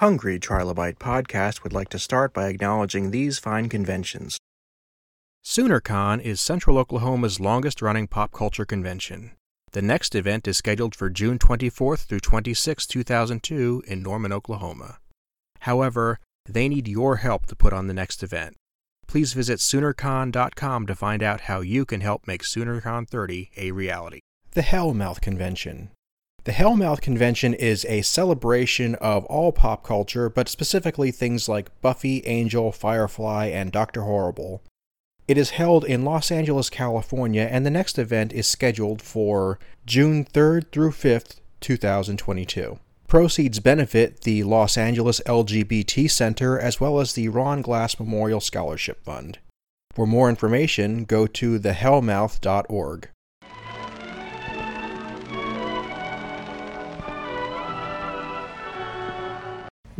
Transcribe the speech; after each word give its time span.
Hungry 0.00 0.40
Trilobite 0.40 0.96
Podcast 0.96 1.62
would 1.62 1.74
like 1.74 1.90
to 1.90 1.98
start 1.98 2.32
by 2.32 2.48
acknowledging 2.48 3.10
these 3.10 3.38
fine 3.38 3.68
conventions. 3.68 4.38
SoonerCon 5.44 6.22
is 6.22 6.40
Central 6.40 6.78
Oklahoma's 6.78 7.38
longest 7.38 7.82
running 7.82 8.06
pop 8.06 8.32
culture 8.32 8.64
convention. 8.64 9.32
The 9.72 9.82
next 9.82 10.14
event 10.14 10.48
is 10.48 10.56
scheduled 10.56 10.94
for 10.94 11.10
June 11.10 11.38
24th 11.38 12.06
through 12.06 12.20
26, 12.20 12.86
2002, 12.86 13.82
in 13.86 14.02
Norman, 14.02 14.32
Oklahoma. 14.32 15.00
However, 15.58 16.18
they 16.48 16.66
need 16.66 16.88
your 16.88 17.16
help 17.16 17.44
to 17.48 17.54
put 17.54 17.74
on 17.74 17.86
the 17.86 17.92
next 17.92 18.22
event. 18.22 18.56
Please 19.06 19.34
visit 19.34 19.58
SoonerCon.com 19.58 20.86
to 20.86 20.94
find 20.94 21.22
out 21.22 21.42
how 21.42 21.60
you 21.60 21.84
can 21.84 22.00
help 22.00 22.26
make 22.26 22.42
SoonerCon 22.42 23.06
30 23.06 23.50
a 23.58 23.70
reality. 23.72 24.20
The 24.52 24.62
Hellmouth 24.62 25.20
Convention. 25.20 25.90
The 26.44 26.52
Hellmouth 26.52 27.02
Convention 27.02 27.52
is 27.52 27.84
a 27.84 28.00
celebration 28.00 28.94
of 28.94 29.26
all 29.26 29.52
pop 29.52 29.84
culture, 29.84 30.30
but 30.30 30.48
specifically 30.48 31.10
things 31.10 31.50
like 31.50 31.78
Buffy, 31.82 32.26
Angel, 32.26 32.72
Firefly, 32.72 33.46
and 33.46 33.70
Doctor 33.70 34.02
Horrible. 34.02 34.62
It 35.28 35.36
is 35.36 35.50
held 35.50 35.84
in 35.84 36.04
Los 36.04 36.30
Angeles, 36.30 36.70
California, 36.70 37.42
and 37.42 37.66
the 37.66 37.70
next 37.70 37.98
event 37.98 38.32
is 38.32 38.48
scheduled 38.48 39.02
for 39.02 39.58
June 39.84 40.24
3rd 40.24 40.72
through 40.72 40.92
5th, 40.92 41.40
2022. 41.60 42.78
Proceeds 43.06 43.60
benefit 43.60 44.22
the 44.22 44.42
Los 44.42 44.78
Angeles 44.78 45.20
LGBT 45.26 46.10
Center 46.10 46.58
as 46.58 46.80
well 46.80 47.00
as 47.00 47.12
the 47.12 47.28
Ron 47.28 47.60
Glass 47.60 47.98
Memorial 47.98 48.40
Scholarship 48.40 49.04
Fund. 49.04 49.38
For 49.92 50.06
more 50.06 50.30
information, 50.30 51.04
go 51.04 51.26
to 51.26 51.58
thehellmouth.org. 51.60 53.08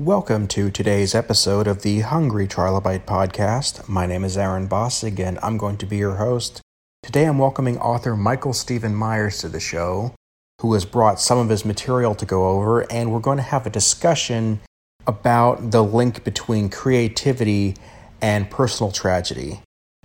Welcome 0.00 0.48
to 0.48 0.70
today's 0.70 1.14
episode 1.14 1.66
of 1.66 1.82
the 1.82 2.00
Hungry 2.00 2.48
Trilobite 2.48 3.04
podcast. 3.04 3.86
My 3.86 4.06
name 4.06 4.24
is 4.24 4.38
Aaron 4.38 4.66
Bossig 4.66 5.20
and 5.20 5.38
I'm 5.42 5.58
going 5.58 5.76
to 5.76 5.84
be 5.84 5.98
your 5.98 6.14
host. 6.14 6.62
Today 7.02 7.26
I'm 7.26 7.36
welcoming 7.36 7.78
author 7.78 8.16
Michael 8.16 8.54
Stephen 8.54 8.94
Myers 8.94 9.40
to 9.40 9.50
the 9.50 9.60
show 9.60 10.14
who 10.62 10.72
has 10.72 10.86
brought 10.86 11.20
some 11.20 11.36
of 11.36 11.50
his 11.50 11.66
material 11.66 12.14
to 12.14 12.24
go 12.24 12.48
over, 12.48 12.90
and 12.90 13.12
we're 13.12 13.20
going 13.20 13.36
to 13.36 13.42
have 13.42 13.66
a 13.66 13.70
discussion 13.70 14.60
about 15.06 15.70
the 15.70 15.84
link 15.84 16.24
between 16.24 16.70
creativity 16.70 17.76
and 18.22 18.50
personal 18.50 18.90
tragedy. 18.90 19.60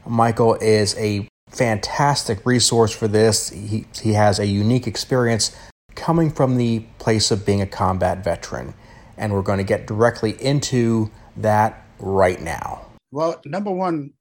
Michael 0.06 0.56
is 0.56 0.94
a 0.97 1.25
fantastic 1.47 2.45
resource 2.45 2.94
for 2.94 3.08
this. 3.08 3.47
He, 3.47 3.86
he 4.02 4.12
has 4.12 4.39
a 4.39 4.45
unique 4.45 4.88
experience 4.88 5.56
coming 5.95 6.31
from 6.31 6.58
the 6.58 6.81
place 7.00 7.31
of 7.31 7.45
being 7.45 7.62
a 7.62 7.66
combat 7.66 8.25
veteran, 8.25 8.73
and 9.17 9.33
we're 9.33 9.41
going 9.41 9.58
to 9.58 9.63
get 9.63 9.88
directly 9.88 10.31
into 10.41 11.11
that 11.38 11.85
right 11.99 12.41
now. 12.41 12.85
Well, 13.11 13.41
number 13.45 13.72
one, 13.72 14.13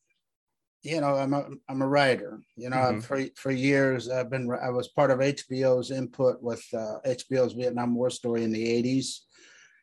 you 0.83 1.01
know, 1.01 1.15
I'm 1.15 1.33
a 1.33 1.49
I'm 1.69 1.83
a 1.83 1.87
writer. 1.87 2.41
You 2.57 2.71
know, 2.71 2.77
mm-hmm. 2.77 3.01
for 3.01 3.25
for 3.37 3.51
years 3.51 4.11
I've 4.11 4.31
been 4.31 4.51
I 4.63 4.71
was 4.71 4.89
part 4.89 5.11
of 5.11 5.19
HBO's 5.19 5.91
input 5.91 6.43
with 6.43 6.63
uh, 6.75 6.99
HBO's 7.07 7.55
Vietnam 7.55 7.95
War 7.95 8.11
story 8.11 8.45
in 8.45 8.53
the 8.53 8.65
'80s. 8.83 9.21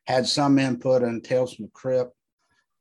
Had 0.07 0.27
some 0.27 0.59
input 0.59 1.03
on 1.03 1.21
Tales 1.21 1.55
from 1.55 1.65
the 1.65 1.71
Crypt 1.71 2.13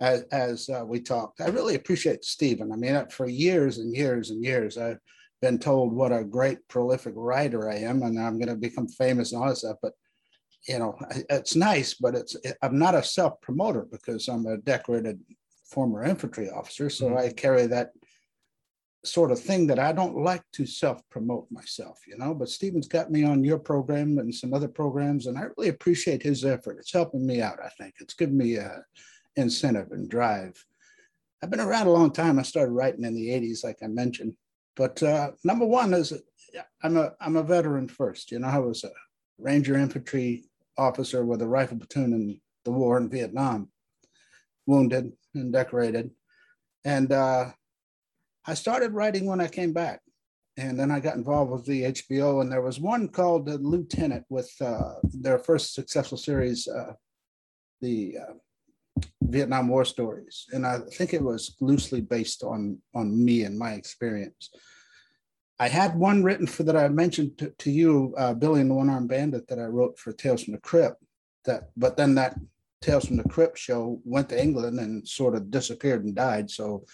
as 0.00 0.22
as 0.32 0.68
uh, 0.68 0.84
we 0.84 1.00
talked. 1.00 1.40
I 1.40 1.48
really 1.48 1.74
appreciate 1.74 2.24
Stephen. 2.24 2.72
I 2.72 2.76
mean, 2.76 3.06
for 3.10 3.26
years 3.26 3.78
and 3.78 3.94
years 3.94 4.30
and 4.30 4.44
years, 4.44 4.76
I've 4.76 4.98
been 5.40 5.58
told 5.58 5.92
what 5.92 6.12
a 6.12 6.24
great 6.24 6.66
prolific 6.68 7.14
writer 7.16 7.70
I 7.70 7.76
am, 7.76 8.02
and 8.02 8.18
I'm 8.18 8.38
going 8.38 8.48
to 8.48 8.54
become 8.54 8.88
famous 8.88 9.32
and 9.32 9.42
all 9.42 9.48
that 9.48 9.56
stuff. 9.56 9.76
But 9.82 9.94
you 10.68 10.78
know, 10.78 10.98
it's 11.30 11.56
nice, 11.56 11.94
but 11.94 12.14
it's 12.14 12.36
I'm 12.62 12.78
not 12.78 12.94
a 12.94 13.02
self 13.02 13.40
promoter 13.40 13.86
because 13.90 14.28
I'm 14.28 14.46
a 14.46 14.58
decorated 14.58 15.20
former 15.70 16.04
infantry 16.04 16.50
officer, 16.50 16.90
so 16.90 17.06
mm-hmm. 17.06 17.18
I 17.18 17.30
carry 17.30 17.66
that 17.66 17.92
sort 19.04 19.30
of 19.30 19.40
thing 19.40 19.66
that 19.66 19.78
I 19.78 19.92
don't 19.92 20.22
like 20.22 20.42
to 20.52 20.66
self 20.66 21.00
promote 21.08 21.46
myself, 21.50 22.00
you 22.06 22.18
know. 22.18 22.34
But 22.34 22.50
Stephen's 22.50 22.88
got 22.88 23.10
me 23.10 23.24
on 23.24 23.44
your 23.44 23.58
program 23.58 24.18
and 24.18 24.34
some 24.34 24.52
other 24.52 24.68
programs, 24.68 25.26
and 25.26 25.38
I 25.38 25.44
really 25.56 25.70
appreciate 25.70 26.22
his 26.22 26.44
effort. 26.44 26.76
It's 26.78 26.92
helping 26.92 27.24
me 27.24 27.40
out, 27.40 27.58
I 27.64 27.68
think. 27.70 27.94
It's 28.00 28.14
given 28.14 28.36
me 28.36 28.56
a 28.56 28.84
incentive 29.36 29.92
and 29.92 30.10
drive. 30.10 30.62
I've 31.42 31.50
been 31.50 31.60
around 31.60 31.86
a 31.86 31.92
long 31.92 32.12
time. 32.12 32.38
I 32.38 32.42
started 32.42 32.72
writing 32.72 33.04
in 33.04 33.14
the 33.14 33.28
80s, 33.28 33.64
like 33.64 33.78
I 33.82 33.86
mentioned. 33.86 34.34
But 34.76 35.02
uh, 35.02 35.30
number 35.42 35.64
one 35.64 35.94
is 35.94 36.12
I'm 36.82 36.96
a 36.96 37.12
I'm 37.20 37.36
a 37.36 37.42
veteran 37.42 37.88
first. 37.88 38.30
You 38.30 38.40
know, 38.40 38.48
I 38.48 38.58
was 38.58 38.84
a 38.84 38.90
Ranger 39.38 39.76
infantry 39.76 40.49
officer 40.76 41.24
with 41.24 41.42
a 41.42 41.48
rifle 41.48 41.78
platoon 41.78 42.12
in 42.12 42.40
the 42.64 42.70
war 42.70 42.98
in 42.98 43.08
Vietnam, 43.08 43.70
wounded 44.66 45.12
and 45.34 45.52
decorated. 45.52 46.10
And 46.84 47.12
uh, 47.12 47.50
I 48.46 48.54
started 48.54 48.92
writing 48.92 49.26
when 49.26 49.40
I 49.40 49.48
came 49.48 49.72
back. 49.72 50.00
And 50.56 50.78
then 50.78 50.90
I 50.90 51.00
got 51.00 51.16
involved 51.16 51.52
with 51.52 51.64
the 51.64 51.84
HBO, 51.84 52.42
and 52.42 52.52
there 52.52 52.60
was 52.60 52.78
one 52.78 53.08
called 53.08 53.46
The 53.46 53.56
Lieutenant 53.56 54.26
with 54.28 54.50
uh, 54.60 54.94
their 55.04 55.38
first 55.38 55.74
successful 55.74 56.18
series, 56.18 56.68
uh, 56.68 56.92
the 57.80 58.18
uh, 58.18 59.02
Vietnam 59.22 59.68
War 59.68 59.86
stories. 59.86 60.46
And 60.52 60.66
I 60.66 60.80
think 60.92 61.14
it 61.14 61.22
was 61.22 61.56
loosely 61.60 62.02
based 62.02 62.42
on, 62.42 62.78
on 62.94 63.24
me 63.24 63.44
and 63.44 63.58
my 63.58 63.72
experience. 63.72 64.50
I 65.60 65.68
had 65.68 65.94
one 65.94 66.22
written 66.22 66.46
for 66.46 66.62
that 66.62 66.76
I 66.76 66.88
mentioned 66.88 67.36
to, 67.36 67.50
to 67.50 67.70
you, 67.70 68.14
uh, 68.16 68.32
Billy 68.32 68.62
and 68.62 68.70
the 68.70 68.74
One 68.74 68.88
Armed 68.88 69.10
Bandit, 69.10 69.46
that 69.48 69.58
I 69.58 69.64
wrote 69.64 69.98
for 69.98 70.10
Tales 70.10 70.44
from 70.44 70.54
the 70.54 70.60
Crypt. 70.60 70.96
That, 71.44 71.68
but 71.76 71.98
then 71.98 72.14
that 72.14 72.34
Tales 72.80 73.04
from 73.04 73.18
the 73.18 73.28
Crypt 73.28 73.58
show 73.58 74.00
went 74.06 74.30
to 74.30 74.42
England 74.42 74.80
and 74.80 75.06
sort 75.06 75.34
of 75.34 75.50
disappeared 75.50 76.02
and 76.02 76.14
died. 76.14 76.50
So 76.50 76.86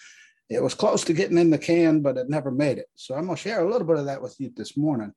it 0.49 0.61
was 0.61 0.73
close 0.73 1.05
to 1.05 1.13
getting 1.13 1.37
in 1.37 1.49
the 1.49 1.57
can, 1.57 2.01
but 2.01 2.17
it 2.17 2.29
never 2.29 2.51
made 2.51 2.77
it. 2.77 2.89
So 2.95 3.15
I'm 3.15 3.27
going 3.27 3.37
to 3.37 3.41
share 3.41 3.65
a 3.65 3.71
little 3.71 3.87
bit 3.87 3.99
of 3.99 4.05
that 4.05 4.21
with 4.21 4.35
you 4.37 4.51
this 4.53 4.75
morning, 4.75 5.13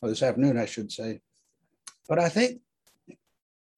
or 0.00 0.08
this 0.08 0.22
afternoon, 0.22 0.56
I 0.56 0.64
should 0.64 0.90
say. 0.90 1.20
But 2.08 2.18
I 2.18 2.30
think 2.30 2.62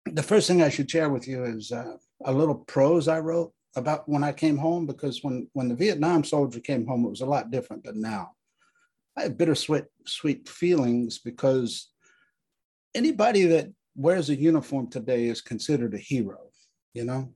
the 0.06 0.22
first 0.22 0.46
thing 0.46 0.62
I 0.62 0.68
should 0.68 0.88
share 0.88 1.10
with 1.10 1.26
you 1.26 1.42
is 1.42 1.72
uh, 1.72 1.96
a 2.24 2.32
little 2.32 2.54
prose 2.54 3.08
I 3.08 3.18
wrote 3.18 3.52
about 3.74 4.08
when 4.08 4.22
I 4.22 4.30
came 4.30 4.58
home, 4.58 4.86
because 4.86 5.24
when, 5.24 5.48
when 5.54 5.68
the 5.68 5.74
Vietnam 5.74 6.22
soldier 6.22 6.60
came 6.60 6.86
home, 6.86 7.04
it 7.04 7.10
was 7.10 7.20
a 7.20 7.26
lot 7.26 7.50
different 7.50 7.82
than 7.82 8.00
now. 8.00 8.30
I 9.16 9.22
have 9.22 9.38
bittersweet 9.38 9.84
sweet 10.06 10.48
feelings 10.48 11.18
because 11.18 11.90
anybody 12.94 13.44
that 13.46 13.72
wears 13.94 14.30
a 14.30 14.34
uniform 14.34 14.88
today 14.88 15.26
is 15.26 15.40
considered 15.40 15.94
a 15.94 15.98
hero, 15.98 16.38
you 16.94 17.04
know? 17.04 17.34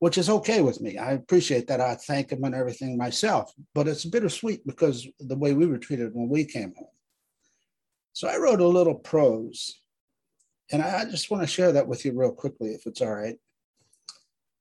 which 0.00 0.16
is 0.16 0.30
okay 0.30 0.62
with 0.62 0.80
me. 0.80 0.96
I 0.96 1.12
appreciate 1.12 1.66
that. 1.68 1.80
I 1.80 1.94
thank 1.94 2.32
him 2.32 2.42
and 2.42 2.54
everything 2.54 2.96
myself, 2.96 3.52
but 3.74 3.86
it's 3.86 4.04
bittersweet 4.04 4.66
because 4.66 5.06
the 5.20 5.36
way 5.36 5.52
we 5.52 5.66
were 5.66 5.78
treated 5.78 6.14
when 6.14 6.28
we 6.28 6.44
came 6.44 6.72
home. 6.76 6.88
So 8.14 8.26
I 8.26 8.38
wrote 8.38 8.60
a 8.60 8.66
little 8.66 8.94
prose, 8.94 9.78
and 10.72 10.82
I 10.82 11.04
just 11.04 11.30
want 11.30 11.42
to 11.42 11.46
share 11.46 11.72
that 11.72 11.86
with 11.86 12.04
you 12.04 12.18
real 12.18 12.32
quickly, 12.32 12.70
if 12.70 12.86
it's 12.86 13.02
all 13.02 13.14
right. 13.14 13.36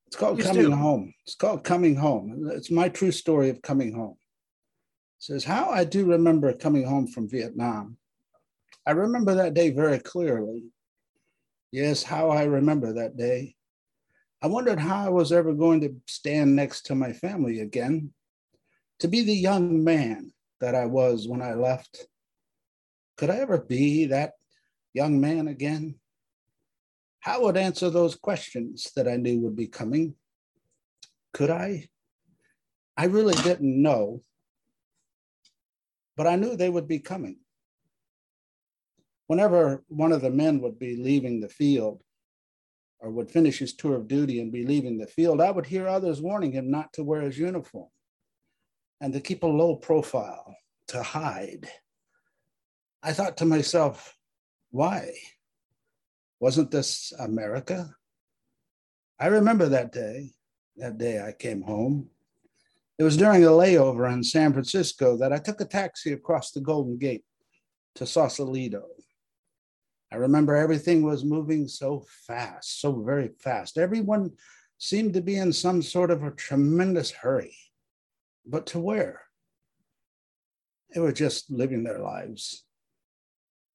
It's 0.07 0.17
called 0.17 0.41
Coming 0.41 0.71
do. 0.71 0.75
Home. 0.75 1.13
It's 1.25 1.35
called 1.35 1.63
Coming 1.63 1.95
Home. 1.95 2.49
It's 2.51 2.69
my 2.69 2.89
true 2.89 3.11
story 3.11 3.49
of 3.49 3.61
coming 3.61 3.93
home. 3.93 4.17
Says, 5.19 5.43
How 5.43 5.69
I 5.69 5.83
do 5.83 6.05
remember 6.05 6.53
coming 6.53 6.85
home 6.85 7.05
from 7.05 7.29
Vietnam. 7.29 7.97
I 8.87 8.91
remember 8.91 9.35
that 9.35 9.53
day 9.53 9.69
very 9.69 9.99
clearly. 9.99 10.63
Yes, 11.71 12.01
how 12.01 12.29
I 12.29 12.43
remember 12.43 12.93
that 12.93 13.17
day. 13.17 13.55
I 14.41 14.47
wondered 14.47 14.79
how 14.79 15.05
I 15.05 15.09
was 15.09 15.33
ever 15.33 15.53
going 15.53 15.81
to 15.81 15.93
stand 16.07 16.55
next 16.55 16.85
to 16.85 16.95
my 16.95 17.11
family 17.11 17.59
again, 17.59 18.13
to 18.99 19.09
be 19.09 19.21
the 19.21 19.35
young 19.35 19.83
man 19.83 20.31
that 20.61 20.73
I 20.73 20.85
was 20.85 21.27
when 21.27 21.41
I 21.41 21.53
left. 21.53 22.07
Could 23.17 23.29
I 23.29 23.37
ever 23.37 23.57
be 23.57 24.05
that 24.05 24.33
young 24.93 25.19
man 25.19 25.49
again? 25.49 25.95
How 27.19 27.43
would 27.43 27.57
answer 27.57 27.89
those 27.89 28.15
questions 28.15 28.89
that 28.95 29.09
I 29.09 29.17
knew 29.17 29.41
would 29.41 29.57
be 29.57 29.67
coming? 29.67 30.15
Could 31.33 31.49
I? 31.49 31.89
I 32.95 33.05
really 33.05 33.35
didn't 33.43 33.81
know, 33.81 34.21
but 36.19 36.27
I 36.27 36.35
knew 36.35 36.57
they 36.57 36.69
would 36.69 36.85
be 36.85 36.99
coming. 36.99 37.37
Whenever 39.27 39.85
one 39.87 40.11
of 40.11 40.19
the 40.19 40.29
men 40.29 40.59
would 40.59 40.77
be 40.77 40.97
leaving 40.97 41.39
the 41.39 41.47
field, 41.47 42.03
or 42.99 43.09
would 43.09 43.31
finish 43.31 43.59
his 43.59 43.73
tour 43.73 43.95
of 43.95 44.09
duty 44.09 44.41
and 44.41 44.51
be 44.51 44.65
leaving 44.65 44.97
the 44.97 45.07
field, 45.07 45.39
I 45.39 45.49
would 45.49 45.65
hear 45.65 45.87
others 45.87 46.21
warning 46.21 46.51
him 46.51 46.69
not 46.69 46.91
to 46.91 47.05
wear 47.05 47.21
his 47.21 47.39
uniform 47.39 47.87
and 48.99 49.13
to 49.13 49.21
keep 49.21 49.43
a 49.43 49.47
low 49.47 49.77
profile, 49.77 50.57
to 50.89 51.01
hide. 51.01 51.69
I 53.01 53.13
thought 53.13 53.37
to 53.37 53.45
myself, 53.45 54.17
why? 54.71 55.13
Wasn't 56.41 56.69
this 56.69 57.13
America? 57.17 57.95
I 59.17 59.27
remember 59.27 59.69
that 59.69 59.93
day, 59.93 60.31
that 60.75 60.97
day 60.97 61.25
I 61.25 61.31
came 61.31 61.61
home. 61.61 62.09
It 62.99 63.03
was 63.03 63.15
during 63.15 63.45
a 63.45 63.47
layover 63.47 64.11
in 64.11 64.25
San 64.25 64.51
Francisco 64.51 65.15
that 65.17 65.31
I 65.31 65.37
took 65.37 65.61
a 65.61 65.65
taxi 65.65 66.11
across 66.11 66.51
the 66.51 66.59
Golden 66.59 66.97
Gate 66.97 67.23
to 67.95 68.05
Sausalito. 68.05 68.87
I 70.11 70.17
remember 70.17 70.53
everything 70.53 71.03
was 71.03 71.23
moving 71.23 71.69
so 71.69 72.03
fast, 72.27 72.81
so 72.81 73.01
very 73.01 73.29
fast. 73.39 73.77
Everyone 73.77 74.31
seemed 74.79 75.13
to 75.13 75.21
be 75.21 75.37
in 75.37 75.53
some 75.53 75.81
sort 75.81 76.11
of 76.11 76.23
a 76.23 76.31
tremendous 76.31 77.09
hurry. 77.09 77.55
But 78.45 78.65
to 78.67 78.79
where? 78.79 79.21
They 80.93 80.99
were 80.99 81.13
just 81.13 81.49
living 81.49 81.85
their 81.85 81.99
lives. 81.99 82.65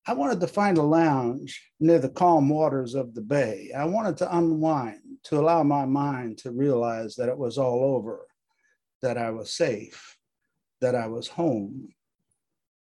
I 0.06 0.12
wanted 0.12 0.40
to 0.40 0.48
find 0.48 0.76
a 0.76 0.82
lounge 0.82 1.66
near 1.80 1.98
the 1.98 2.10
calm 2.10 2.50
waters 2.50 2.94
of 2.94 3.14
the 3.14 3.22
bay. 3.22 3.70
I 3.74 3.86
wanted 3.86 4.18
to 4.18 4.36
unwind, 4.36 5.00
to 5.24 5.38
allow 5.38 5.62
my 5.62 5.86
mind 5.86 6.36
to 6.38 6.50
realize 6.50 7.14
that 7.14 7.30
it 7.30 7.38
was 7.38 7.56
all 7.56 7.96
over, 7.96 8.26
that 9.04 9.18
I 9.18 9.30
was 9.30 9.52
safe, 9.52 10.16
that 10.80 10.94
I 10.94 11.08
was 11.08 11.28
home. 11.28 11.90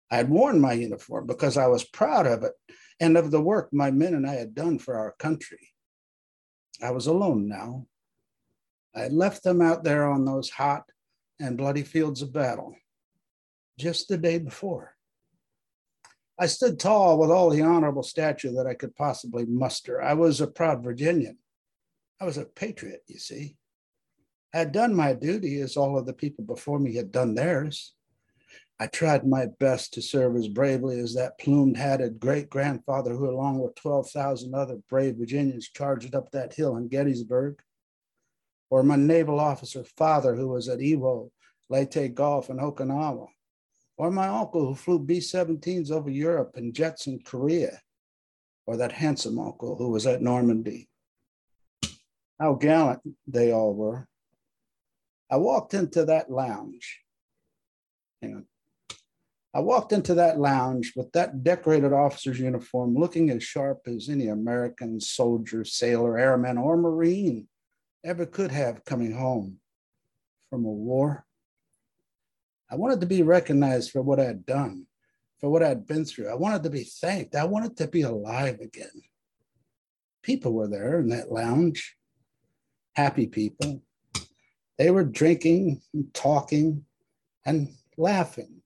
I 0.09 0.15
had 0.15 0.29
worn 0.29 0.61
my 0.61 0.71
uniform 0.71 1.27
because 1.27 1.57
I 1.57 1.67
was 1.67 1.83
proud 1.83 2.25
of 2.25 2.43
it 2.43 2.53
and 3.01 3.17
of 3.17 3.31
the 3.31 3.41
work 3.41 3.73
my 3.73 3.91
men 3.91 4.13
and 4.13 4.25
I 4.25 4.35
had 4.35 4.55
done 4.55 4.79
for 4.79 4.95
our 4.95 5.13
country. 5.19 5.73
I 6.81 6.91
was 6.91 7.07
alone 7.07 7.49
now. 7.49 7.87
I 8.95 9.01
had 9.01 9.13
left 9.13 9.43
them 9.43 9.61
out 9.61 9.83
there 9.83 10.09
on 10.09 10.23
those 10.23 10.49
hot 10.49 10.85
and 11.41 11.57
bloody 11.57 11.83
fields 11.83 12.21
of 12.21 12.31
battle 12.31 12.77
just 13.77 14.07
the 14.07 14.17
day 14.17 14.39
before. 14.39 14.95
I 16.39 16.47
stood 16.47 16.79
tall 16.79 17.19
with 17.19 17.29
all 17.29 17.49
the 17.49 17.61
honorable 17.61 18.03
stature 18.03 18.53
that 18.53 18.67
I 18.67 18.73
could 18.73 18.95
possibly 18.95 19.45
muster. 19.45 20.01
I 20.01 20.13
was 20.13 20.39
a 20.39 20.47
proud 20.47 20.81
Virginian. 20.81 21.39
I 22.21 22.25
was 22.25 22.37
a 22.37 22.45
patriot, 22.45 23.03
you 23.07 23.19
see. 23.19 23.57
I 24.55 24.59
had 24.59 24.71
done 24.71 24.95
my 24.95 25.11
duty 25.11 25.59
as 25.59 25.75
all 25.75 25.99
of 25.99 26.05
the 26.05 26.13
people 26.13 26.45
before 26.45 26.79
me 26.79 26.95
had 26.95 27.11
done 27.11 27.35
theirs. 27.35 27.93
I 28.79 28.87
tried 28.87 29.27
my 29.27 29.47
best 29.59 29.93
to 29.93 30.01
serve 30.01 30.37
as 30.37 30.47
bravely 30.47 30.97
as 30.97 31.13
that 31.15 31.37
plumed 31.37 31.75
hatted 31.75 32.21
great 32.21 32.49
grandfather 32.49 33.13
who, 33.13 33.29
along 33.29 33.59
with 33.59 33.75
12,000 33.75 34.55
other 34.55 34.77
brave 34.89 35.17
Virginians, 35.17 35.67
charged 35.67 36.15
up 36.15 36.31
that 36.31 36.53
hill 36.53 36.77
in 36.77 36.87
Gettysburg, 36.87 37.61
or 38.69 38.81
my 38.81 38.95
naval 38.95 39.41
officer 39.41 39.83
father 39.97 40.35
who 40.35 40.47
was 40.47 40.69
at 40.69 40.79
Iwo, 40.79 41.31
Leyte 41.67 42.15
Gulf, 42.15 42.49
and 42.49 42.61
Okinawa, 42.61 43.27
or 43.97 44.09
my 44.09 44.29
uncle 44.29 44.67
who 44.67 44.75
flew 44.75 44.99
B 44.99 45.17
17s 45.17 45.91
over 45.91 46.09
Europe 46.09 46.51
and 46.55 46.73
jets 46.73 47.07
in 47.07 47.19
Korea, 47.19 47.81
or 48.65 48.77
that 48.77 48.93
handsome 48.93 49.37
uncle 49.37 49.75
who 49.75 49.89
was 49.89 50.07
at 50.07 50.21
Normandy. 50.21 50.87
How 52.39 52.53
gallant 52.53 53.01
they 53.27 53.51
all 53.51 53.73
were. 53.73 54.07
I 55.29 55.37
walked 55.37 55.73
into 55.73 56.05
that 56.05 56.31
lounge. 56.31 57.01
Hang 58.21 58.35
on. 58.35 58.45
I 59.53 59.61
walked 59.61 59.93
into 59.93 60.15
that 60.15 60.37
lounge 60.37 60.91
with 60.97 61.13
that 61.13 61.41
decorated 61.41 61.93
officer's 61.93 62.39
uniform, 62.39 62.93
looking 62.93 63.29
as 63.29 63.41
sharp 63.41 63.87
as 63.87 64.09
any 64.09 64.27
American 64.27 64.99
soldier, 64.99 65.63
sailor, 65.63 66.17
airman, 66.17 66.57
or 66.57 66.75
Marine 66.75 67.47
ever 68.03 68.25
could 68.25 68.51
have 68.51 68.83
coming 68.83 69.13
home 69.13 69.59
from 70.49 70.65
a 70.65 70.69
war. 70.69 71.25
I 72.69 72.75
wanted 72.75 72.99
to 72.99 73.07
be 73.07 73.23
recognized 73.23 73.91
for 73.91 74.01
what 74.01 74.19
I 74.19 74.25
had 74.25 74.45
done, 74.45 74.87
for 75.39 75.49
what 75.49 75.63
I'd 75.63 75.87
been 75.87 76.03
through. 76.03 76.29
I 76.29 76.35
wanted 76.35 76.63
to 76.63 76.69
be 76.69 76.83
thanked. 76.83 77.35
I 77.35 77.45
wanted 77.45 77.77
to 77.77 77.87
be 77.87 78.01
alive 78.01 78.59
again. 78.59 79.03
People 80.21 80.51
were 80.51 80.67
there 80.67 80.99
in 80.99 81.07
that 81.09 81.31
lounge, 81.31 81.95
happy 82.93 83.27
people. 83.27 83.84
They 84.77 84.91
were 84.91 85.03
drinking 85.03 85.81
and 85.93 86.13
talking 86.13 86.85
and 87.45 87.69
laughing 87.97 88.61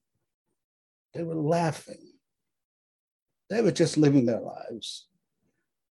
they 1.14 1.22
were 1.22 1.34
laughing. 1.34 2.12
They 3.48 3.62
were 3.62 3.72
just 3.72 3.96
living 3.96 4.26
their 4.26 4.40
lives. 4.40 5.08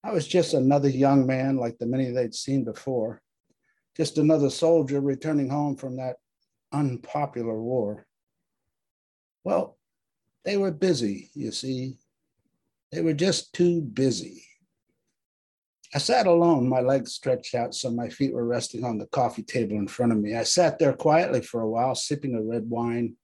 I 0.05 0.13
was 0.13 0.29
just 0.29 0.55
another 0.55 0.89
young 0.89 1.27
man 1.27 1.57
like 1.57 1.79
the 1.79 1.87
many 1.87 2.11
they'd 2.11 2.35
seen 2.35 2.65
before, 2.65 3.21
just 3.97 4.19
another 4.19 4.49
soldier 4.49 5.01
returning 5.01 5.51
home 5.51 5.77
from 5.77 5.97
that 5.97 6.17
unpopular 6.73 7.61
war. 7.61 8.07
Well, 9.43 9.77
they 10.45 10.57
were 10.57 10.71
busy, 10.71 11.31
you 11.35 11.51
see. 11.51 11.97
They 12.93 13.01
were 13.01 13.15
just 13.15 13.53
too 13.53 13.81
busy. 13.81 14.45
I 15.95 15.99
sat 15.99 16.27
alone, 16.27 16.69
my 16.69 16.81
legs 16.81 17.13
stretched 17.13 17.55
out 17.55 17.75
so 17.75 17.91
my 17.91 18.11
feet 18.11 18.35
were 18.35 18.45
resting 18.45 18.85
on 18.85 18.99
the 18.99 19.07
coffee 19.07 19.43
table 19.43 19.77
in 19.77 19.89
front 19.89 20.13
of 20.13 20.19
me. 20.19 20.35
I 20.35 20.43
sat 20.43 20.79
there 20.79 20.93
quietly 20.93 21.41
for 21.41 21.63
a 21.63 21.69
while, 21.69 21.95
sipping 21.95 22.35
a 22.35 22.43
red 22.43 22.69
wine, 22.69 23.17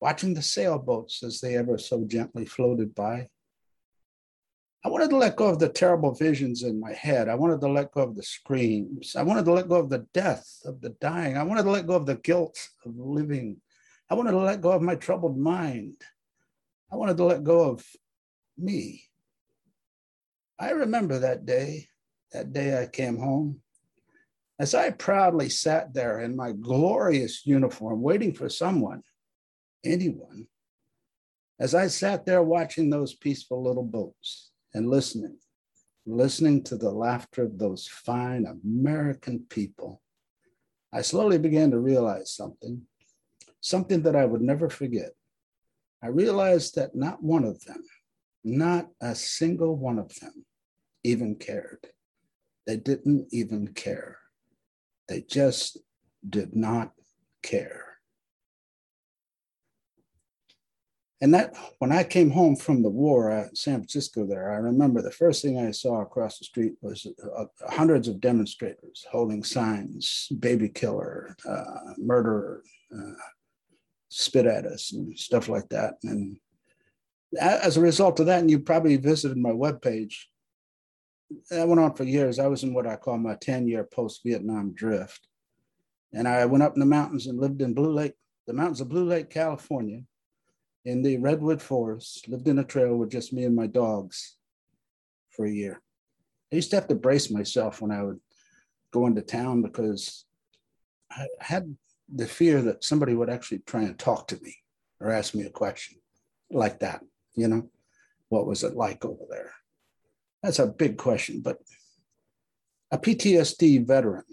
watching 0.00 0.32
the 0.32 0.42
sailboats 0.42 1.22
as 1.22 1.40
they 1.40 1.56
ever 1.56 1.76
so 1.76 2.04
gently 2.06 2.46
floated 2.46 2.94
by. 2.94 3.28
I 4.84 4.88
wanted 4.88 5.10
to 5.10 5.16
let 5.16 5.36
go 5.36 5.48
of 5.48 5.58
the 5.58 5.68
terrible 5.68 6.12
visions 6.12 6.62
in 6.62 6.80
my 6.80 6.92
head. 6.92 7.28
I 7.28 7.36
wanted 7.36 7.60
to 7.60 7.68
let 7.68 7.92
go 7.92 8.02
of 8.02 8.16
the 8.16 8.22
screams. 8.22 9.14
I 9.14 9.22
wanted 9.22 9.44
to 9.44 9.52
let 9.52 9.68
go 9.68 9.76
of 9.76 9.90
the 9.90 10.06
death, 10.12 10.60
of 10.64 10.80
the 10.80 10.90
dying. 11.00 11.36
I 11.36 11.44
wanted 11.44 11.62
to 11.64 11.70
let 11.70 11.86
go 11.86 11.94
of 11.94 12.06
the 12.06 12.16
guilt 12.16 12.58
of 12.84 12.96
living. 12.96 13.58
I 14.10 14.14
wanted 14.14 14.32
to 14.32 14.38
let 14.38 14.60
go 14.60 14.72
of 14.72 14.82
my 14.82 14.96
troubled 14.96 15.38
mind. 15.38 15.96
I 16.90 16.96
wanted 16.96 17.16
to 17.18 17.24
let 17.24 17.44
go 17.44 17.70
of 17.70 17.86
me. 18.58 19.04
I 20.62 20.70
remember 20.70 21.18
that 21.18 21.44
day, 21.44 21.88
that 22.30 22.52
day 22.52 22.80
I 22.80 22.86
came 22.86 23.18
home. 23.18 23.62
As 24.60 24.76
I 24.76 24.90
proudly 24.90 25.48
sat 25.48 25.92
there 25.92 26.20
in 26.20 26.36
my 26.36 26.52
glorious 26.52 27.44
uniform, 27.44 28.00
waiting 28.00 28.32
for 28.32 28.48
someone 28.48 29.02
anyone, 29.84 30.46
as 31.58 31.74
I 31.74 31.88
sat 31.88 32.24
there 32.26 32.44
watching 32.44 32.90
those 32.90 33.12
peaceful 33.12 33.60
little 33.60 33.82
boats 33.82 34.52
and 34.72 34.88
listening, 34.88 35.36
listening 36.06 36.62
to 36.64 36.76
the 36.76 36.92
laughter 36.92 37.42
of 37.42 37.58
those 37.58 37.88
fine 37.88 38.46
American 38.46 39.44
people, 39.48 40.00
I 40.92 41.02
slowly 41.02 41.38
began 41.38 41.72
to 41.72 41.80
realize 41.80 42.32
something, 42.32 42.82
something 43.60 44.02
that 44.02 44.14
I 44.14 44.26
would 44.26 44.42
never 44.42 44.70
forget. 44.70 45.10
I 46.00 46.06
realized 46.06 46.76
that 46.76 46.94
not 46.94 47.20
one 47.20 47.42
of 47.42 47.64
them, 47.64 47.82
not 48.44 48.90
a 49.00 49.16
single 49.16 49.74
one 49.74 49.98
of 49.98 50.14
them, 50.20 50.44
even 51.04 51.36
cared. 51.36 51.86
They 52.66 52.76
didn't 52.76 53.28
even 53.32 53.68
care. 53.68 54.18
They 55.08 55.22
just 55.22 55.78
did 56.28 56.54
not 56.54 56.92
care. 57.42 57.92
And 61.20 61.32
that 61.34 61.54
when 61.78 61.92
I 61.92 62.02
came 62.02 62.30
home 62.30 62.56
from 62.56 62.82
the 62.82 62.90
war 62.90 63.30
at 63.30 63.56
San 63.56 63.76
Francisco, 63.76 64.26
there, 64.26 64.50
I 64.52 64.56
remember 64.56 65.00
the 65.00 65.12
first 65.12 65.40
thing 65.40 65.56
I 65.56 65.70
saw 65.70 66.00
across 66.00 66.38
the 66.38 66.44
street 66.44 66.72
was 66.80 67.06
uh, 67.36 67.44
hundreds 67.68 68.08
of 68.08 68.20
demonstrators 68.20 69.06
holding 69.08 69.44
signs, 69.44 70.26
"Baby 70.40 70.68
killer," 70.68 71.36
uh, 71.48 71.94
"Murderer," 71.96 72.64
uh, 72.92 73.12
"Spit 74.08 74.46
at 74.46 74.66
us," 74.66 74.92
and 74.92 75.16
stuff 75.16 75.48
like 75.48 75.68
that. 75.68 75.94
And 76.02 76.38
as 77.40 77.76
a 77.76 77.80
result 77.80 78.18
of 78.18 78.26
that, 78.26 78.40
and 78.40 78.50
you 78.50 78.58
probably 78.58 78.96
visited 78.96 79.38
my 79.38 79.50
webpage. 79.50 80.14
That 81.50 81.68
went 81.68 81.80
on 81.80 81.94
for 81.94 82.04
years. 82.04 82.38
I 82.38 82.46
was 82.46 82.62
in 82.62 82.74
what 82.74 82.86
I 82.86 82.96
call 82.96 83.18
my 83.18 83.34
10 83.34 83.68
year 83.68 83.84
post 83.84 84.20
Vietnam 84.24 84.72
drift. 84.74 85.28
And 86.12 86.28
I 86.28 86.44
went 86.44 86.62
up 86.62 86.74
in 86.74 86.80
the 86.80 86.86
mountains 86.86 87.26
and 87.26 87.38
lived 87.38 87.62
in 87.62 87.74
Blue 87.74 87.92
Lake, 87.92 88.14
the 88.46 88.52
mountains 88.52 88.80
of 88.80 88.88
Blue 88.88 89.04
Lake, 89.04 89.30
California 89.30 90.02
in 90.84 91.02
the 91.02 91.16
redwood 91.18 91.62
forest, 91.62 92.28
lived 92.28 92.48
in 92.48 92.58
a 92.58 92.64
trail 92.64 92.96
with 92.96 93.10
just 93.10 93.32
me 93.32 93.44
and 93.44 93.54
my 93.54 93.66
dogs 93.66 94.36
for 95.30 95.46
a 95.46 95.50
year. 95.50 95.80
I 96.52 96.56
used 96.56 96.70
to 96.70 96.76
have 96.76 96.88
to 96.88 96.94
brace 96.94 97.30
myself 97.30 97.80
when 97.80 97.90
I 97.90 98.02
would 98.02 98.20
go 98.90 99.06
into 99.06 99.22
town 99.22 99.62
because 99.62 100.26
I 101.10 101.26
had 101.40 101.74
the 102.12 102.26
fear 102.26 102.60
that 102.62 102.84
somebody 102.84 103.14
would 103.14 103.30
actually 103.30 103.60
try 103.60 103.82
and 103.82 103.98
talk 103.98 104.28
to 104.28 104.40
me 104.42 104.56
or 105.00 105.10
ask 105.10 105.34
me 105.34 105.44
a 105.44 105.50
question 105.50 105.98
like 106.50 106.80
that. 106.80 107.02
You 107.34 107.48
know, 107.48 107.70
what 108.28 108.46
was 108.46 108.64
it 108.64 108.76
like 108.76 109.04
over 109.04 109.24
there? 109.30 109.52
That's 110.42 110.58
a 110.58 110.66
big 110.66 110.98
question, 110.98 111.40
but 111.40 111.58
a 112.90 112.98
PTSD 112.98 113.86
veteran, 113.86 114.24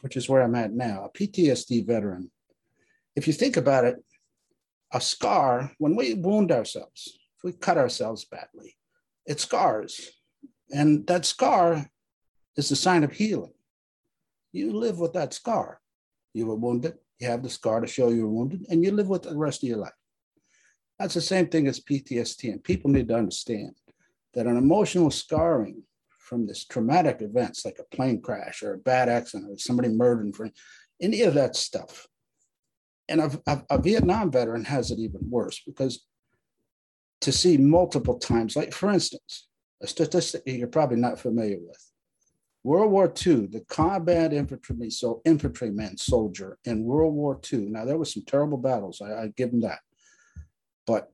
which 0.00 0.16
is 0.16 0.28
where 0.28 0.42
I'm 0.42 0.54
at 0.56 0.72
now, 0.72 1.04
a 1.04 1.18
PTSD 1.18 1.86
veteran, 1.86 2.30
if 3.16 3.26
you 3.26 3.32
think 3.32 3.56
about 3.56 3.84
it, 3.84 3.96
a 4.92 5.00
scar, 5.00 5.72
when 5.78 5.94
we 5.96 6.14
wound 6.14 6.50
ourselves, 6.50 7.18
if 7.36 7.44
we 7.44 7.52
cut 7.52 7.78
ourselves 7.78 8.24
badly, 8.24 8.76
it 9.26 9.40
scars. 9.40 10.10
And 10.70 11.06
that 11.06 11.24
scar 11.24 11.88
is 12.56 12.70
a 12.70 12.76
sign 12.76 13.04
of 13.04 13.12
healing. 13.12 13.52
You 14.52 14.72
live 14.72 14.98
with 14.98 15.12
that 15.14 15.32
scar. 15.32 15.80
You 16.32 16.46
were 16.46 16.56
wounded, 16.56 16.94
you 17.18 17.28
have 17.28 17.42
the 17.42 17.50
scar 17.50 17.80
to 17.80 17.86
show 17.86 18.08
you 18.10 18.22
were 18.22 18.32
wounded, 18.32 18.66
and 18.68 18.84
you 18.84 18.90
live 18.90 19.08
with 19.08 19.26
it 19.26 19.30
the 19.30 19.36
rest 19.36 19.62
of 19.62 19.68
your 19.68 19.78
life. 19.78 19.92
That's 20.98 21.14
the 21.14 21.20
same 21.20 21.48
thing 21.48 21.66
as 21.68 21.80
PTSD. 21.80 22.52
And 22.52 22.62
people 22.62 22.90
need 22.90 23.08
to 23.08 23.16
understand 23.16 23.74
that 24.34 24.46
an 24.46 24.56
emotional 24.56 25.10
scarring 25.10 25.82
from 26.18 26.46
this 26.46 26.64
traumatic 26.64 27.20
events 27.20 27.64
like 27.64 27.78
a 27.78 27.96
plane 27.96 28.20
crash 28.20 28.62
or 28.62 28.74
a 28.74 28.78
bad 28.78 29.08
accident 29.08 29.50
or 29.50 29.58
somebody 29.58 29.88
murdered, 29.88 30.34
for 30.34 30.48
any 31.00 31.22
of 31.22 31.34
that 31.34 31.54
stuff 31.56 32.08
and 33.08 33.20
a, 33.20 33.40
a, 33.46 33.62
a, 33.70 33.78
Vietnam 33.80 34.30
veteran 34.30 34.64
has 34.64 34.90
it 34.90 34.98
even 34.98 35.20
worse 35.28 35.60
because 35.66 36.04
to 37.20 37.32
see 37.32 37.56
multiple 37.56 38.18
times, 38.18 38.56
like 38.56 38.72
for 38.72 38.90
instance, 38.90 39.48
a 39.82 39.86
statistic 39.86 40.42
you're 40.46 40.68
probably 40.68 40.96
not 40.96 41.18
familiar 41.18 41.58
with. 41.60 41.90
World 42.62 42.90
War 42.90 43.12
II, 43.26 43.46
the 43.46 43.64
combat 43.68 44.32
infantryman, 44.32 44.90
so 44.90 45.20
infantryman 45.26 45.98
soldier 45.98 46.58
in 46.64 46.84
World 46.84 47.14
War 47.14 47.38
II. 47.52 47.66
Now 47.70 47.84
there 47.84 47.98
were 47.98 48.06
some 48.06 48.24
terrible 48.26 48.56
battles. 48.56 49.02
I, 49.02 49.24
I 49.24 49.32
give 49.36 49.50
them 49.50 49.60
that, 49.62 49.80
but 50.86 51.10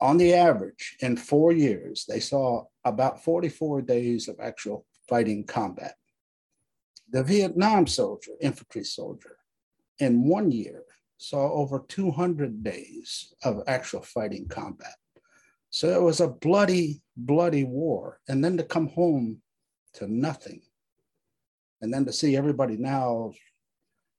on 0.00 0.18
the 0.18 0.34
average, 0.34 0.96
in 1.00 1.16
four 1.16 1.52
years, 1.52 2.04
they 2.08 2.20
saw 2.20 2.64
about 2.84 3.24
44 3.24 3.82
days 3.82 4.28
of 4.28 4.36
actual 4.40 4.84
fighting 5.08 5.44
combat. 5.44 5.94
The 7.10 7.22
Vietnam 7.22 7.86
soldier, 7.86 8.32
infantry 8.40 8.84
soldier, 8.84 9.38
in 9.98 10.28
one 10.28 10.50
year 10.50 10.82
saw 11.18 11.50
over 11.52 11.84
200 11.88 12.62
days 12.62 13.32
of 13.42 13.62
actual 13.66 14.02
fighting 14.02 14.48
combat. 14.48 14.94
So 15.70 15.88
it 15.88 16.02
was 16.02 16.20
a 16.20 16.28
bloody, 16.28 17.02
bloody 17.16 17.64
war. 17.64 18.20
And 18.28 18.44
then 18.44 18.56
to 18.58 18.64
come 18.64 18.88
home 18.88 19.40
to 19.94 20.06
nothing. 20.12 20.60
And 21.80 21.92
then 21.92 22.04
to 22.04 22.12
see 22.12 22.36
everybody 22.36 22.76
now, 22.76 23.32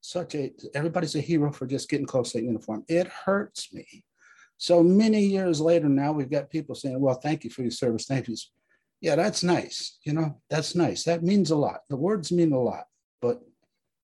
such 0.02 0.36
a, 0.36 0.52
everybody's 0.74 1.16
a 1.16 1.22
hero 1.22 1.52
for 1.52 1.68
just 1.68 1.90
getting 1.90 2.06
close 2.06 2.32
to 2.32 2.42
uniform. 2.42 2.84
It 2.88 3.08
hurts 3.08 3.74
me. 3.74 4.04
So 4.58 4.82
many 4.82 5.22
years 5.22 5.62
later 5.62 5.88
now, 5.88 6.12
we've 6.12 6.30
got 6.30 6.50
people 6.50 6.76
saying, 6.76 7.00
well, 7.00 7.16
thank 7.16 7.44
you 7.44 7.50
for 7.50 7.62
your 7.62 7.72
service. 7.72 8.06
Thank 8.06 8.28
you. 8.28 8.36
Yeah, 9.02 9.16
that's 9.16 9.44
nice. 9.44 10.00
You 10.04 10.14
know, 10.14 10.42
that's 10.50 10.74
nice. 10.74 11.04
That 11.04 11.24
means 11.24 11.52
a 11.52 11.56
lot. 11.56 11.82
The 11.90 11.96
words 11.96 12.32
mean 12.32 12.52
a 12.52 12.60
lot, 12.60 12.86
but 13.22 13.42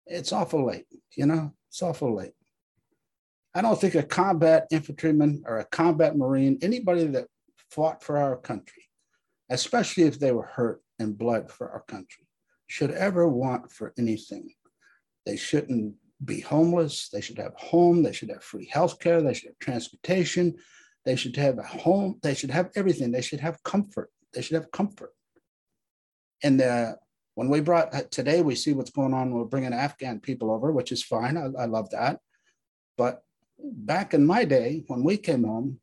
it's 0.05 0.31
awful 0.31 0.65
late. 0.65 0.86
You 1.15 1.25
know, 1.25 1.53
it's 1.69 1.81
awful 1.81 2.15
late. 2.15 2.33
I 3.55 3.62
don't 3.62 3.79
think 3.79 3.95
a 3.95 4.03
combat 4.03 4.67
infantryman 4.72 5.43
or 5.48 5.60
a 5.60 5.65
combat 5.65 6.15
marine, 6.15 6.60
anybody 6.62 7.05
that 7.07 7.27
fought 7.72 8.03
for 8.03 8.17
our 8.17 8.38
country, 8.38 8.83
especially 9.50 10.03
if 10.03 10.19
they 10.19 10.31
were 10.31 10.45
hurt 10.45 10.81
and 11.00 11.17
blood 11.17 11.51
for 11.51 11.69
our 11.69 11.81
country, 11.81 12.27
should 12.67 12.91
ever 12.91 13.27
want 13.27 13.72
for 13.72 13.93
anything. 13.98 14.50
They 15.25 15.38
shouldn't 15.38 15.95
be 16.25 16.42
homeless. 16.42 17.10
They 17.10 17.22
should 17.22 17.38
have 17.38 17.53
home. 17.56 18.03
They 18.03 18.12
should 18.12 18.30
have 18.30 18.44
free 18.44 18.70
health 18.72 19.00
care. 19.00 19.22
They 19.22 19.34
should 19.34 19.50
have 19.50 19.60
transportation. 19.60 20.56
They 21.06 21.15
should 21.15 21.36
have 21.36 21.58
a 21.58 21.63
home. 21.63 22.20
They 22.22 22.34
should 22.34 22.51
have 22.51 22.72
everything. 22.75 23.12
They 23.12 23.22
should 23.22 23.42
have 23.42 23.62
comfort. 23.63 24.10
They 24.34 24.42
should 24.42 24.56
have 24.56 24.72
comfort. 24.72 25.12
And 26.44 26.62
uh, 26.62 26.94
when 27.36 27.50
we 27.50 27.62
brought 27.62 27.94
uh, 27.94 28.03
today, 28.12 28.42
we 28.42 28.56
see 28.56 28.74
what's 28.74 28.92
going 28.92 29.13
on. 29.13 29.32
We're 29.32 29.46
bringing 29.46 29.74
Afghan 29.74 30.20
people 30.20 30.51
over, 30.51 30.72
which 30.72 30.92
is 30.92 31.03
fine. 31.03 31.38
I, 31.38 31.63
I 31.63 31.65
love 31.65 31.89
that. 31.92 32.20
But 32.98 33.24
back 33.60 34.13
in 34.13 34.25
my 34.25 34.46
day, 34.46 34.84
when 34.88 35.03
we 35.03 35.18
came 35.18 35.44
home, 35.44 35.80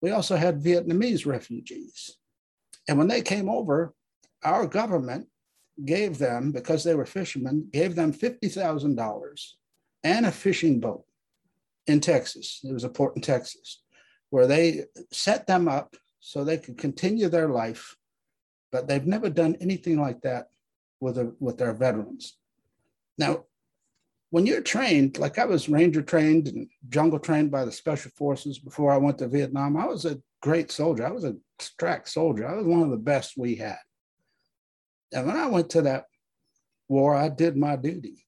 we 0.00 0.10
also 0.10 0.36
had 0.36 0.62
Vietnamese 0.62 1.26
refugees. 1.26 2.16
And 2.88 2.98
when 2.98 3.08
they 3.08 3.22
came 3.22 3.48
over, 3.48 3.94
our 4.42 4.66
government 4.66 5.28
gave 5.82 6.18
them, 6.18 6.52
because 6.52 6.84
they 6.84 6.94
were 6.94 7.06
fishermen, 7.06 7.68
gave 7.72 7.94
them 7.94 8.12
$50,000 8.12 9.52
and 10.04 10.26
a 10.26 10.30
fishing 10.30 10.78
boat 10.78 11.04
in 11.86 12.00
Texas. 12.00 12.60
It 12.62 12.72
was 12.72 12.84
a 12.84 12.88
port 12.88 13.16
in 13.16 13.22
Texas 13.22 13.82
where 14.30 14.46
they 14.46 14.84
set 15.10 15.46
them 15.46 15.68
up 15.68 15.96
so 16.20 16.44
they 16.44 16.58
could 16.58 16.78
continue 16.78 17.28
their 17.28 17.48
life. 17.48 17.96
But 18.70 18.86
they've 18.86 19.06
never 19.06 19.30
done 19.30 19.56
anything 19.60 20.00
like 20.00 20.20
that 20.22 20.48
with, 21.00 21.18
a, 21.18 21.34
with 21.38 21.58
their 21.58 21.72
veterans. 21.72 22.36
Now, 23.18 23.44
when 24.30 24.46
you're 24.46 24.62
trained, 24.62 25.18
like 25.18 25.38
I 25.38 25.44
was 25.44 25.68
ranger 25.68 26.02
trained 26.02 26.48
and 26.48 26.68
jungle 26.88 27.20
trained 27.20 27.52
by 27.52 27.64
the 27.64 27.70
special 27.70 28.10
forces 28.16 28.58
before 28.58 28.90
I 28.90 28.96
went 28.96 29.18
to 29.18 29.28
Vietnam, 29.28 29.76
I 29.76 29.86
was 29.86 30.04
a 30.04 30.20
great 30.42 30.72
soldier. 30.72 31.06
I 31.06 31.12
was 31.12 31.24
a 31.24 31.36
track 31.78 32.08
soldier. 32.08 32.48
I 32.48 32.56
was 32.56 32.66
one 32.66 32.82
of 32.82 32.90
the 32.90 32.96
best 32.96 33.34
we 33.36 33.54
had. 33.54 33.78
And 35.12 35.26
when 35.28 35.36
I 35.36 35.46
went 35.46 35.70
to 35.70 35.82
that 35.82 36.06
war, 36.88 37.14
I 37.14 37.28
did 37.28 37.56
my 37.56 37.76
duty. 37.76 38.26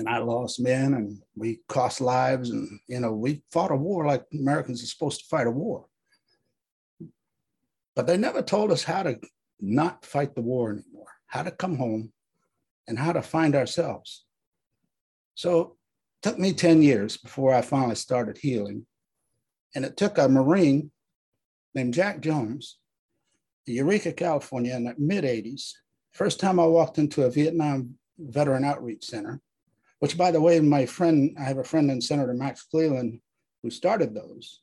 And 0.00 0.08
I 0.08 0.16
lost 0.16 0.60
men 0.60 0.94
and 0.94 1.20
we 1.36 1.60
cost 1.68 2.00
lives. 2.00 2.48
And, 2.48 2.80
you 2.86 3.00
know, 3.00 3.12
we 3.12 3.42
fought 3.52 3.70
a 3.70 3.76
war 3.76 4.06
like 4.06 4.24
Americans 4.32 4.82
are 4.82 4.86
supposed 4.86 5.20
to 5.20 5.26
fight 5.26 5.46
a 5.46 5.50
war. 5.50 5.84
But 7.94 8.06
they 8.06 8.16
never 8.16 8.40
told 8.40 8.72
us 8.72 8.82
how 8.82 9.02
to 9.02 9.20
not 9.60 10.06
fight 10.06 10.34
the 10.34 10.40
war 10.40 10.70
anymore, 10.70 11.12
how 11.26 11.42
to 11.42 11.50
come 11.50 11.76
home 11.76 12.12
and 12.88 12.98
how 12.98 13.12
to 13.12 13.20
find 13.20 13.54
ourselves. 13.54 14.24
So 15.34 15.60
it 15.60 16.30
took 16.30 16.38
me 16.38 16.54
10 16.54 16.80
years 16.80 17.18
before 17.18 17.52
I 17.52 17.60
finally 17.60 17.94
started 17.94 18.38
healing. 18.38 18.86
And 19.74 19.84
it 19.84 19.98
took 19.98 20.16
a 20.16 20.30
Marine 20.30 20.92
named 21.74 21.92
Jack 21.92 22.22
Jones, 22.22 22.78
Eureka, 23.66 24.14
California, 24.14 24.74
in 24.74 24.84
the 24.84 24.94
mid 24.96 25.24
80s. 25.24 25.72
First 26.12 26.40
time 26.40 26.58
I 26.58 26.64
walked 26.64 26.96
into 26.96 27.24
a 27.24 27.30
Vietnam 27.30 27.96
Veteran 28.18 28.64
Outreach 28.64 29.04
Center, 29.04 29.42
which, 30.00 30.18
by 30.18 30.30
the 30.30 30.40
way, 30.40 30.58
my 30.60 30.86
friend, 30.86 31.36
I 31.38 31.44
have 31.44 31.58
a 31.58 31.64
friend 31.64 31.90
in 31.90 32.00
Senator 32.00 32.34
Max 32.34 32.64
Cleland 32.64 33.20
who 33.62 33.70
started 33.70 34.14
those. 34.14 34.60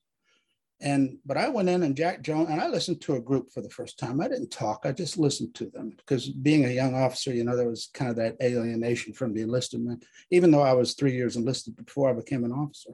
And 0.79 1.17
but 1.25 1.37
I 1.37 1.49
went 1.49 1.69
in 1.69 1.81
and 1.81 1.95
Jack 1.95 2.21
Jones 2.21 2.49
and 2.51 2.61
I 2.61 2.67
listened 2.67 3.01
to 3.01 3.15
a 3.15 3.21
group 3.21 3.51
for 3.51 3.61
the 3.61 3.69
first 3.69 3.97
time. 3.97 4.21
I 4.21 4.27
didn't 4.27 4.51
talk, 4.51 4.81
I 4.83 4.91
just 4.91 5.17
listened 5.17 5.55
to 5.55 5.65
them 5.71 5.93
because 5.97 6.29
being 6.29 6.65
a 6.65 6.69
young 6.69 6.93
officer, 6.93 7.33
you 7.33 7.43
know, 7.43 7.55
there 7.55 7.69
was 7.69 7.89
kind 7.95 8.11
of 8.11 8.17
that 8.17 8.35
alienation 8.43 9.13
from 9.13 9.33
the 9.33 9.41
enlistment, 9.41 10.05
even 10.29 10.51
though 10.51 10.61
I 10.61 10.73
was 10.73 10.93
three 10.93 11.13
years 11.13 11.35
enlisted 11.35 11.75
before 11.75 12.09
I 12.09 12.13
became 12.13 12.43
an 12.43 12.51
officer. 12.51 12.91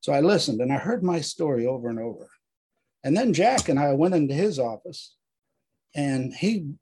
So 0.00 0.14
I 0.14 0.20
listened 0.20 0.62
and 0.62 0.72
I 0.72 0.78
heard 0.78 1.02
my 1.02 1.20
story 1.20 1.66
over 1.66 1.90
and 1.90 1.98
over. 1.98 2.28
And 3.04 3.14
then 3.14 3.34
Jack 3.34 3.68
and 3.68 3.78
I 3.78 3.92
went 3.92 4.14
into 4.14 4.32
his 4.32 4.58
office 4.58 5.14
and 5.94 6.32
he 6.32 6.72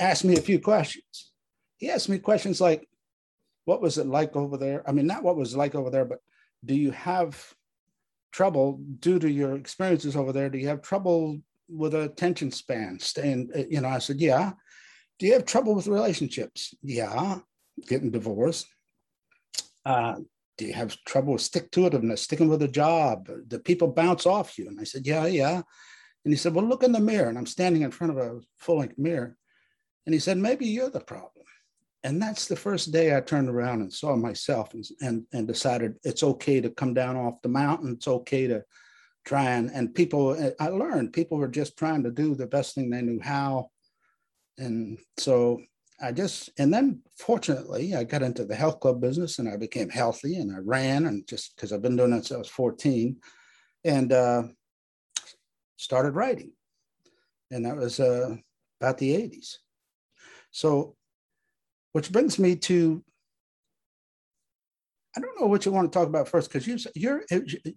asked 0.00 0.24
me 0.24 0.36
a 0.36 0.42
few 0.42 0.58
questions. 0.58 1.30
He 1.76 1.90
asked 1.90 2.08
me 2.08 2.18
questions 2.18 2.60
like, 2.60 2.88
what 3.70 3.80
was 3.80 3.98
it 3.98 4.06
like 4.08 4.34
over 4.34 4.56
there? 4.56 4.82
I 4.84 4.90
mean, 4.90 5.06
not 5.06 5.22
what 5.22 5.36
was 5.36 5.54
like 5.54 5.76
over 5.76 5.90
there, 5.90 6.04
but 6.04 6.18
do 6.64 6.74
you 6.74 6.90
have 6.90 7.54
trouble 8.32 8.80
due 8.98 9.20
to 9.20 9.30
your 9.30 9.54
experiences 9.54 10.16
over 10.16 10.32
there? 10.32 10.50
Do 10.50 10.58
you 10.58 10.66
have 10.66 10.82
trouble 10.82 11.40
with 11.68 11.94
attention 11.94 12.50
span? 12.50 12.98
Staying, 12.98 13.48
uh, 13.54 13.62
you 13.70 13.80
know, 13.80 13.88
I 13.88 14.00
said, 14.00 14.20
yeah. 14.20 14.54
Do 15.20 15.26
you 15.26 15.34
have 15.34 15.44
trouble 15.44 15.76
with 15.76 15.86
relationships? 15.86 16.74
Yeah. 16.82 17.38
Getting 17.86 18.10
divorced. 18.10 18.66
Uh, 19.86 20.16
do 20.58 20.66
you 20.66 20.72
have 20.72 20.96
trouble 21.04 21.34
with 21.34 21.42
stick 21.42 21.70
to 21.70 21.88
itiveness, 21.88 22.18
sticking 22.18 22.48
with 22.48 22.62
a 22.62 22.68
job? 22.68 23.30
Do 23.46 23.60
people 23.60 23.86
bounce 23.86 24.26
off 24.26 24.58
you? 24.58 24.66
And 24.66 24.80
I 24.80 24.84
said, 24.84 25.06
yeah, 25.06 25.26
yeah. 25.26 25.62
And 26.24 26.32
he 26.32 26.36
said, 26.36 26.54
well, 26.54 26.66
look 26.66 26.82
in 26.82 26.90
the 26.90 26.98
mirror. 26.98 27.28
And 27.28 27.38
I'm 27.38 27.46
standing 27.46 27.82
in 27.82 27.92
front 27.92 28.10
of 28.10 28.18
a 28.18 28.40
full 28.58 28.78
length 28.78 28.98
mirror. 28.98 29.36
And 30.06 30.12
he 30.12 30.18
said, 30.18 30.38
maybe 30.38 30.66
you're 30.66 30.90
the 30.90 30.98
problem 30.98 31.44
and 32.02 32.20
that's 32.20 32.46
the 32.46 32.56
first 32.56 32.92
day 32.92 33.14
I 33.14 33.20
turned 33.20 33.48
around 33.48 33.82
and 33.82 33.92
saw 33.92 34.16
myself 34.16 34.72
and, 34.72 34.84
and, 35.00 35.26
and 35.32 35.46
decided 35.46 35.96
it's 36.02 36.22
okay 36.22 36.60
to 36.60 36.70
come 36.70 36.94
down 36.94 37.16
off 37.16 37.42
the 37.42 37.48
mountain. 37.48 37.92
It's 37.92 38.08
okay 38.08 38.46
to 38.46 38.64
try 39.26 39.50
and, 39.50 39.70
and 39.70 39.94
people, 39.94 40.54
I 40.58 40.68
learned 40.68 41.12
people 41.12 41.36
were 41.36 41.48
just 41.48 41.76
trying 41.76 42.02
to 42.04 42.10
do 42.10 42.34
the 42.34 42.46
best 42.46 42.74
thing 42.74 42.88
they 42.88 43.02
knew 43.02 43.20
how. 43.20 43.70
And 44.56 44.98
so 45.18 45.60
I 46.00 46.12
just, 46.12 46.48
and 46.58 46.72
then 46.72 47.02
fortunately, 47.18 47.94
I 47.94 48.04
got 48.04 48.22
into 48.22 48.46
the 48.46 48.56
health 48.56 48.80
club 48.80 49.02
business 49.02 49.38
and 49.38 49.48
I 49.48 49.58
became 49.58 49.90
healthy 49.90 50.36
and 50.36 50.54
I 50.54 50.60
ran 50.60 51.04
and 51.04 51.26
just 51.28 51.54
because 51.54 51.70
I've 51.70 51.82
been 51.82 51.96
doing 51.96 52.12
it 52.12 52.24
since 52.24 52.32
I 52.32 52.38
was 52.38 52.48
14 52.48 53.16
and 53.84 54.12
uh, 54.12 54.44
started 55.76 56.14
writing. 56.14 56.52
And 57.50 57.66
that 57.66 57.76
was 57.76 58.00
uh, 58.00 58.36
about 58.80 58.96
the 58.96 59.14
80s. 59.14 59.56
So 60.50 60.96
which 61.92 62.12
brings 62.12 62.38
me 62.38 62.56
to 62.56 63.02
I 65.16 65.20
don't 65.20 65.40
know 65.40 65.46
what 65.46 65.66
you 65.66 65.72
want 65.72 65.90
to 65.90 65.98
talk 65.98 66.06
about 66.06 66.28
first 66.28 66.52
because 66.52 66.66
you 66.66 66.78
you're 66.94 67.24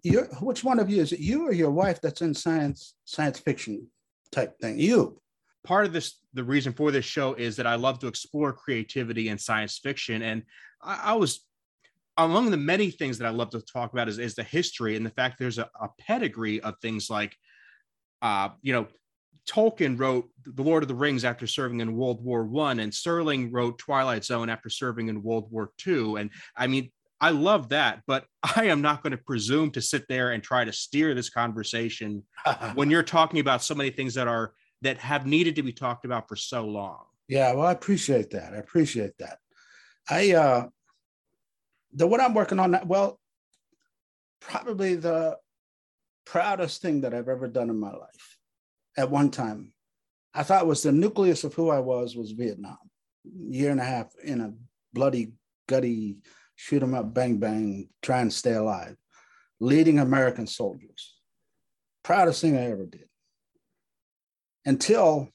you're 0.04 0.26
which 0.40 0.64
one 0.64 0.80
of 0.80 0.90
you 0.90 1.02
is 1.02 1.12
it 1.12 1.20
you 1.20 1.48
or 1.48 1.52
your 1.52 1.72
wife 1.72 2.00
that's 2.02 2.22
in 2.22 2.34
science 2.34 2.96
science 3.06 3.40
fiction 3.40 3.88
type 4.32 4.60
thing? 4.60 4.80
You. 4.80 5.20
Part 5.64 5.86
of 5.86 5.94
this 5.94 6.20
the 6.34 6.44
reason 6.44 6.74
for 6.74 6.92
this 6.92 7.06
show 7.06 7.34
is 7.34 7.56
that 7.56 7.66
I 7.66 7.76
love 7.76 8.00
to 8.00 8.08
explore 8.08 8.54
creativity 8.54 9.30
and 9.30 9.42
science 9.42 9.80
fiction 9.80 10.22
and 10.22 10.44
I, 10.82 11.00
I 11.06 11.14
was 11.14 11.46
among 12.18 12.52
the 12.52 12.58
many 12.58 12.92
things 12.92 13.18
that 13.18 13.26
I 13.26 13.32
love 13.32 13.50
to 13.52 13.62
talk 13.62 13.94
about 13.94 14.08
is, 14.08 14.20
is 14.20 14.36
the 14.36 14.44
history 14.44 14.96
and 14.96 15.04
the 15.04 15.10
fact 15.10 15.40
there's 15.40 15.58
a, 15.58 15.68
a 15.82 15.90
pedigree 16.00 16.62
of 16.62 16.76
things 16.82 17.10
like 17.10 17.36
uh, 18.22 18.50
you 18.62 18.74
know 18.74 18.88
Tolkien 19.48 20.00
wrote 20.00 20.30
The 20.46 20.64
Lord 20.64 20.84
of 20.84 20.88
the 20.88 20.96
Rings 20.96 21.26
after 21.26 21.48
serving 21.48 21.82
in 21.82 21.96
World 21.96 22.24
War 22.24 22.46
One, 22.46 22.80
and 22.80 22.92
Serling 22.92 23.50
wrote 23.52 23.78
Twilight 23.78 24.24
Zone 24.24 24.50
after 24.50 24.70
serving 24.70 25.10
in 25.10 25.24
World 25.24 25.52
War 25.52 25.72
Two. 25.78 26.16
And 26.18 26.30
I 26.56 26.68
mean, 26.68 26.92
I 27.20 27.30
love 27.30 27.70
that, 27.70 28.02
but 28.08 28.26
I 28.56 28.66
am 28.66 28.82
not 28.82 29.04
going 29.04 29.12
to 29.12 29.18
presume 29.18 29.72
to 29.72 29.82
sit 29.82 30.08
there 30.08 30.32
and 30.32 30.44
try 30.44 30.64
to 30.64 30.74
steer 30.74 31.14
this 31.14 31.30
conversation 31.30 32.24
when 32.74 32.90
you're 32.90 33.04
talking 33.04 33.40
about 33.40 33.64
so 33.64 33.76
many 33.76 33.90
things 33.90 34.14
that 34.16 34.28
are 34.28 34.54
that 34.82 34.98
have 34.98 35.26
needed 35.26 35.56
to 35.56 35.64
be 35.64 35.72
talked 35.72 36.06
about 36.06 36.28
for 36.28 36.36
so 36.36 36.66
long. 36.66 37.06
Yeah, 37.30 37.54
well, 37.54 37.68
I 37.68 37.72
appreciate 37.72 38.32
that. 38.32 38.54
I 38.54 38.58
appreciate 38.58 39.18
that. 39.20 39.40
I 40.10 40.34
uh 40.34 40.68
the 41.94 42.08
what 42.08 42.22
I'm 42.22 42.34
working 42.34 42.60
on 42.60 42.78
well, 42.86 43.20
probably 44.40 44.96
the 44.96 45.38
proudest 46.26 46.82
thing 46.82 47.02
that 47.02 47.14
I've 47.14 47.30
ever 47.30 47.48
done 47.48 47.70
in 47.70 47.80
my 47.80 47.92
life 47.92 48.33
at 48.98 49.12
one 49.12 49.30
time. 49.30 49.74
I 50.34 50.44
thought 50.44 50.68
was 50.68 50.84
the 50.84 50.92
nucleus 50.92 51.44
of 51.44 51.54
who 51.54 51.70
I 51.70 51.80
was 51.80 52.16
was 52.16 52.32
Vietnam. 52.32 52.78
Year 53.24 53.72
and 53.72 53.80
a 53.80 53.84
half 53.84 54.08
in 54.24 54.42
a 54.42 54.54
bloody, 54.94 55.34
gutty, 55.68 56.18
shoot 56.56 56.84
'em 56.84 56.94
up, 56.94 57.14
bang 57.14 57.38
bang, 57.38 57.90
try 58.02 58.22
and 58.22 58.34
stay 58.34 58.54
alive, 58.54 58.96
leading 59.60 60.00
American 60.00 60.48
soldiers. 60.48 61.16
Proudest 62.04 62.42
thing 62.42 62.58
I 62.58 62.70
ever 62.70 62.86
did. 62.86 63.08
Until 64.66 65.30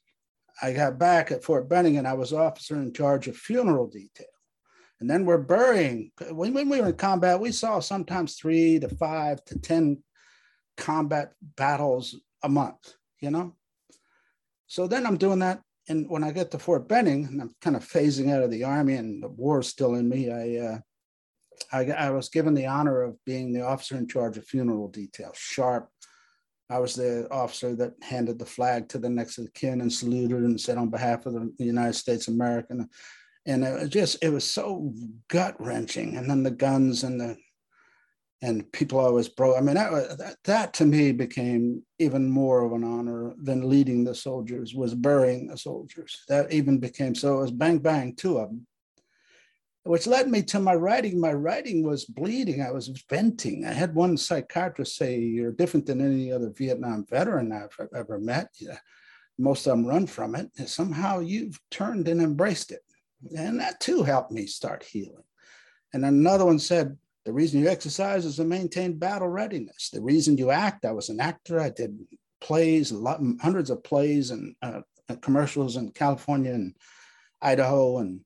I 0.60 0.72
got 0.72 0.98
back 0.98 1.30
at 1.30 1.44
Fort 1.44 1.68
Benning 1.68 1.96
and 1.98 2.06
I 2.06 2.14
was 2.14 2.32
officer 2.32 2.76
in 2.76 2.92
charge 2.92 3.28
of 3.28 3.36
funeral 3.36 3.86
detail. 3.86 4.26
And 5.00 5.08
then 5.08 5.24
we're 5.24 5.38
burying. 5.38 6.10
When, 6.30 6.52
when 6.54 6.68
we 6.68 6.80
were 6.80 6.88
in 6.88 6.94
combat, 6.94 7.40
we 7.40 7.52
saw 7.52 7.78
sometimes 7.78 8.34
three 8.34 8.80
to 8.80 8.88
five 8.88 9.44
to 9.44 9.58
10 9.58 10.02
combat 10.76 11.32
battles 11.56 12.16
a 12.42 12.48
month, 12.48 12.94
you 13.20 13.30
know? 13.30 13.54
So 14.66 14.86
then 14.86 15.06
I'm 15.06 15.16
doing 15.16 15.38
that. 15.40 15.62
And 15.88 16.08
when 16.10 16.22
I 16.22 16.32
get 16.32 16.50
to 16.50 16.58
Fort 16.58 16.86
Benning, 16.86 17.24
and 17.24 17.40
I'm 17.40 17.54
kind 17.62 17.74
of 17.74 17.86
phasing 17.86 18.30
out 18.30 18.42
of 18.42 18.50
the 18.50 18.64
army 18.64 18.94
and 18.94 19.22
the 19.22 19.28
war 19.28 19.60
is 19.60 19.68
still 19.68 19.94
in 19.94 20.08
me, 20.08 20.30
I, 20.30 20.66
uh, 20.66 20.78
I, 21.72 22.06
I 22.06 22.10
was 22.10 22.28
given 22.28 22.54
the 22.54 22.66
honor 22.66 23.02
of 23.02 23.16
being 23.24 23.52
the 23.52 23.62
officer 23.62 23.96
in 23.96 24.06
charge 24.06 24.36
of 24.36 24.44
funeral 24.44 24.88
detail, 24.88 25.32
sharp. 25.34 25.88
I 26.70 26.78
was 26.78 26.94
the 26.94 27.26
officer 27.30 27.74
that 27.76 27.94
handed 28.02 28.38
the 28.38 28.44
flag 28.44 28.90
to 28.90 28.98
the 28.98 29.08
next 29.08 29.38
of 29.38 29.52
kin 29.54 29.80
and 29.80 29.90
saluted 29.90 30.42
and 30.42 30.60
said 30.60 30.76
on 30.76 30.90
behalf 30.90 31.24
of 31.24 31.32
the 31.32 31.64
United 31.64 31.94
States 31.94 32.28
of 32.28 32.34
America. 32.34 32.86
And 33.46 33.64
it 33.64 33.80
was 33.80 33.88
just, 33.88 34.22
it 34.22 34.28
was 34.28 34.44
so 34.44 34.92
gut 35.28 35.56
wrenching. 35.58 36.18
And 36.18 36.28
then 36.28 36.42
the 36.42 36.50
guns 36.50 37.04
and 37.04 37.18
the 37.18 37.38
and 38.40 38.70
people 38.72 39.00
always 39.00 39.28
broke. 39.28 39.56
I 39.56 39.60
mean, 39.60 39.74
that, 39.74 40.18
that, 40.18 40.36
that 40.44 40.74
to 40.74 40.84
me 40.84 41.10
became 41.12 41.82
even 41.98 42.30
more 42.30 42.64
of 42.64 42.72
an 42.72 42.84
honor 42.84 43.34
than 43.42 43.68
leading 43.68 44.04
the 44.04 44.14
soldiers 44.14 44.74
was 44.74 44.94
burying 44.94 45.48
the 45.48 45.58
soldiers. 45.58 46.22
That 46.28 46.52
even 46.52 46.78
became 46.78 47.14
so. 47.14 47.38
It 47.38 47.42
was 47.42 47.50
bang 47.50 47.78
bang, 47.78 48.14
two 48.14 48.38
of 48.38 48.48
them, 48.48 48.66
which 49.82 50.06
led 50.06 50.28
me 50.28 50.42
to 50.42 50.60
my 50.60 50.74
writing. 50.74 51.20
My 51.20 51.32
writing 51.32 51.82
was 51.82 52.04
bleeding. 52.04 52.62
I 52.62 52.70
was 52.70 52.88
venting. 53.10 53.64
I 53.64 53.72
had 53.72 53.94
one 53.94 54.16
psychiatrist 54.16 54.96
say, 54.96 55.18
"You're 55.18 55.52
different 55.52 55.86
than 55.86 56.00
any 56.00 56.30
other 56.30 56.50
Vietnam 56.50 57.06
veteran 57.10 57.52
I've 57.52 57.76
ever 57.94 58.20
met. 58.20 58.50
Yeah. 58.60 58.78
Most 59.36 59.66
of 59.66 59.72
them 59.72 59.86
run 59.86 60.06
from 60.06 60.36
it. 60.36 60.50
And 60.58 60.68
somehow 60.68 61.20
you've 61.20 61.58
turned 61.70 62.06
and 62.06 62.20
embraced 62.20 62.70
it, 62.70 62.82
and 63.36 63.58
that 63.58 63.80
too 63.80 64.04
helped 64.04 64.30
me 64.30 64.46
start 64.46 64.84
healing." 64.84 65.24
And 65.92 66.04
another 66.04 66.44
one 66.44 66.60
said 66.60 66.96
the 67.28 67.34
reason 67.34 67.60
you 67.60 67.68
exercise 67.68 68.24
is 68.24 68.36
to 68.36 68.44
maintain 68.44 68.98
battle 68.98 69.28
readiness. 69.28 69.90
The 69.90 70.00
reason 70.00 70.38
you 70.38 70.50
act, 70.50 70.86
I 70.86 70.92
was 70.92 71.10
an 71.10 71.20
actor. 71.20 71.60
I 71.60 71.68
did 71.68 71.94
plays, 72.40 72.90
hundreds 73.42 73.68
of 73.68 73.84
plays 73.84 74.30
and 74.30 74.54
uh, 74.62 74.80
commercials 75.20 75.76
in 75.76 75.90
California 75.90 76.54
and 76.54 76.74
Idaho. 77.42 77.98
And 77.98 78.20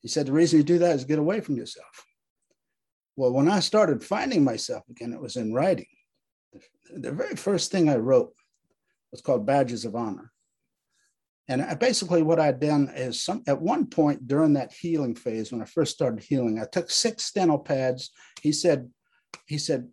he 0.00 0.06
said, 0.06 0.26
the 0.26 0.32
reason 0.32 0.58
you 0.58 0.62
do 0.62 0.78
that 0.78 0.94
is 0.94 1.02
get 1.02 1.18
away 1.18 1.40
from 1.40 1.56
yourself. 1.56 2.06
Well, 3.16 3.32
when 3.32 3.50
I 3.50 3.58
started 3.58 4.04
finding 4.04 4.44
myself 4.44 4.84
again, 4.88 5.12
it 5.12 5.20
was 5.20 5.34
in 5.34 5.52
writing. 5.52 5.88
The 6.94 7.10
very 7.10 7.34
first 7.34 7.72
thing 7.72 7.88
I 7.88 7.96
wrote 7.96 8.32
was 9.10 9.22
called 9.22 9.44
Badges 9.44 9.84
of 9.84 9.96
Honor. 9.96 10.30
And 11.50 11.78
basically, 11.80 12.22
what 12.22 12.38
I'd 12.38 12.60
done 12.60 12.92
is 12.94 13.24
some 13.24 13.42
at 13.48 13.60
one 13.60 13.86
point 13.86 14.28
during 14.28 14.52
that 14.52 14.72
healing 14.72 15.16
phase, 15.16 15.50
when 15.50 15.60
I 15.60 15.64
first 15.64 15.92
started 15.92 16.22
healing, 16.22 16.60
I 16.60 16.64
took 16.64 16.88
six 16.88 17.24
steno 17.24 17.58
pads. 17.58 18.12
He 18.40 18.52
said, 18.52 18.88
he 19.46 19.58
said, 19.58 19.88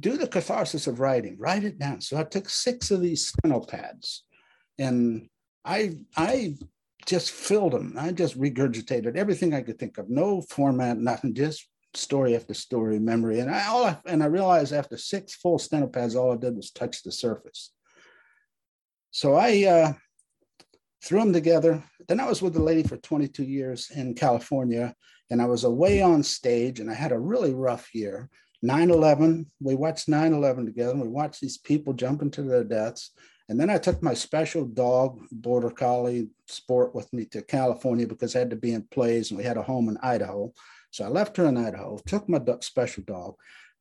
do 0.00 0.18
the 0.18 0.28
catharsis 0.28 0.86
of 0.86 1.00
writing, 1.00 1.36
write 1.38 1.64
it 1.64 1.78
down. 1.78 2.02
So 2.02 2.18
I 2.18 2.24
took 2.24 2.50
six 2.50 2.90
of 2.90 3.00
these 3.00 3.28
steno 3.28 3.60
pads, 3.60 4.24
and 4.78 5.30
I 5.64 5.96
I 6.14 6.56
just 7.06 7.30
filled 7.30 7.72
them. 7.72 7.94
I 7.98 8.12
just 8.12 8.38
regurgitated 8.38 9.16
everything 9.16 9.54
I 9.54 9.62
could 9.62 9.78
think 9.78 9.96
of. 9.96 10.10
No 10.10 10.42
format, 10.42 10.98
nothing, 10.98 11.32
just 11.32 11.66
story 11.94 12.36
after 12.36 12.52
story, 12.52 12.98
memory. 12.98 13.40
And 13.40 13.50
I 13.50 13.66
all 13.66 13.86
I, 13.86 13.98
and 14.04 14.22
I 14.22 14.26
realized 14.26 14.74
after 14.74 14.98
six 14.98 15.34
full 15.34 15.58
steno 15.58 15.86
pads, 15.86 16.16
all 16.16 16.34
I 16.34 16.36
did 16.36 16.54
was 16.54 16.70
touch 16.70 17.02
the 17.02 17.12
surface. 17.12 17.72
So 19.10 19.36
I 19.36 19.64
uh, 19.64 19.92
threw 21.02 21.20
them 21.20 21.32
together. 21.32 21.82
Then 22.06 22.20
I 22.20 22.28
was 22.28 22.42
with 22.42 22.54
the 22.54 22.62
lady 22.62 22.82
for 22.82 22.96
22 22.96 23.44
years 23.44 23.90
in 23.94 24.14
California, 24.14 24.94
and 25.30 25.40
I 25.40 25.46
was 25.46 25.64
away 25.64 26.02
on 26.02 26.22
stage, 26.22 26.80
and 26.80 26.90
I 26.90 26.94
had 26.94 27.12
a 27.12 27.18
really 27.18 27.54
rough 27.54 27.94
year. 27.94 28.28
9 28.62 28.90
11, 28.90 29.46
we 29.60 29.74
watched 29.74 30.08
9 30.08 30.32
11 30.32 30.66
together, 30.66 30.96
we 30.96 31.08
watched 31.08 31.40
these 31.40 31.58
people 31.58 31.92
jump 31.92 32.22
into 32.22 32.42
their 32.42 32.64
deaths. 32.64 33.12
And 33.48 33.58
then 33.58 33.70
I 33.70 33.78
took 33.78 34.02
my 34.02 34.12
special 34.14 34.64
dog, 34.64 35.20
border 35.30 35.70
collie 35.70 36.28
sport 36.48 36.94
with 36.94 37.10
me 37.14 37.24
to 37.26 37.40
California 37.40 38.06
because 38.06 38.36
I 38.36 38.40
had 38.40 38.50
to 38.50 38.56
be 38.56 38.72
in 38.72 38.82
plays, 38.82 39.30
and 39.30 39.38
we 39.38 39.44
had 39.44 39.56
a 39.56 39.62
home 39.62 39.88
in 39.88 39.96
Idaho. 40.02 40.52
So 40.90 41.04
I 41.04 41.08
left 41.08 41.36
her 41.36 41.46
in 41.46 41.56
Idaho, 41.56 41.98
took 42.06 42.28
my 42.28 42.40
special 42.60 43.04
dog, 43.04 43.36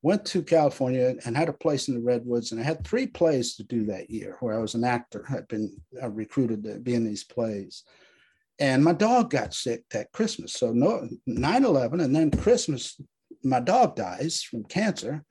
went 0.07 0.23
to 0.23 0.41
California 0.41 1.15
and 1.25 1.35
had 1.35 1.49
a 1.49 1.53
place 1.53 1.89
in 1.89 1.93
the 1.93 1.99
Redwoods. 1.99 2.53
And 2.53 2.61
I 2.61 2.63
had 2.63 2.87
three 2.87 3.07
plays 3.07 3.57
to 3.57 3.63
do 3.63 3.83
that 3.87 4.09
year 4.09 4.37
where 4.39 4.57
I 4.57 4.61
was 4.61 4.73
an 4.73 4.85
actor, 4.85 5.21
had 5.27 5.45
been 5.49 5.75
uh, 6.01 6.09
recruited 6.09 6.63
to 6.63 6.79
be 6.79 6.95
in 6.95 7.03
these 7.03 7.25
plays. 7.25 7.83
And 8.57 8.81
my 8.81 8.93
dog 8.93 9.31
got 9.31 9.53
sick 9.53 9.83
that 9.91 10.13
Christmas. 10.13 10.53
So 10.53 10.71
no 10.71 11.09
9-11 11.27 12.01
and 12.01 12.15
then 12.15 12.31
Christmas, 12.31 12.97
my 13.43 13.59
dog 13.59 13.97
dies 13.97 14.41
from 14.41 14.63
cancer. 14.63 15.25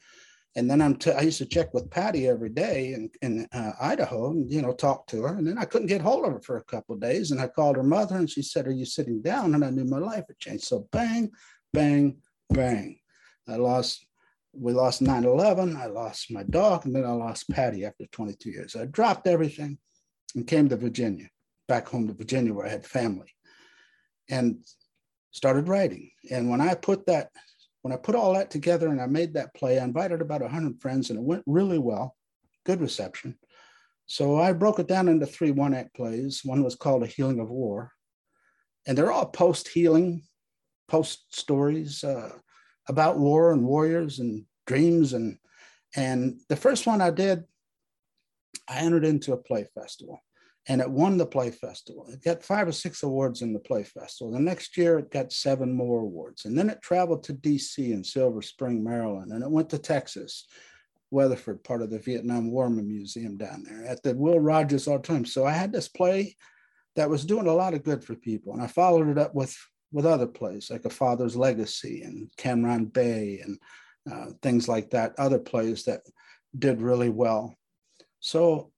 And 0.56 0.70
then 0.70 0.82
I'm 0.82 0.96
t- 0.96 1.10
I 1.10 1.22
used 1.22 1.38
to 1.38 1.46
check 1.46 1.72
with 1.72 1.90
Patty 1.90 2.28
every 2.28 2.50
day 2.50 2.92
in, 2.92 3.08
in 3.22 3.48
uh, 3.54 3.72
Idaho 3.80 4.32
and, 4.32 4.52
you 4.52 4.60
know, 4.60 4.74
talk 4.74 5.06
to 5.06 5.22
her. 5.22 5.38
And 5.38 5.46
then 5.46 5.56
I 5.56 5.64
couldn't 5.64 5.88
get 5.88 6.02
hold 6.02 6.26
of 6.26 6.32
her 6.34 6.40
for 6.40 6.58
a 6.58 6.64
couple 6.64 6.94
of 6.94 7.00
days. 7.00 7.30
And 7.30 7.40
I 7.40 7.46
called 7.46 7.76
her 7.76 7.82
mother 7.82 8.16
and 8.16 8.28
she 8.28 8.42
said, 8.42 8.66
are 8.66 8.72
you 8.72 8.84
sitting 8.84 9.22
down? 9.22 9.54
And 9.54 9.64
I 9.64 9.70
knew 9.70 9.86
my 9.86 9.98
life 9.98 10.24
had 10.28 10.38
changed. 10.38 10.64
So 10.64 10.86
bang, 10.92 11.30
bang, 11.72 12.18
bang. 12.50 12.98
I 13.48 13.56
lost 13.56 14.06
we 14.58 14.72
lost 14.72 15.02
9-11 15.02 15.76
i 15.76 15.86
lost 15.86 16.30
my 16.30 16.42
dog 16.44 16.86
and 16.86 16.94
then 16.94 17.04
i 17.04 17.10
lost 17.10 17.48
patty 17.50 17.84
after 17.84 18.06
22 18.06 18.50
years. 18.50 18.76
I 18.76 18.86
dropped 18.86 19.26
everything 19.26 19.78
and 20.34 20.46
came 20.46 20.68
to 20.68 20.76
virginia 20.76 21.28
back 21.68 21.88
home 21.88 22.06
to 22.08 22.14
virginia 22.14 22.52
where 22.52 22.66
i 22.66 22.70
had 22.70 22.86
family 22.86 23.32
and 24.28 24.64
started 25.30 25.68
writing. 25.68 26.10
And 26.30 26.48
when 26.50 26.60
i 26.60 26.74
put 26.74 27.06
that 27.06 27.30
when 27.82 27.92
i 27.92 27.96
put 27.96 28.14
all 28.14 28.34
that 28.34 28.50
together 28.50 28.88
and 28.88 29.00
i 29.00 29.06
made 29.06 29.34
that 29.34 29.54
play 29.54 29.78
i 29.78 29.84
invited 29.84 30.20
about 30.20 30.42
100 30.42 30.80
friends 30.80 31.10
and 31.10 31.18
it 31.18 31.24
went 31.24 31.42
really 31.46 31.78
well. 31.78 32.16
Good 32.64 32.80
reception. 32.80 33.38
So 34.06 34.40
i 34.40 34.52
broke 34.52 34.78
it 34.78 34.88
down 34.88 35.08
into 35.08 35.26
three 35.26 35.50
one 35.50 35.74
act 35.74 35.94
plays. 35.94 36.40
One 36.44 36.62
was 36.62 36.74
called 36.74 37.02
a 37.02 37.06
healing 37.06 37.40
of 37.40 37.50
war. 37.50 37.92
And 38.86 38.96
they're 38.96 39.12
all 39.12 39.26
post 39.26 39.68
healing 39.68 40.22
post 40.88 41.34
stories 41.34 42.04
uh, 42.04 42.30
about 42.88 43.18
war 43.18 43.52
and 43.52 43.64
warriors 43.64 44.18
and 44.18 44.44
dreams 44.66 45.12
and 45.12 45.38
and 45.94 46.40
the 46.48 46.56
first 46.56 46.86
one 46.86 47.00
I 47.00 47.10
did, 47.10 47.44
I 48.68 48.80
entered 48.80 49.04
into 49.04 49.32
a 49.32 49.38
play 49.38 49.66
festival 49.74 50.20
and 50.68 50.80
it 50.80 50.90
won 50.90 51.16
the 51.16 51.26
play 51.26 51.50
festival. 51.50 52.06
It 52.10 52.24
got 52.24 52.42
five 52.42 52.66
or 52.66 52.72
six 52.72 53.02
awards 53.02 53.40
in 53.40 53.52
the 53.52 53.60
play 53.60 53.84
festival. 53.84 54.32
The 54.32 54.40
next 54.40 54.76
year, 54.76 54.98
it 54.98 55.12
got 55.12 55.32
seven 55.32 55.72
more 55.72 56.00
awards. 56.00 56.44
And 56.44 56.58
then 56.58 56.68
it 56.68 56.82
traveled 56.82 57.22
to 57.24 57.34
DC 57.34 57.92
and 57.92 58.04
Silver 58.04 58.42
Spring, 58.42 58.82
Maryland, 58.82 59.30
and 59.32 59.44
it 59.44 59.50
went 59.50 59.70
to 59.70 59.78
Texas, 59.78 60.46
Weatherford, 61.12 61.62
part 61.62 61.82
of 61.82 61.90
the 61.90 62.00
Vietnam 62.00 62.50
War 62.50 62.68
Museum 62.68 63.36
down 63.36 63.64
there 63.64 63.84
at 63.84 64.02
the 64.02 64.14
Will 64.14 64.40
Rogers 64.40 64.88
Auditorium. 64.88 65.24
So 65.24 65.46
I 65.46 65.52
had 65.52 65.72
this 65.72 65.88
play 65.88 66.36
that 66.96 67.10
was 67.10 67.24
doing 67.24 67.46
a 67.46 67.54
lot 67.54 67.74
of 67.74 67.84
good 67.84 68.02
for 68.02 68.16
people. 68.16 68.52
And 68.52 68.62
I 68.62 68.66
followed 68.66 69.08
it 69.08 69.18
up 69.18 69.34
with 69.34 69.56
with 69.92 70.06
other 70.06 70.26
plays 70.26 70.70
like 70.70 70.84
A 70.84 70.90
Father's 70.90 71.36
Legacy 71.36 72.02
and 72.02 72.30
Cameron 72.36 72.86
Bay 72.86 73.40
and 73.42 73.58
uh, 74.10 74.32
things 74.42 74.68
like 74.68 74.90
that, 74.90 75.14
other 75.18 75.38
plays 75.38 75.84
that 75.84 76.02
did 76.58 76.80
really 76.80 77.08
well. 77.08 77.56
So 78.20 78.72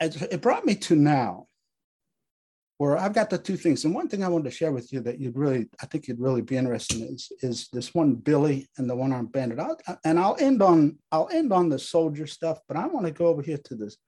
it, 0.00 0.40
brought 0.40 0.64
me 0.64 0.74
to 0.76 0.96
now 0.96 1.46
where 2.78 2.96
I've 2.96 3.12
got 3.12 3.28
the 3.28 3.36
two 3.36 3.58
things. 3.58 3.84
And 3.84 3.94
one 3.94 4.08
thing 4.08 4.24
I 4.24 4.28
wanted 4.28 4.44
to 4.44 4.50
share 4.50 4.72
with 4.72 4.90
you 4.90 5.00
that 5.00 5.20
you'd 5.20 5.36
really, 5.36 5.68
I 5.82 5.86
think 5.86 6.08
you'd 6.08 6.20
really 6.20 6.40
be 6.40 6.56
interested 6.56 7.02
in 7.02 7.14
is, 7.14 7.30
is 7.42 7.68
this 7.72 7.94
one 7.94 8.14
Billy 8.14 8.70
and 8.78 8.88
the 8.88 8.96
one 8.96 9.12
armed 9.12 9.32
bandit. 9.32 9.58
I'll, 9.58 9.76
and 10.04 10.18
I'll 10.18 10.36
end 10.40 10.62
on 10.62 10.98
I'll 11.12 11.28
end 11.30 11.52
on 11.52 11.68
the 11.68 11.78
soldier 11.78 12.26
stuff, 12.26 12.58
but 12.66 12.78
I 12.78 12.86
want 12.86 13.04
to 13.04 13.12
go 13.12 13.26
over 13.26 13.42
here 13.42 13.60
to 13.64 13.74
this 13.74 13.98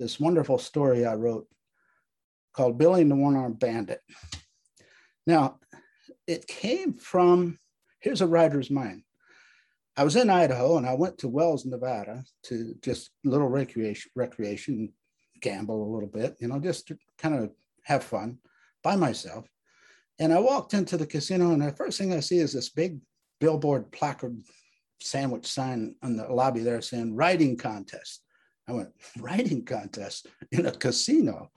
this 0.00 0.18
wonderful 0.18 0.56
story 0.56 1.04
I 1.04 1.16
wrote 1.16 1.46
called 2.54 2.78
Billy 2.78 3.02
and 3.02 3.10
the 3.10 3.16
One 3.16 3.36
Armed 3.36 3.58
Bandit. 3.58 4.00
Now, 5.28 5.58
it 6.26 6.46
came 6.46 6.94
from, 6.94 7.58
here's 8.00 8.22
a 8.22 8.26
writer's 8.26 8.70
mind. 8.70 9.02
I 9.94 10.02
was 10.02 10.16
in 10.16 10.30
Idaho 10.30 10.78
and 10.78 10.86
I 10.86 10.94
went 10.94 11.18
to 11.18 11.28
Wells, 11.28 11.66
Nevada 11.66 12.24
to 12.44 12.74
just 12.80 13.10
little 13.24 13.48
recreation, 13.48 14.10
recreation, 14.16 14.94
gamble 15.42 15.84
a 15.84 15.92
little 15.92 16.08
bit, 16.08 16.36
you 16.40 16.48
know, 16.48 16.58
just 16.58 16.88
to 16.88 16.96
kind 17.18 17.34
of 17.34 17.50
have 17.84 18.04
fun 18.04 18.38
by 18.82 18.96
myself. 18.96 19.44
And 20.18 20.32
I 20.32 20.40
walked 20.40 20.72
into 20.72 20.96
the 20.96 21.06
casino 21.06 21.52
and 21.52 21.60
the 21.60 21.72
first 21.72 21.98
thing 21.98 22.14
I 22.14 22.20
see 22.20 22.38
is 22.38 22.54
this 22.54 22.70
big 22.70 22.98
billboard 23.38 23.92
placard 23.92 24.40
sandwich 25.02 25.44
sign 25.46 25.94
on 26.02 26.16
the 26.16 26.26
lobby 26.26 26.60
there 26.60 26.80
saying 26.80 27.14
writing 27.14 27.58
contest. 27.58 28.22
I 28.66 28.72
went, 28.72 28.88
writing 29.18 29.66
contest 29.66 30.26
in 30.52 30.64
a 30.64 30.72
casino. 30.72 31.50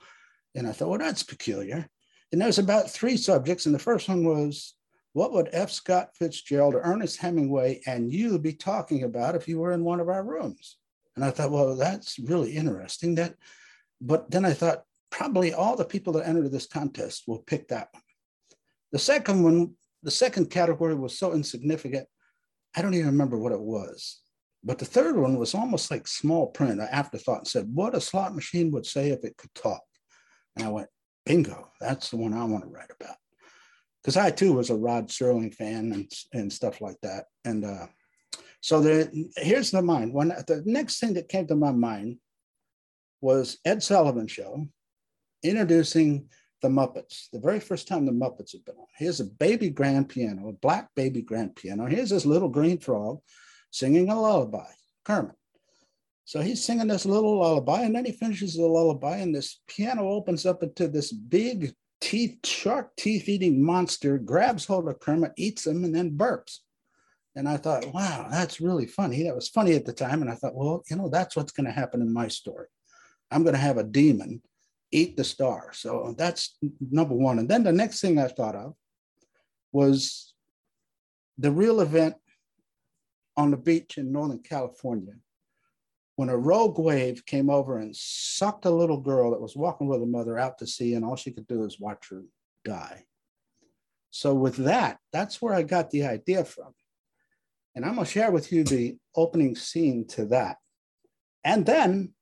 And 0.54 0.68
I 0.68 0.72
thought, 0.72 0.90
well, 0.90 0.98
that's 0.98 1.22
peculiar. 1.22 1.88
And 2.32 2.40
there's 2.40 2.58
about 2.58 2.90
three 2.90 3.16
subjects. 3.16 3.66
And 3.66 3.74
the 3.74 3.78
first 3.78 4.08
one 4.08 4.24
was, 4.24 4.74
what 5.12 5.32
would 5.32 5.50
F. 5.52 5.70
Scott 5.70 6.10
Fitzgerald, 6.16 6.74
Ernest 6.74 7.18
Hemingway, 7.18 7.82
and 7.86 8.10
you 8.10 8.38
be 8.38 8.54
talking 8.54 9.02
about 9.02 9.34
if 9.34 9.46
you 9.46 9.58
were 9.58 9.72
in 9.72 9.84
one 9.84 10.00
of 10.00 10.08
our 10.08 10.24
rooms? 10.24 10.78
And 11.14 11.24
I 11.24 11.30
thought, 11.30 11.50
well, 11.50 11.76
that's 11.76 12.18
really 12.18 12.52
interesting. 12.52 13.14
That, 13.16 13.34
but 14.00 14.30
then 14.30 14.46
I 14.46 14.54
thought, 14.54 14.84
probably 15.10 15.52
all 15.52 15.76
the 15.76 15.84
people 15.84 16.14
that 16.14 16.26
enter 16.26 16.48
this 16.48 16.66
contest 16.66 17.24
will 17.28 17.40
pick 17.40 17.68
that 17.68 17.88
one. 17.92 18.02
The 18.92 18.98
second 18.98 19.42
one, 19.42 19.74
the 20.02 20.10
second 20.10 20.46
category 20.50 20.94
was 20.94 21.18
so 21.18 21.34
insignificant, 21.34 22.08
I 22.74 22.80
don't 22.80 22.94
even 22.94 23.08
remember 23.08 23.38
what 23.38 23.52
it 23.52 23.60
was. 23.60 24.20
But 24.64 24.78
the 24.78 24.86
third 24.86 25.16
one 25.16 25.36
was 25.36 25.54
almost 25.54 25.90
like 25.90 26.06
small 26.06 26.46
print, 26.46 26.80
an 26.80 26.88
afterthought, 26.90 27.38
and 27.38 27.48
said, 27.48 27.68
What 27.72 27.94
a 27.94 28.00
slot 28.00 28.34
machine 28.34 28.70
would 28.70 28.86
say 28.86 29.10
if 29.10 29.24
it 29.24 29.36
could 29.36 29.54
talk. 29.54 29.82
And 30.56 30.64
I 30.64 30.70
went, 30.70 30.88
Bingo, 31.24 31.70
that's 31.80 32.10
the 32.10 32.16
one 32.16 32.34
I 32.34 32.44
want 32.44 32.64
to 32.64 32.70
write 32.70 32.90
about. 33.00 33.16
Because 34.02 34.16
I 34.16 34.30
too 34.30 34.54
was 34.54 34.70
a 34.70 34.74
Rod 34.74 35.08
Serling 35.08 35.54
fan 35.54 35.92
and, 35.92 36.10
and 36.32 36.52
stuff 36.52 36.80
like 36.80 36.96
that. 37.02 37.26
And 37.44 37.64
uh, 37.64 37.86
so 38.60 38.80
the, 38.80 39.30
here's 39.36 39.70
the 39.70 39.82
mind. 39.82 40.12
When 40.12 40.28
the 40.28 40.62
next 40.66 40.98
thing 40.98 41.14
that 41.14 41.28
came 41.28 41.46
to 41.46 41.54
my 41.54 41.70
mind 41.70 42.18
was 43.20 43.58
Ed 43.64 43.82
Sullivan 43.82 44.26
show 44.26 44.66
introducing 45.44 46.28
the 46.62 46.68
Muppets. 46.68 47.28
The 47.32 47.40
very 47.40 47.60
first 47.60 47.88
time 47.88 48.06
the 48.06 48.12
Muppets 48.12 48.52
had 48.52 48.64
been 48.64 48.76
on. 48.76 48.86
Here's 48.96 49.20
a 49.20 49.24
baby 49.24 49.68
grand 49.68 50.08
piano, 50.08 50.48
a 50.48 50.52
black 50.52 50.88
baby 50.94 51.22
grand 51.22 51.56
piano. 51.56 51.86
Here's 51.86 52.10
this 52.10 52.24
little 52.24 52.48
green 52.48 52.78
frog 52.78 53.20
singing 53.70 54.08
a 54.08 54.20
lullaby, 54.20 54.70
Kermit. 55.04 55.34
So 56.24 56.40
he's 56.40 56.64
singing 56.64 56.86
this 56.86 57.04
little 57.04 57.40
lullaby, 57.40 57.82
and 57.82 57.94
then 57.94 58.04
he 58.04 58.12
finishes 58.12 58.54
the 58.54 58.66
lullaby, 58.66 59.18
and 59.18 59.34
this 59.34 59.60
piano 59.66 60.08
opens 60.08 60.46
up 60.46 60.62
into 60.62 60.88
this 60.88 61.12
big 61.12 61.74
teeth, 62.00 62.38
shark 62.44 62.94
teeth 62.96 63.28
eating 63.28 63.64
monster, 63.64 64.18
grabs 64.18 64.64
hold 64.66 64.88
of 64.88 65.00
Kermit, 65.00 65.32
eats 65.36 65.66
him, 65.66 65.84
and 65.84 65.94
then 65.94 66.16
burps. 66.16 66.58
And 67.34 67.48
I 67.48 67.56
thought, 67.56 67.92
wow, 67.92 68.28
that's 68.30 68.60
really 68.60 68.86
funny. 68.86 69.22
That 69.22 69.34
was 69.34 69.48
funny 69.48 69.74
at 69.74 69.86
the 69.86 69.92
time. 69.92 70.20
And 70.20 70.30
I 70.30 70.34
thought, 70.34 70.54
well, 70.54 70.82
you 70.90 70.96
know, 70.96 71.08
that's 71.08 71.34
what's 71.34 71.52
going 71.52 71.66
to 71.66 71.72
happen 71.72 72.02
in 72.02 72.12
my 72.12 72.28
story. 72.28 72.66
I'm 73.30 73.42
going 73.42 73.54
to 73.54 73.60
have 73.60 73.78
a 73.78 73.84
demon 73.84 74.42
eat 74.90 75.16
the 75.16 75.24
star. 75.24 75.72
So 75.72 76.14
that's 76.18 76.58
number 76.90 77.14
one. 77.14 77.38
And 77.38 77.48
then 77.48 77.62
the 77.62 77.72
next 77.72 78.02
thing 78.02 78.18
I 78.18 78.28
thought 78.28 78.54
of 78.54 78.74
was 79.72 80.34
the 81.38 81.50
real 81.50 81.80
event 81.80 82.16
on 83.36 83.50
the 83.50 83.56
beach 83.56 83.96
in 83.96 84.12
Northern 84.12 84.40
California 84.40 85.14
when 86.22 86.28
a 86.28 86.36
rogue 86.36 86.78
wave 86.78 87.26
came 87.26 87.50
over 87.50 87.78
and 87.78 87.96
sucked 87.96 88.64
a 88.64 88.70
little 88.70 89.00
girl 89.00 89.32
that 89.32 89.40
was 89.40 89.56
walking 89.56 89.88
with 89.88 89.98
her 89.98 90.06
mother 90.06 90.38
out 90.38 90.56
to 90.56 90.68
sea, 90.68 90.94
and 90.94 91.04
all 91.04 91.16
she 91.16 91.32
could 91.32 91.48
do 91.48 91.58
was 91.58 91.80
watch 91.80 92.10
her 92.10 92.22
die. 92.64 93.02
So, 94.12 94.32
with 94.32 94.54
that, 94.58 94.98
that's 95.12 95.42
where 95.42 95.52
I 95.52 95.64
got 95.64 95.90
the 95.90 96.04
idea 96.04 96.44
from. 96.44 96.74
And 97.74 97.84
I'm 97.84 97.96
going 97.96 98.06
to 98.06 98.12
share 98.12 98.30
with 98.30 98.52
you 98.52 98.62
the 98.62 98.98
opening 99.16 99.56
scene 99.56 100.06
to 100.10 100.26
that. 100.26 100.58
And 101.42 101.66
then 101.66 102.12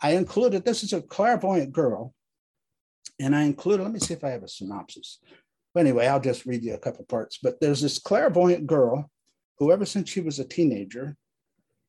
I 0.00 0.12
included 0.12 0.64
this 0.64 0.84
is 0.84 0.92
a 0.92 1.02
clairvoyant 1.02 1.72
girl. 1.72 2.14
And 3.18 3.34
I 3.34 3.42
included, 3.42 3.82
let 3.82 3.92
me 3.92 3.98
see 3.98 4.14
if 4.14 4.22
I 4.22 4.30
have 4.30 4.44
a 4.44 4.48
synopsis. 4.48 5.18
But 5.74 5.80
anyway, 5.80 6.06
I'll 6.06 6.20
just 6.20 6.46
read 6.46 6.62
you 6.62 6.74
a 6.74 6.78
couple 6.78 7.04
parts. 7.06 7.40
But 7.42 7.60
there's 7.60 7.80
this 7.80 7.98
clairvoyant 7.98 8.68
girl 8.68 9.10
who, 9.58 9.72
ever 9.72 9.86
since 9.86 10.08
she 10.08 10.20
was 10.20 10.38
a 10.38 10.44
teenager 10.44 11.16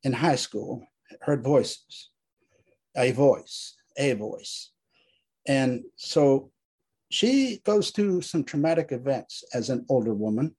in 0.04 0.14
high 0.14 0.36
school, 0.36 0.88
heard 1.22 1.44
voices, 1.44 2.10
a 2.96 3.12
voice, 3.12 3.76
a 3.98 4.14
voice. 4.14 4.72
And 5.48 5.84
so 5.96 6.52
she 7.10 7.62
goes 7.66 7.90
through 7.90 8.22
some 8.22 8.44
traumatic 8.44 8.92
events 8.92 9.44
as 9.54 9.70
an 9.70 9.86
older 9.90 10.14
woman. 10.14 10.56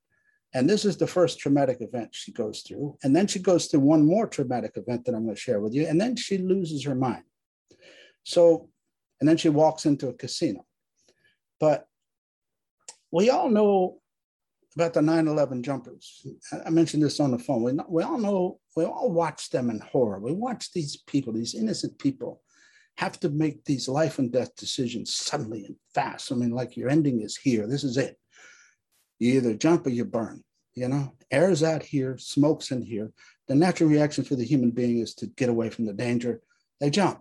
And 0.52 0.68
this 0.68 0.84
is 0.84 0.96
the 0.96 1.06
first 1.06 1.38
traumatic 1.38 1.80
event 1.80 2.08
she 2.12 2.32
goes 2.32 2.62
through. 2.62 2.98
And 3.04 3.14
then 3.14 3.28
she 3.28 3.38
goes 3.38 3.66
through 3.66 3.80
one 3.80 4.04
more 4.04 4.26
traumatic 4.26 4.72
event 4.76 5.04
that 5.04 5.14
I'm 5.14 5.24
going 5.24 5.36
to 5.36 5.40
share 5.40 5.60
with 5.60 5.74
you. 5.74 5.86
And 5.86 6.00
then 6.00 6.16
she 6.16 6.38
loses 6.38 6.84
her 6.84 6.94
mind. 6.94 7.22
So, 8.24 8.68
and 9.20 9.28
then 9.28 9.36
she 9.36 9.48
walks 9.48 9.86
into 9.86 10.08
a 10.08 10.12
casino. 10.12 10.66
But 11.60 11.86
we 13.12 13.30
all 13.30 13.48
know 13.48 13.98
about 14.74 14.94
the 14.94 15.00
9-11 15.00 15.62
jumpers. 15.62 16.26
I 16.64 16.70
mentioned 16.70 17.02
this 17.02 17.20
on 17.20 17.30
the 17.30 17.38
phone. 17.38 17.62
We, 17.62 17.72
we 17.88 18.02
all 18.02 18.18
know, 18.18 18.59
we 18.76 18.84
all 18.84 19.10
watch 19.10 19.50
them 19.50 19.70
in 19.70 19.80
horror. 19.80 20.20
We 20.20 20.32
watch 20.32 20.72
these 20.72 20.96
people, 21.06 21.32
these 21.32 21.54
innocent 21.54 21.98
people, 21.98 22.42
have 22.98 23.18
to 23.20 23.28
make 23.28 23.64
these 23.64 23.88
life 23.88 24.18
and 24.18 24.30
death 24.32 24.54
decisions 24.56 25.14
suddenly 25.14 25.64
and 25.64 25.76
fast. 25.94 26.30
I 26.30 26.34
mean, 26.34 26.50
like 26.50 26.76
your 26.76 26.90
ending 26.90 27.22
is 27.22 27.36
here. 27.36 27.66
This 27.66 27.84
is 27.84 27.96
it. 27.96 28.18
You 29.18 29.34
either 29.34 29.54
jump 29.54 29.86
or 29.86 29.90
you 29.90 30.04
burn. 30.04 30.44
You 30.74 30.88
know, 30.88 31.14
air's 31.30 31.62
out 31.62 31.82
here, 31.82 32.16
smoke's 32.18 32.70
in 32.70 32.82
here. 32.82 33.10
The 33.48 33.54
natural 33.54 33.90
reaction 33.90 34.24
for 34.24 34.36
the 34.36 34.44
human 34.44 34.70
being 34.70 34.98
is 34.98 35.14
to 35.16 35.26
get 35.26 35.48
away 35.48 35.70
from 35.70 35.86
the 35.86 35.92
danger. 35.92 36.40
They 36.78 36.90
jump. 36.90 37.20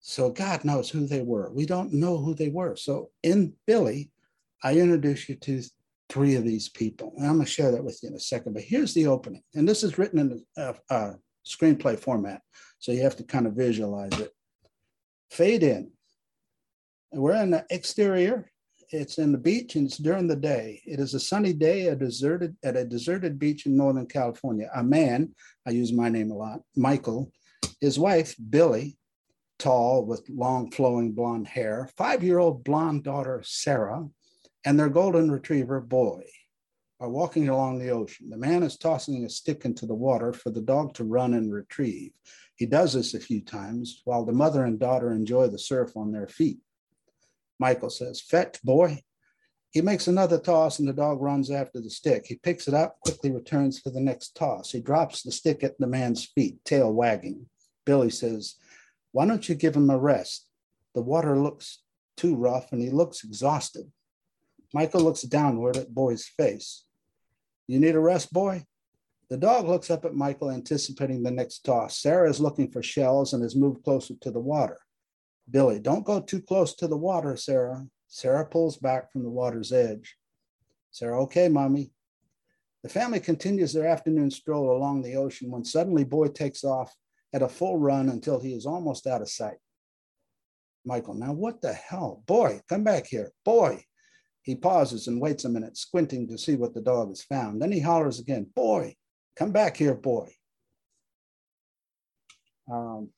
So 0.00 0.30
God 0.30 0.64
knows 0.64 0.88
who 0.88 1.06
they 1.06 1.20
were. 1.20 1.50
We 1.52 1.66
don't 1.66 1.92
know 1.92 2.16
who 2.16 2.34
they 2.34 2.48
were. 2.48 2.74
So 2.76 3.10
in 3.22 3.52
Billy, 3.66 4.10
I 4.62 4.74
introduce 4.74 5.28
you 5.28 5.36
to 5.36 5.62
three 6.10 6.34
of 6.34 6.44
these 6.44 6.68
people. 6.68 7.14
And 7.16 7.26
I'm 7.26 7.34
going 7.34 7.46
to 7.46 7.50
share 7.50 7.70
that 7.70 7.84
with 7.84 8.00
you 8.02 8.10
in 8.10 8.16
a 8.16 8.20
second. 8.20 8.52
But 8.52 8.62
here's 8.62 8.92
the 8.92 9.06
opening. 9.06 9.42
And 9.54 9.66
this 9.66 9.82
is 9.82 9.96
written 9.96 10.18
in 10.18 10.44
a, 10.56 11.14
screenplay 11.48 11.98
format. 11.98 12.42
So 12.78 12.92
you 12.92 13.02
have 13.02 13.16
to 13.16 13.24
kind 13.24 13.46
of 13.46 13.54
visualize 13.54 14.12
it. 14.20 14.30
Fade 15.30 15.62
in. 15.62 15.90
We're 17.12 17.42
in 17.42 17.50
the 17.50 17.64
exterior. 17.70 18.50
It's 18.90 19.16
in 19.16 19.32
the 19.32 19.38
beach 19.38 19.74
and 19.74 19.86
it's 19.86 19.96
during 19.96 20.26
the 20.28 20.36
day. 20.36 20.82
It 20.84 21.00
is 21.00 21.14
a 21.14 21.20
sunny 21.20 21.54
day 21.54 21.86
a 21.86 21.96
deserted, 21.96 22.56
at 22.62 22.76
a 22.76 22.84
deserted 22.84 23.38
beach 23.38 23.64
in 23.64 23.74
Northern 23.74 24.06
California. 24.06 24.68
A 24.74 24.84
man, 24.84 25.34
I 25.66 25.70
use 25.70 25.92
my 25.92 26.10
name 26.10 26.30
a 26.30 26.34
lot, 26.34 26.60
Michael, 26.76 27.32
his 27.80 27.98
wife, 27.98 28.34
Billy, 28.50 28.98
tall 29.58 30.04
with 30.04 30.28
long 30.28 30.70
flowing 30.70 31.12
blonde 31.12 31.48
hair, 31.48 31.88
five 31.96 32.22
year 32.22 32.38
old 32.38 32.64
blonde 32.64 33.04
daughter, 33.04 33.42
Sarah, 33.44 34.06
and 34.64 34.78
their 34.78 34.88
golden 34.88 35.30
retriever, 35.30 35.80
Boy, 35.80 36.22
are 37.00 37.08
walking 37.08 37.48
along 37.48 37.78
the 37.78 37.90
ocean. 37.90 38.28
The 38.28 38.36
man 38.36 38.62
is 38.62 38.76
tossing 38.76 39.24
a 39.24 39.30
stick 39.30 39.64
into 39.64 39.86
the 39.86 39.94
water 39.94 40.32
for 40.32 40.50
the 40.50 40.60
dog 40.60 40.94
to 40.94 41.04
run 41.04 41.34
and 41.34 41.52
retrieve. 41.52 42.12
He 42.56 42.66
does 42.66 42.92
this 42.92 43.14
a 43.14 43.20
few 43.20 43.40
times 43.40 44.02
while 44.04 44.24
the 44.24 44.32
mother 44.32 44.64
and 44.64 44.78
daughter 44.78 45.12
enjoy 45.12 45.48
the 45.48 45.58
surf 45.58 45.96
on 45.96 46.12
their 46.12 46.28
feet. 46.28 46.58
Michael 47.58 47.90
says, 47.90 48.20
Fetch, 48.20 48.62
boy. 48.62 49.02
He 49.70 49.80
makes 49.80 50.08
another 50.08 50.38
toss 50.38 50.78
and 50.78 50.88
the 50.88 50.92
dog 50.92 51.22
runs 51.22 51.50
after 51.50 51.80
the 51.80 51.90
stick. 51.90 52.26
He 52.26 52.34
picks 52.34 52.66
it 52.66 52.74
up, 52.74 52.98
quickly 53.00 53.30
returns 53.30 53.78
for 53.78 53.90
the 53.90 54.00
next 54.00 54.34
toss. 54.34 54.72
He 54.72 54.80
drops 54.80 55.22
the 55.22 55.30
stick 55.30 55.62
at 55.62 55.78
the 55.78 55.86
man's 55.86 56.24
feet, 56.24 56.62
tail 56.64 56.92
wagging. 56.92 57.46
Billy 57.86 58.10
says, 58.10 58.56
Why 59.12 59.26
don't 59.26 59.48
you 59.48 59.54
give 59.54 59.76
him 59.76 59.88
a 59.88 59.96
rest? 59.96 60.48
The 60.94 61.02
water 61.02 61.38
looks 61.38 61.82
too 62.16 62.34
rough 62.34 62.72
and 62.72 62.82
he 62.82 62.90
looks 62.90 63.24
exhausted. 63.24 63.90
Michael 64.72 65.00
looks 65.00 65.22
downward 65.22 65.76
at 65.76 65.94
Boy's 65.94 66.26
face. 66.26 66.84
You 67.66 67.80
need 67.80 67.94
a 67.94 68.00
rest, 68.00 68.32
boy? 68.32 68.64
The 69.28 69.36
dog 69.36 69.66
looks 69.66 69.90
up 69.90 70.04
at 70.04 70.14
Michael, 70.14 70.50
anticipating 70.50 71.22
the 71.22 71.30
next 71.30 71.60
toss. 71.64 71.98
Sarah 71.98 72.28
is 72.28 72.40
looking 72.40 72.70
for 72.70 72.82
shells 72.82 73.32
and 73.32 73.42
has 73.42 73.54
moved 73.54 73.84
closer 73.84 74.14
to 74.20 74.30
the 74.30 74.40
water. 74.40 74.78
Billy, 75.48 75.78
don't 75.78 76.04
go 76.04 76.20
too 76.20 76.42
close 76.42 76.74
to 76.76 76.88
the 76.88 76.96
water, 76.96 77.36
Sarah. 77.36 77.86
Sarah 78.08 78.44
pulls 78.44 78.76
back 78.76 79.12
from 79.12 79.22
the 79.22 79.30
water's 79.30 79.72
edge. 79.72 80.16
Sarah, 80.90 81.22
okay, 81.22 81.48
mommy. 81.48 81.92
The 82.82 82.88
family 82.88 83.20
continues 83.20 83.72
their 83.72 83.86
afternoon 83.86 84.30
stroll 84.30 84.76
along 84.76 85.02
the 85.02 85.16
ocean 85.16 85.50
when 85.50 85.64
suddenly 85.64 86.04
Boy 86.04 86.28
takes 86.28 86.64
off 86.64 86.92
at 87.32 87.42
a 87.42 87.48
full 87.48 87.78
run 87.78 88.08
until 88.08 88.40
he 88.40 88.52
is 88.52 88.66
almost 88.66 89.06
out 89.06 89.22
of 89.22 89.30
sight. 89.30 89.58
Michael, 90.84 91.14
now 91.14 91.32
what 91.32 91.60
the 91.60 91.72
hell? 91.72 92.22
Boy, 92.26 92.60
come 92.68 92.82
back 92.82 93.06
here. 93.06 93.30
Boy, 93.44 93.84
he 94.42 94.54
pauses 94.54 95.06
and 95.06 95.20
waits 95.20 95.44
a 95.44 95.48
minute, 95.48 95.76
squinting 95.76 96.26
to 96.28 96.38
see 96.38 96.56
what 96.56 96.74
the 96.74 96.80
dog 96.80 97.08
has 97.08 97.22
found. 97.22 97.60
Then 97.60 97.72
he 97.72 97.80
hollers 97.80 98.20
again, 98.20 98.46
Boy, 98.54 98.96
come 99.36 99.52
back 99.52 99.76
here, 99.76 99.94
boy. 99.94 100.30
Um, 102.70 103.10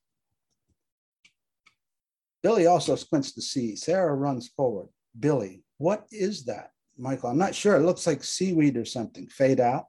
Billy 2.43 2.67
also 2.67 2.97
squints 2.97 3.33
to 3.33 3.43
see. 3.43 3.77
Sarah 3.77 4.15
runs 4.15 4.49
forward. 4.49 4.89
Billy, 5.19 5.63
what 5.79 6.07
is 6.11 6.45
that? 6.47 6.71
Michael, 6.99 7.31
I'm 7.31 7.39
not 7.39 7.55
sure. 7.55 7.77
It 7.77 7.85
looks 7.85 8.07
like 8.07 8.25
seaweed 8.25 8.77
or 8.77 8.85
something. 8.85 9.29
Fade 9.29 9.61
out. 9.61 9.87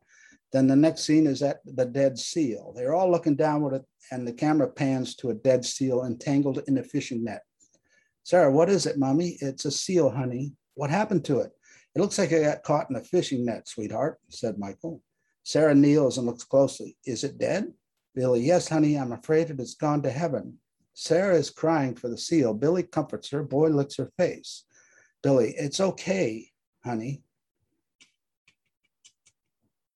Then 0.52 0.68
the 0.68 0.76
next 0.76 1.04
scene 1.04 1.26
is 1.26 1.42
at 1.42 1.62
the 1.66 1.86
dead 1.86 2.18
seal. 2.18 2.74
They're 2.76 2.94
all 2.94 3.10
looking 3.10 3.36
downward, 3.36 3.84
and 4.12 4.28
the 4.28 4.34
camera 4.34 4.70
pans 4.70 5.16
to 5.16 5.32
a 5.32 5.34
dead 5.34 5.66
seal 5.66 6.06
entangled 6.06 6.62
in 6.68 6.78
a 6.78 6.84
fishing 6.84 7.24
net. 7.24 7.42
Sarah, 8.22 8.52
what 8.52 8.70
is 8.70 8.86
it, 8.86 9.00
mommy? 9.00 9.38
It's 9.42 9.66
a 9.66 9.72
seal, 9.72 10.12
honey. 10.12 10.54
What 10.76 10.90
happened 10.90 11.26
to 11.26 11.40
it? 11.40 11.52
It 11.96 12.02
looks 12.02 12.18
like 12.18 12.32
it 12.32 12.44
got 12.44 12.64
caught 12.64 12.90
in 12.90 12.96
a 12.96 13.02
fishing 13.02 13.46
net, 13.46 13.68
sweetheart, 13.68 14.20
said 14.30 14.58
Michael. 14.58 15.02
Sarah 15.44 15.76
kneels 15.76 16.18
and 16.18 16.26
looks 16.26 16.44
closely. 16.44 16.98
Is 17.06 17.24
it 17.24 17.38
dead? 17.38 17.72
Billy, 18.16 18.42
yes, 18.42 18.70
honey, 18.70 18.98
I'm 18.98 19.12
afraid 19.12 19.50
it 19.50 19.60
has 19.60 19.76
gone 19.76 20.02
to 20.04 20.10
heaven. 20.10 20.58
Sarah 20.94 21.36
is 21.36 21.50
crying 21.50 21.96
for 21.96 22.08
the 22.08 22.18
seal. 22.18 22.54
Billy 22.54 22.84
comforts 22.84 23.30
her. 23.32 23.44
Boy 23.44 23.70
licks 23.70 23.98
her 23.98 24.12
face. 24.18 24.66
Billy, 25.22 25.54
it's 25.58 25.80
okay, 25.80 26.50
honey. 26.84 27.24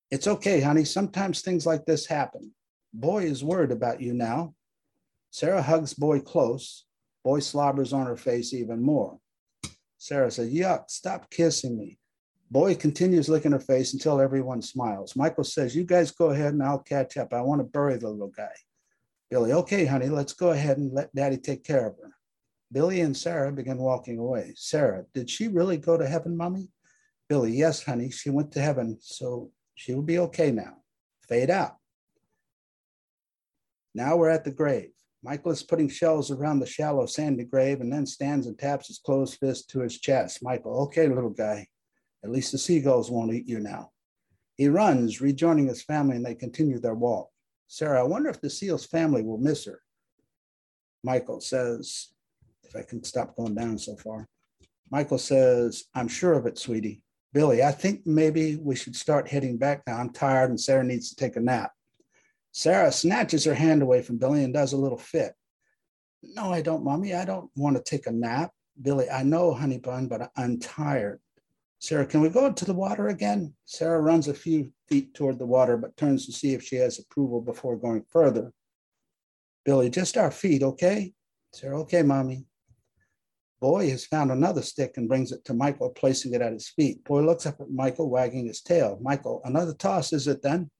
It's 0.10 0.28
okay, 0.28 0.62
honey. 0.62 0.86
Sometimes 0.86 1.42
things 1.42 1.66
like 1.66 1.86
this 1.86 2.06
happen. 2.06 2.52
Boy 2.94 3.24
is 3.24 3.44
worried 3.44 3.72
about 3.72 4.02
you 4.02 4.14
now. 4.14 4.56
Sarah 5.32 5.62
hugs 5.62 5.94
Boy 5.94 6.20
close. 6.20 6.86
Boy 7.24 7.40
slobbers 7.40 7.94
on 7.94 8.08
her 8.08 8.16
face 8.16 8.54
even 8.54 8.82
more. 8.82 9.20
Sarah 9.98 10.32
says, 10.32 10.54
Yuck, 10.54 10.90
stop 10.90 11.30
kissing 11.30 11.78
me. 11.78 11.98
Boy 12.50 12.76
continues 12.76 13.28
licking 13.28 13.52
her 13.52 13.60
face 13.60 13.94
until 13.94 14.22
everyone 14.22 14.62
smiles. 14.62 15.16
Michael 15.16 15.44
says, 15.44 15.76
You 15.76 15.84
guys 15.84 16.12
go 16.12 16.30
ahead 16.30 16.54
and 16.54 16.64
I'll 16.64 16.80
catch 16.80 17.18
up. 17.18 17.34
I 17.34 17.42
want 17.42 17.60
to 17.60 17.66
bury 17.66 17.98
the 17.98 18.10
little 18.10 18.32
guy. 18.36 18.54
Billy, 19.30 19.52
okay, 19.52 19.86
honey, 19.86 20.08
let's 20.08 20.34
go 20.34 20.52
ahead 20.52 20.78
and 20.78 20.94
let 20.94 21.14
daddy 21.14 21.38
take 21.38 21.66
care 21.66 21.88
of 21.88 21.98
her. 22.02 22.14
Billy 22.72 23.02
and 23.02 23.16
Sarah 23.16 23.52
begin 23.52 23.78
walking 23.78 24.18
away. 24.18 24.54
Sarah, 24.56 25.06
did 25.14 25.30
she 25.30 25.48
really 25.48 25.78
go 25.78 25.98
to 25.98 26.08
heaven, 26.08 26.38
mommy? 26.38 26.70
Billy, 27.28 27.52
yes, 27.52 27.84
honey, 27.84 28.10
she 28.10 28.30
went 28.30 28.52
to 28.54 28.62
heaven, 28.62 28.98
so 29.02 29.52
she 29.76 29.94
will 29.94 30.02
be 30.02 30.20
okay 30.20 30.52
now. 30.52 30.78
Fade 31.28 31.50
out. 31.50 31.76
Now 33.94 34.16
we're 34.16 34.30
at 34.30 34.46
the 34.46 34.52
grave. 34.52 34.92
Michael 35.24 35.52
is 35.52 35.64
putting 35.64 35.90
shells 35.90 36.32
around 36.32 36.60
the 36.60 36.66
shallow, 36.66 37.06
sandy 37.06 37.44
grave 37.44 37.82
and 37.82 37.92
then 37.92 38.06
stands 38.06 38.48
and 38.48 38.58
taps 38.58 38.88
his 38.88 39.00
closed 39.00 39.38
fist 39.40 39.70
to 39.72 39.80
his 39.80 40.00
chest. 40.00 40.44
Michael, 40.44 40.84
okay, 40.84 41.08
little 41.08 41.30
guy, 41.30 41.68
at 42.24 42.30
least 42.30 42.52
the 42.52 42.58
seagulls 42.58 43.10
won't 43.10 43.34
eat 43.34 43.48
you 43.48 43.60
now. 43.60 43.92
He 44.56 44.68
runs, 44.68 45.22
rejoining 45.22 45.68
his 45.68 45.84
family, 45.84 46.16
and 46.16 46.26
they 46.26 46.36
continue 46.36 46.80
their 46.80 46.96
walk. 46.96 47.30
Sarah, 47.68 48.00
I 48.00 48.04
wonder 48.04 48.30
if 48.30 48.42
the 48.42 48.50
seal's 48.50 48.86
family 48.86 49.22
will 49.22 49.38
miss 49.38 49.66
her. 49.66 49.82
Michael 51.04 51.42
says, 51.42 52.10
if 52.64 52.76
I 52.76 52.82
can 52.82 53.04
stop 53.04 53.36
going 53.36 53.56
down 53.56 53.78
so 53.78 53.96
far. 53.96 54.28
Michael 54.90 55.18
says, 55.18 55.86
I'm 55.94 56.08
sure 56.08 56.34
of 56.34 56.46
it, 56.46 56.58
sweetie. 56.58 57.02
Billy, 57.34 57.62
I 57.62 57.72
think 57.72 58.06
maybe 58.06 58.56
we 58.56 58.76
should 58.76 58.96
start 58.96 59.28
heading 59.28 59.58
back 59.58 59.84
now. 59.86 59.98
I'm 59.98 60.12
tired 60.12 60.50
and 60.50 60.60
Sarah 60.60 60.84
needs 60.84 61.10
to 61.10 61.16
take 61.16 61.36
a 61.36 61.42
nap. 61.42 61.72
Sarah 62.58 62.92
snatches 62.92 63.46
her 63.46 63.54
hand 63.54 63.84
away 63.84 64.02
from 64.02 64.18
Billy 64.18 64.44
and 64.44 64.52
does 64.52 64.74
a 64.74 64.78
little 64.78 64.98
fit. 64.98 65.34
No, 66.24 66.52
I 66.52 66.64
don't, 66.64 66.84
mommy. 66.84 67.14
I 67.14 67.24
don't 67.24 67.52
want 67.56 67.78
to 67.78 67.84
take 67.84 68.08
a 68.08 68.12
nap. 68.12 68.50
Billy, 68.82 69.08
I 69.08 69.22
know, 69.22 69.54
honey 69.54 69.78
bun, 69.78 70.08
but 70.08 70.32
I'm 70.36 70.60
tired. 70.60 71.20
Sarah, 71.78 72.08
can 72.08 72.20
we 72.20 72.30
go 72.30 72.48
into 72.48 72.66
the 72.66 72.74
water 72.74 73.10
again? 73.10 73.54
Sarah 73.66 74.02
runs 74.02 74.28
a 74.28 74.34
few 74.34 74.72
feet 74.88 75.14
toward 75.14 75.38
the 75.38 75.46
water, 75.46 75.78
but 75.78 75.96
turns 75.98 76.26
to 76.26 76.32
see 76.32 76.56
if 76.56 76.64
she 76.64 76.78
has 76.78 76.98
approval 76.98 77.42
before 77.42 77.78
going 77.78 78.04
further. 78.10 78.52
Billy, 79.64 79.92
just 79.92 80.18
our 80.18 80.32
feet, 80.32 80.64
okay? 80.64 81.14
Sarah, 81.54 81.82
okay, 81.82 82.02
mommy. 82.02 82.48
Boy 83.60 83.92
has 83.92 84.08
found 84.08 84.32
another 84.32 84.64
stick 84.64 84.98
and 84.98 85.08
brings 85.08 85.32
it 85.32 85.46
to 85.46 85.54
Michael, 85.54 85.92
placing 85.92 86.34
it 86.34 86.42
at 86.42 86.54
his 86.54 86.70
feet. 86.70 87.04
Boy 87.04 87.22
looks 87.22 87.46
up 87.46 87.62
at 87.62 87.70
Michael, 87.70 88.10
wagging 88.10 88.48
his 88.48 88.62
tail. 88.62 88.98
Michael, 89.00 89.42
another 89.46 89.76
toss, 89.76 90.12
is 90.12 90.28
it 90.28 90.42
then? 90.42 90.72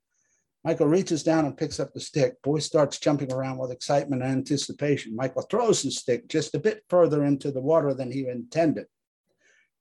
Michael 0.68 0.88
reaches 0.88 1.24
down 1.24 1.46
and 1.46 1.56
picks 1.56 1.80
up 1.80 1.94
the 1.94 2.00
stick. 2.00 2.42
Boy 2.42 2.60
starts 2.60 3.00
jumping 3.00 3.32
around 3.32 3.58
with 3.58 3.72
excitement 3.72 4.22
and 4.22 4.32
anticipation. 4.32 5.16
Michael 5.16 5.44
throws 5.44 5.82
the 5.82 5.92
stick 5.92 6.28
just 6.28 6.54
a 6.56 6.60
bit 6.60 6.84
further 6.90 7.24
into 7.24 7.52
the 7.52 7.62
water 7.62 7.94
than 7.94 8.12
he 8.12 8.28
intended 8.28 8.86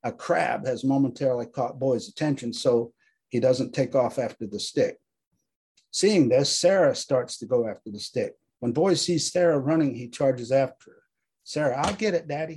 a 0.07 0.13
crab 0.13 0.65
has 0.65 0.85
momentarily 0.85 1.47
caught 1.47 1.81
Boy's 1.81 2.09
attention, 2.09 2.53
so 2.53 2.93
he 3.29 3.41
doesn't 3.41 3.75
take 3.75 3.97
off 3.97 4.21
after 4.21 4.47
the 4.47 4.61
stick. 4.61 4.99
Seeing 5.91 6.29
this, 6.29 6.57
Sarah 6.57 6.95
starts 6.95 7.39
to 7.39 7.47
go 7.47 7.67
after 7.67 7.91
the 7.91 7.99
stick. 7.99 8.35
When 8.61 8.71
Boy 8.71 8.95
sees 8.95 9.33
Sarah 9.33 9.59
running, 9.59 9.97
he 9.97 10.09
charges 10.09 10.53
after 10.53 10.93
her. 10.93 11.03
Sarah, 11.43 11.77
I'll 11.77 11.95
get 11.95 12.15
it, 12.15 12.29
Daddy. 12.29 12.57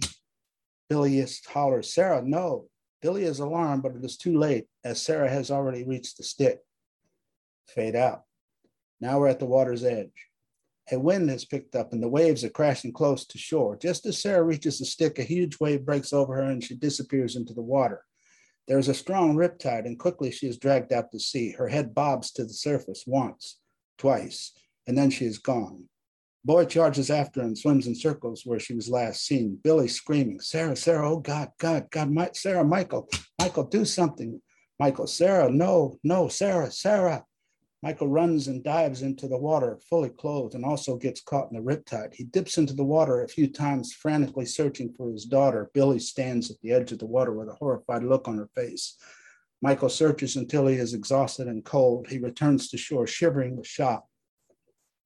Billy 0.89 1.25
hollers, 1.47 1.91
Sarah, 1.91 2.21
no. 2.23 2.67
Billy 3.01 3.23
is 3.23 3.39
alarmed, 3.39 3.81
but 3.81 3.95
it 3.95 4.05
is 4.05 4.15
too 4.15 4.37
late 4.37 4.65
as 4.83 5.01
Sarah 5.01 5.29
has 5.29 5.49
already 5.49 5.83
reached 5.83 6.17
the 6.17 6.23
stick. 6.23 6.59
Fade 7.73 7.95
out. 7.95 8.23
Now 9.01 9.19
we're 9.19 9.27
at 9.27 9.39
the 9.39 9.45
water's 9.45 9.83
edge. 9.83 10.27
A 10.91 10.99
wind 10.99 11.29
has 11.29 11.45
picked 11.45 11.75
up 11.75 11.93
and 11.93 12.01
the 12.01 12.09
waves 12.09 12.43
are 12.43 12.49
crashing 12.49 12.91
close 12.91 13.25
to 13.27 13.37
shore. 13.37 13.77
Just 13.77 14.05
as 14.05 14.21
Sarah 14.21 14.43
reaches 14.43 14.79
the 14.79 14.85
stick, 14.85 15.19
a 15.19 15.23
huge 15.23 15.59
wave 15.59 15.85
breaks 15.85 16.11
over 16.11 16.35
her 16.35 16.49
and 16.49 16.63
she 16.63 16.75
disappears 16.75 17.35
into 17.35 17.53
the 17.53 17.61
water. 17.61 18.03
There 18.67 18.79
is 18.79 18.87
a 18.87 18.93
strong 18.93 19.35
riptide, 19.35 19.87
and 19.87 19.97
quickly 19.97 20.29
she 20.29 20.47
is 20.47 20.59
dragged 20.59 20.93
out 20.93 21.11
to 21.11 21.19
sea. 21.19 21.51
Her 21.51 21.67
head 21.67 21.95
bobs 21.95 22.31
to 22.33 22.43
the 22.43 22.53
surface 22.53 23.03
once, 23.07 23.57
twice, 23.97 24.51
and 24.85 24.95
then 24.95 25.09
she 25.09 25.25
is 25.25 25.39
gone. 25.39 25.85
Boy 26.45 26.65
charges 26.65 27.09
after 27.09 27.41
and 27.41 27.57
swims 27.57 27.87
in 27.87 27.95
circles 27.95 28.43
where 28.45 28.59
she 28.59 28.75
was 28.75 28.87
last 28.87 29.25
seen. 29.25 29.57
Billy 29.63 29.87
screaming, 29.87 30.39
Sarah, 30.39 30.75
Sarah, 30.75 31.11
oh 31.11 31.17
God, 31.17 31.49
God, 31.59 31.87
God, 31.89 32.11
my, 32.11 32.29
Sarah, 32.35 32.63
Michael, 32.63 33.09
Michael, 33.39 33.63
do 33.63 33.85
something. 33.85 34.39
Michael, 34.79 35.07
Sarah, 35.07 35.51
no, 35.51 35.97
no, 36.03 36.27
Sarah, 36.27 36.71
Sarah. 36.71 37.25
Michael 37.81 38.09
runs 38.09 38.49
and 38.49 38.61
dives 38.61 39.03
into 39.03 39.29
the 39.29 39.37
water, 39.37 39.79
fully 39.89 40.09
clothed, 40.09 40.53
and 40.53 40.65
also 40.65 40.97
gets 40.97 41.21
caught 41.21 41.49
in 41.49 41.55
the 41.55 41.63
riptide. 41.63 42.13
He 42.13 42.25
dips 42.25 42.57
into 42.57 42.73
the 42.73 42.83
water 42.83 43.23
a 43.23 43.29
few 43.29 43.47
times, 43.47 43.93
frantically 43.93 44.45
searching 44.45 44.93
for 44.93 45.09
his 45.09 45.23
daughter. 45.23 45.71
Billy 45.73 45.99
stands 45.99 46.51
at 46.51 46.59
the 46.59 46.73
edge 46.73 46.91
of 46.91 46.99
the 46.99 47.05
water 47.05 47.31
with 47.31 47.47
a 47.47 47.53
horrified 47.53 48.03
look 48.03 48.27
on 48.27 48.37
her 48.37 48.49
face. 48.53 48.97
Michael 49.61 49.89
searches 49.89 50.35
until 50.35 50.67
he 50.67 50.75
is 50.75 50.93
exhausted 50.93 51.47
and 51.47 51.63
cold. 51.63 52.09
He 52.09 52.17
returns 52.17 52.69
to 52.69 52.77
shore, 52.77 53.07
shivering 53.07 53.55
with 53.55 53.67
shock. 53.67 54.05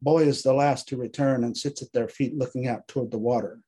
Boy 0.02 0.24
is 0.24 0.42
the 0.42 0.54
last 0.54 0.88
to 0.88 0.98
return 0.98 1.44
and 1.44 1.56
sits 1.56 1.84
at 1.84 1.94
their 1.94 2.08
feet, 2.08 2.36
looking 2.36 2.68
out 2.68 2.88
toward 2.88 3.12
the 3.12 3.20
water. 3.20 3.62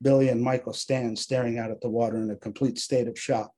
Billy 0.00 0.28
and 0.28 0.40
Michael 0.40 0.72
stand 0.72 1.18
staring 1.18 1.58
out 1.58 1.72
at 1.72 1.80
the 1.80 1.90
water 1.90 2.18
in 2.18 2.30
a 2.30 2.36
complete 2.36 2.78
state 2.78 3.08
of 3.08 3.18
shock. 3.18 3.50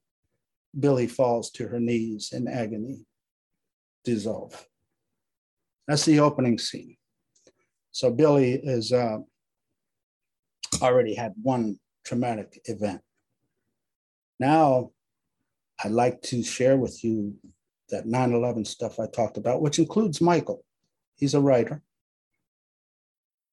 Billy 0.79 1.07
falls 1.07 1.51
to 1.51 1.69
her 1.69 1.81
knees 1.81 2.33
in 2.33 2.49
agony. 2.49 3.05
Dissolve. 4.03 4.67
That's 5.87 6.05
the 6.05 6.21
opening 6.21 6.59
scene. 6.59 6.97
So 7.93 8.11
Billy 8.11 8.53
is 8.53 8.93
uh, 8.93 9.19
already 10.83 11.15
had 11.15 11.35
one 11.43 11.79
traumatic 12.05 12.61
event. 12.67 13.01
Now, 14.39 14.91
I'd 15.83 15.93
like 15.93 16.23
to 16.23 16.43
share 16.43 16.77
with 16.77 17.03
you 17.05 17.35
that 17.91 18.07
9 18.07 18.33
11 18.33 18.65
stuff 18.65 18.99
I 18.99 19.07
talked 19.07 19.37
about, 19.37 19.63
which 19.63 19.79
includes 19.79 20.21
Michael. 20.21 20.65
He's 21.17 21.35
a 21.35 21.41
writer. 21.41 21.83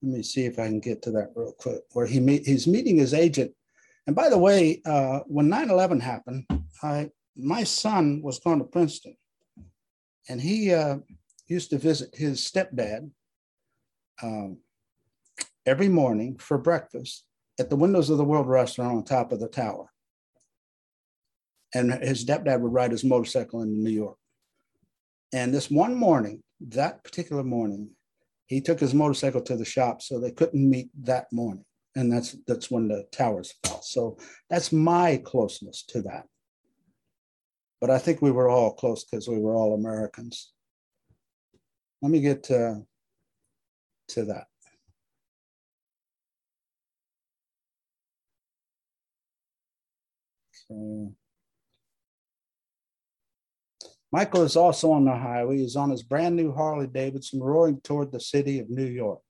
Let 0.01 0.11
me 0.11 0.23
see 0.23 0.45
if 0.45 0.59
I 0.59 0.67
can 0.67 0.79
get 0.79 1.01
to 1.03 1.11
that 1.11 1.31
real 1.35 1.53
quick, 1.57 1.81
where 1.93 2.05
he 2.05 2.19
meet, 2.19 2.45
he's 2.45 2.67
meeting 2.67 2.97
his 2.97 3.13
agent. 3.13 3.51
And 4.05 4.15
by 4.15 4.29
the 4.29 4.37
way, 4.37 4.81
uh, 4.85 5.19
when 5.27 5.47
9 5.47 5.69
11 5.69 5.99
happened, 6.01 6.45
I, 6.81 7.09
my 7.37 7.63
son 7.63 8.21
was 8.21 8.39
going 8.39 8.59
to 8.59 8.65
Princeton, 8.65 9.15
and 10.27 10.41
he 10.41 10.73
uh, 10.73 10.97
used 11.53 11.69
to 11.69 11.77
visit 11.77 12.15
his 12.15 12.41
stepdad 12.41 13.09
um, 14.21 14.57
every 15.65 15.87
morning 15.87 16.37
for 16.37 16.57
breakfast 16.57 17.25
at 17.59 17.69
the 17.69 17.75
windows 17.75 18.09
of 18.09 18.17
the 18.17 18.23
World 18.23 18.47
Restaurant 18.47 18.97
on 18.97 19.03
top 19.03 19.31
of 19.31 19.39
the 19.39 19.47
tower. 19.47 19.89
And 21.75 21.93
his 22.03 22.25
stepdad 22.25 22.59
would 22.59 22.73
ride 22.73 22.91
his 22.91 23.03
motorcycle 23.03 23.61
into 23.61 23.79
New 23.79 23.91
York. 23.91 24.17
And 25.31 25.53
this 25.53 25.71
one 25.71 25.95
morning, 25.95 26.43
that 26.69 27.03
particular 27.03 27.43
morning, 27.43 27.89
he 28.47 28.61
took 28.61 28.79
his 28.79 28.93
motorcycle 28.93 29.41
to 29.41 29.55
the 29.55 29.65
shop, 29.65 30.01
so 30.01 30.19
they 30.19 30.31
couldn't 30.31 30.69
meet 30.69 30.89
that 31.03 31.25
morning. 31.31 31.65
And 31.95 32.11
that's 32.11 32.35
that's 32.47 32.69
when 32.69 32.87
the 32.87 33.05
towers 33.11 33.53
fell. 33.63 33.81
So 33.81 34.17
that's 34.49 34.71
my 34.71 35.21
closeness 35.23 35.83
to 35.89 36.01
that. 36.03 36.25
But 37.81 37.89
I 37.89 37.97
think 37.97 38.21
we 38.21 38.31
were 38.31 38.49
all 38.49 38.73
close 38.73 39.03
because 39.03 39.27
we 39.27 39.39
were 39.39 39.55
all 39.55 39.73
Americans. 39.73 40.52
Let 42.03 42.11
me 42.11 42.19
get 42.19 42.43
to, 42.43 42.85
to 44.09 44.25
that. 44.25 44.47
Michael 54.11 54.43
is 54.43 54.57
also 54.57 54.91
on 54.91 55.05
the 55.05 55.15
highway. 55.15 55.59
He's 55.59 55.77
on 55.77 55.91
his 55.91 56.03
brand 56.03 56.35
new 56.35 56.51
Harley 56.51 56.87
Davidson 56.87 57.39
roaring 57.41 57.79
toward 57.79 58.11
the 58.11 58.19
city 58.19 58.59
of 58.59 58.69
New 58.69 58.85
York. 58.85 59.21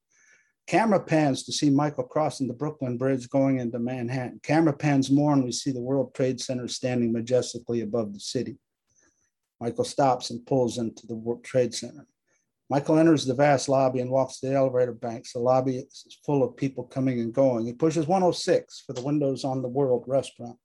Camera 0.65 0.99
pans 0.99 1.43
to 1.43 1.51
see 1.51 1.69
Michael 1.69 2.05
crossing 2.05 2.47
the 2.47 2.55
Brooklyn 2.55 2.97
Bridge 2.97 3.29
going 3.29 3.59
into 3.59 3.77
Manhattan. 3.77 4.39
Camera 4.41 4.73
pans 4.73 5.11
more 5.11 5.33
and 5.33 5.43
we 5.43 5.51
see 5.51 5.71
the 5.71 5.79
World 5.79 6.15
Trade 6.15 6.41
Center 6.41 6.67
standing 6.67 7.13
majestically 7.13 7.81
above 7.81 8.13
the 8.13 8.19
city. 8.19 8.57
Michael 9.61 9.85
stops 9.85 10.31
and 10.31 10.43
pulls 10.43 10.79
into 10.79 11.05
the 11.05 11.15
World 11.15 11.43
Trade 11.43 11.75
Center. 11.75 12.07
Michael 12.69 12.97
enters 12.97 13.25
the 13.25 13.33
vast 13.33 13.69
lobby 13.69 13.99
and 13.99 14.09
walks 14.09 14.39
to 14.39 14.47
the 14.47 14.55
elevator 14.55 14.93
banks. 14.93 15.33
The 15.33 15.39
lobby 15.39 15.77
is 15.77 16.19
full 16.25 16.43
of 16.43 16.55
people 16.55 16.85
coming 16.85 17.19
and 17.19 17.33
going. 17.33 17.65
He 17.65 17.73
pushes 17.73 18.07
106 18.07 18.83
for 18.87 18.93
the 18.93 19.01
windows 19.01 19.43
on 19.43 19.61
the 19.61 19.67
World 19.67 20.05
restaurant. 20.07 20.57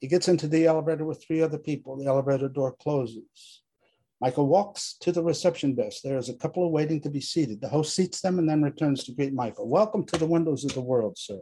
He 0.00 0.08
gets 0.08 0.28
into 0.28 0.48
the 0.48 0.66
elevator 0.66 1.04
with 1.04 1.24
three 1.24 1.40
other 1.42 1.58
people. 1.58 1.96
The 1.96 2.06
elevator 2.06 2.48
door 2.48 2.74
closes. 2.80 3.62
Michael 4.20 4.46
walks 4.46 4.96
to 5.00 5.10
the 5.10 5.22
reception 5.22 5.74
desk. 5.74 6.02
There 6.02 6.16
is 6.16 6.28
a 6.28 6.34
couple 6.34 6.70
waiting 6.70 7.00
to 7.00 7.10
be 7.10 7.20
seated. 7.20 7.60
The 7.60 7.68
host 7.68 7.94
seats 7.94 8.20
them 8.20 8.38
and 8.38 8.48
then 8.48 8.62
returns 8.62 9.04
to 9.04 9.12
greet 9.12 9.32
Michael. 9.32 9.68
Welcome 9.68 10.04
to 10.06 10.16
the 10.16 10.26
windows 10.26 10.64
of 10.64 10.74
the 10.74 10.80
world, 10.80 11.18
sir. 11.18 11.40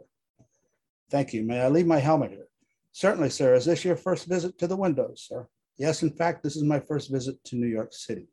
Thank 1.11 1.33
you. 1.33 1.43
May 1.43 1.61
I 1.61 1.67
leave 1.67 1.85
my 1.85 1.99
helmet 1.99 2.31
here? 2.31 2.47
Certainly, 2.91 3.29
sir. 3.29 3.53
Is 3.53 3.65
this 3.65 3.85
your 3.85 3.95
first 3.95 4.27
visit 4.27 4.57
to 4.57 4.67
the 4.67 4.75
windows, 4.75 5.25
sir? 5.27 5.47
Yes, 5.77 6.01
in 6.01 6.09
fact, 6.09 6.41
this 6.41 6.55
is 6.55 6.63
my 6.63 6.79
first 6.79 7.11
visit 7.11 7.43
to 7.45 7.55
New 7.55 7.67
York 7.67 7.93
City. 7.93 8.27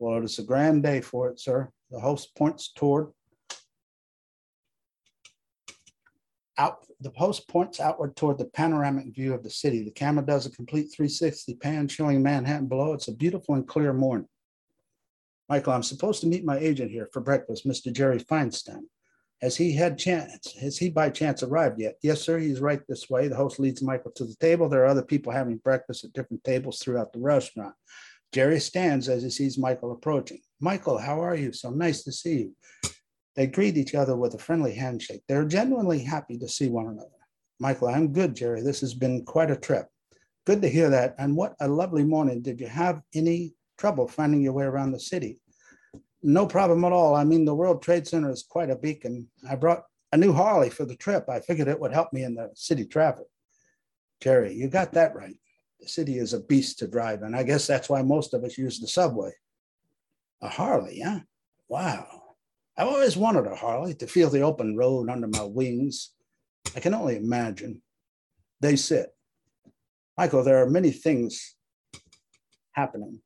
Well, 0.00 0.16
it 0.16 0.24
is 0.24 0.38
a 0.38 0.42
grand 0.42 0.82
day 0.82 1.02
for 1.02 1.28
it, 1.28 1.38
sir. 1.38 1.70
The 1.90 2.00
host 2.00 2.34
points 2.34 2.72
toward 2.72 3.08
out 6.56 6.86
the 7.00 7.10
post 7.10 7.48
points 7.48 7.80
outward 7.80 8.16
toward 8.16 8.38
the 8.38 8.46
panoramic 8.46 9.14
view 9.14 9.34
of 9.34 9.42
the 9.42 9.50
city. 9.50 9.84
The 9.84 9.90
camera 9.90 10.24
does 10.24 10.46
a 10.46 10.50
complete 10.50 10.90
360 10.94 11.54
pan 11.56 11.86
showing 11.88 12.22
Manhattan 12.22 12.66
below. 12.66 12.94
It's 12.94 13.08
a 13.08 13.14
beautiful 13.14 13.54
and 13.54 13.68
clear 13.68 13.92
morning. 13.92 14.28
Michael, 15.50 15.74
I'm 15.74 15.82
supposed 15.82 16.22
to 16.22 16.26
meet 16.26 16.44
my 16.44 16.58
agent 16.58 16.90
here 16.90 17.08
for 17.12 17.20
breakfast, 17.20 17.66
Mr. 17.66 17.92
Jerry 17.92 18.20
Feinstein. 18.20 18.84
Has 19.42 19.56
he 19.56 19.72
had 19.74 19.98
chance? 19.98 20.52
Has 20.60 20.78
he 20.78 20.90
by 20.90 21.10
chance 21.10 21.42
arrived 21.42 21.80
yet? 21.80 21.96
Yes, 22.02 22.22
sir. 22.22 22.38
He's 22.38 22.60
right 22.60 22.80
this 22.88 23.08
way. 23.08 23.28
The 23.28 23.36
host 23.36 23.58
leads 23.58 23.82
Michael 23.82 24.12
to 24.12 24.24
the 24.24 24.36
table. 24.36 24.68
There 24.68 24.82
are 24.82 24.86
other 24.86 25.02
people 25.02 25.32
having 25.32 25.56
breakfast 25.56 26.04
at 26.04 26.12
different 26.12 26.44
tables 26.44 26.78
throughout 26.78 27.12
the 27.12 27.20
restaurant. 27.20 27.74
Jerry 28.32 28.60
stands 28.60 29.08
as 29.08 29.22
he 29.22 29.30
sees 29.30 29.58
Michael 29.58 29.92
approaching. 29.92 30.40
Michael, 30.60 30.98
how 30.98 31.22
are 31.22 31.34
you? 31.34 31.52
So 31.52 31.70
nice 31.70 32.04
to 32.04 32.12
see 32.12 32.38
you. 32.38 32.56
They 33.36 33.46
greet 33.46 33.76
each 33.76 33.94
other 33.94 34.16
with 34.16 34.34
a 34.34 34.38
friendly 34.38 34.74
handshake. 34.74 35.22
They're 35.28 35.44
genuinely 35.44 36.00
happy 36.00 36.38
to 36.38 36.48
see 36.48 36.68
one 36.68 36.86
another. 36.86 37.08
Michael, 37.58 37.88
I'm 37.88 38.12
good, 38.12 38.34
Jerry. 38.34 38.62
This 38.62 38.80
has 38.80 38.94
been 38.94 39.24
quite 39.24 39.50
a 39.50 39.56
trip. 39.56 39.86
Good 40.46 40.62
to 40.62 40.68
hear 40.68 40.90
that. 40.90 41.14
And 41.18 41.36
what 41.36 41.54
a 41.60 41.68
lovely 41.68 42.04
morning. 42.04 42.42
Did 42.42 42.60
you 42.60 42.66
have 42.66 43.02
any 43.14 43.54
trouble 43.78 44.08
finding 44.08 44.42
your 44.42 44.52
way 44.52 44.64
around 44.64 44.92
the 44.92 45.00
city? 45.00 45.38
No 46.22 46.46
problem 46.46 46.84
at 46.84 46.92
all. 46.92 47.14
I 47.14 47.24
mean, 47.24 47.44
the 47.44 47.54
World 47.54 47.82
Trade 47.82 48.06
Center 48.06 48.30
is 48.30 48.42
quite 48.42 48.70
a 48.70 48.76
beacon. 48.76 49.28
I 49.48 49.56
brought 49.56 49.84
a 50.12 50.16
new 50.16 50.32
Harley 50.32 50.70
for 50.70 50.84
the 50.84 50.96
trip. 50.96 51.28
I 51.28 51.40
figured 51.40 51.68
it 51.68 51.80
would 51.80 51.92
help 51.92 52.12
me 52.12 52.24
in 52.24 52.34
the 52.34 52.50
city 52.54 52.84
traffic. 52.84 53.26
Jerry, 54.20 54.52
you 54.54 54.68
got 54.68 54.92
that 54.92 55.14
right. 55.14 55.39
The 55.80 55.88
city 55.88 56.18
is 56.18 56.32
a 56.32 56.40
beast 56.40 56.78
to 56.80 56.88
drive, 56.88 57.22
and 57.22 57.34
I 57.34 57.42
guess 57.42 57.66
that's 57.66 57.88
why 57.88 58.02
most 58.02 58.34
of 58.34 58.44
us 58.44 58.58
use 58.58 58.78
the 58.78 58.86
subway. 58.86 59.32
A 60.42 60.48
Harley, 60.48 61.00
huh? 61.04 61.20
Wow. 61.68 62.06
I've 62.76 62.88
always 62.88 63.16
wanted 63.16 63.46
a 63.46 63.54
Harley 63.54 63.94
to 63.94 64.06
feel 64.06 64.30
the 64.30 64.42
open 64.42 64.76
road 64.76 65.08
under 65.08 65.28
my 65.28 65.42
wings. 65.42 66.12
I 66.76 66.80
can 66.80 66.94
only 66.94 67.16
imagine. 67.16 67.82
They 68.60 68.76
sit. 68.76 69.08
Michael, 70.16 70.44
there 70.44 70.62
are 70.62 70.68
many 70.68 70.90
things 70.90 71.56
happening. 72.72 73.20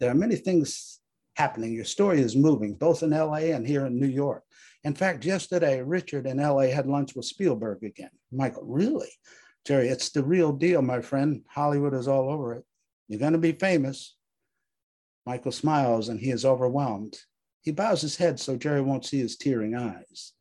There 0.00 0.10
are 0.10 0.14
many 0.14 0.36
things 0.36 1.00
happening. 1.36 1.72
Your 1.72 1.84
story 1.84 2.20
is 2.20 2.36
moving, 2.36 2.74
both 2.74 3.02
in 3.02 3.10
LA 3.10 3.54
and 3.54 3.66
here 3.66 3.86
in 3.86 3.98
New 3.98 4.06
York. 4.06 4.42
In 4.82 4.94
fact, 4.94 5.24
yesterday, 5.24 5.80
Richard 5.80 6.26
in 6.26 6.38
LA 6.38 6.66
had 6.66 6.86
lunch 6.86 7.14
with 7.16 7.24
Spielberg 7.24 7.82
again. 7.82 8.10
Michael, 8.30 8.64
really? 8.64 9.10
Jerry, 9.64 9.88
it's 9.88 10.10
the 10.10 10.22
real 10.22 10.52
deal, 10.52 10.82
my 10.82 11.00
friend. 11.00 11.42
Hollywood 11.48 11.94
is 11.94 12.06
all 12.06 12.30
over 12.30 12.54
it. 12.54 12.64
You're 13.08 13.20
going 13.20 13.32
to 13.32 13.38
be 13.38 13.52
famous. 13.52 14.14
Michael 15.26 15.52
smiles 15.52 16.08
and 16.08 16.20
he 16.20 16.30
is 16.30 16.44
overwhelmed. 16.44 17.16
He 17.62 17.72
bows 17.72 18.02
his 18.02 18.16
head 18.16 18.38
so 18.38 18.56
Jerry 18.56 18.82
won't 18.82 19.06
see 19.06 19.18
his 19.18 19.36
tearing 19.36 19.74
eyes. 19.74 20.32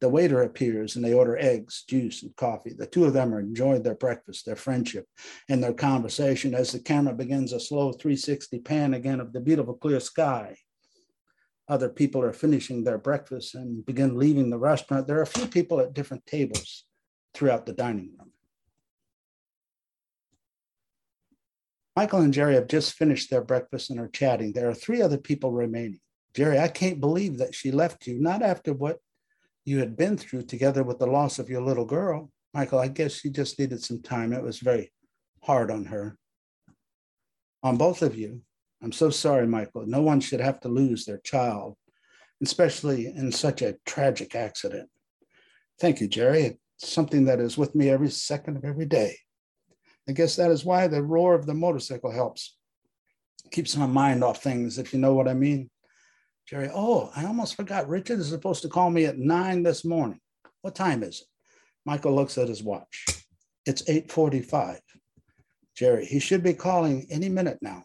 The 0.00 0.08
waiter 0.08 0.42
appears 0.42 0.96
and 0.96 1.04
they 1.04 1.12
order 1.12 1.36
eggs, 1.36 1.84
juice, 1.86 2.22
and 2.22 2.34
coffee. 2.36 2.72
The 2.72 2.86
two 2.86 3.04
of 3.04 3.12
them 3.12 3.34
are 3.34 3.40
enjoying 3.40 3.82
their 3.82 3.94
breakfast, 3.94 4.46
their 4.46 4.56
friendship, 4.56 5.06
and 5.50 5.62
their 5.62 5.74
conversation 5.74 6.54
as 6.54 6.72
the 6.72 6.78
camera 6.78 7.12
begins 7.12 7.52
a 7.52 7.60
slow 7.60 7.92
360 7.92 8.60
pan 8.60 8.94
again 8.94 9.20
of 9.20 9.34
the 9.34 9.40
beautiful 9.40 9.74
clear 9.74 10.00
sky. 10.00 10.56
Other 11.68 11.90
people 11.90 12.22
are 12.22 12.32
finishing 12.32 12.82
their 12.82 12.98
breakfast 12.98 13.54
and 13.54 13.84
begin 13.84 14.16
leaving 14.16 14.48
the 14.48 14.58
restaurant. 14.58 15.06
There 15.06 15.18
are 15.18 15.22
a 15.22 15.26
few 15.26 15.46
people 15.46 15.80
at 15.80 15.92
different 15.92 16.24
tables 16.24 16.86
throughout 17.34 17.66
the 17.66 17.74
dining 17.74 18.14
room. 18.18 18.29
Michael 22.00 22.20
and 22.20 22.32
Jerry 22.32 22.54
have 22.54 22.66
just 22.66 22.94
finished 22.94 23.28
their 23.28 23.44
breakfast 23.44 23.90
and 23.90 24.00
are 24.00 24.08
chatting. 24.08 24.54
There 24.54 24.70
are 24.70 24.74
three 24.74 25.02
other 25.02 25.18
people 25.18 25.52
remaining. 25.52 26.00
Jerry, 26.32 26.58
I 26.58 26.68
can't 26.68 26.98
believe 26.98 27.36
that 27.36 27.54
she 27.54 27.70
left 27.70 28.06
you, 28.06 28.18
not 28.18 28.40
after 28.40 28.72
what 28.72 29.00
you 29.66 29.80
had 29.80 29.98
been 29.98 30.16
through 30.16 30.44
together 30.44 30.82
with 30.82 30.98
the 30.98 31.06
loss 31.06 31.38
of 31.38 31.50
your 31.50 31.60
little 31.60 31.84
girl. 31.84 32.30
Michael, 32.54 32.78
I 32.78 32.88
guess 32.88 33.12
she 33.12 33.28
just 33.28 33.58
needed 33.58 33.84
some 33.84 34.00
time. 34.00 34.32
It 34.32 34.42
was 34.42 34.60
very 34.60 34.90
hard 35.42 35.70
on 35.70 35.84
her. 35.84 36.16
On 37.62 37.76
both 37.76 38.00
of 38.00 38.16
you, 38.16 38.40
I'm 38.82 38.92
so 38.92 39.10
sorry, 39.10 39.46
Michael. 39.46 39.84
No 39.84 40.00
one 40.00 40.20
should 40.20 40.40
have 40.40 40.58
to 40.60 40.70
lose 40.70 41.04
their 41.04 41.20
child, 41.22 41.76
especially 42.42 43.08
in 43.08 43.30
such 43.30 43.60
a 43.60 43.76
tragic 43.84 44.34
accident. 44.34 44.88
Thank 45.78 46.00
you, 46.00 46.08
Jerry. 46.08 46.60
It's 46.78 46.90
something 46.90 47.26
that 47.26 47.40
is 47.40 47.58
with 47.58 47.74
me 47.74 47.90
every 47.90 48.08
second 48.08 48.56
of 48.56 48.64
every 48.64 48.86
day. 48.86 49.18
I 50.08 50.12
guess 50.12 50.36
that 50.36 50.50
is 50.50 50.64
why 50.64 50.88
the 50.88 51.02
roar 51.02 51.34
of 51.34 51.46
the 51.46 51.54
motorcycle 51.54 52.10
helps. 52.10 52.56
Keeps 53.50 53.76
my 53.76 53.86
mind 53.86 54.22
off 54.24 54.42
things, 54.42 54.78
if 54.78 54.92
you 54.92 54.98
know 54.98 55.14
what 55.14 55.28
I 55.28 55.34
mean. 55.34 55.70
Jerry, 56.48 56.70
oh, 56.74 57.10
I 57.14 57.24
almost 57.26 57.54
forgot. 57.54 57.88
Richard 57.88 58.18
is 58.18 58.28
supposed 58.28 58.62
to 58.62 58.68
call 58.68 58.90
me 58.90 59.04
at 59.04 59.18
nine 59.18 59.62
this 59.62 59.84
morning. 59.84 60.20
What 60.62 60.74
time 60.74 61.02
is 61.02 61.20
it? 61.20 61.26
Michael 61.84 62.14
looks 62.14 62.38
at 62.38 62.48
his 62.48 62.62
watch. 62.62 63.06
It's 63.66 63.82
8:45. 63.88 64.80
Jerry, 65.76 66.04
he 66.04 66.18
should 66.18 66.42
be 66.42 66.54
calling 66.54 67.06
any 67.10 67.28
minute 67.28 67.58
now. 67.62 67.84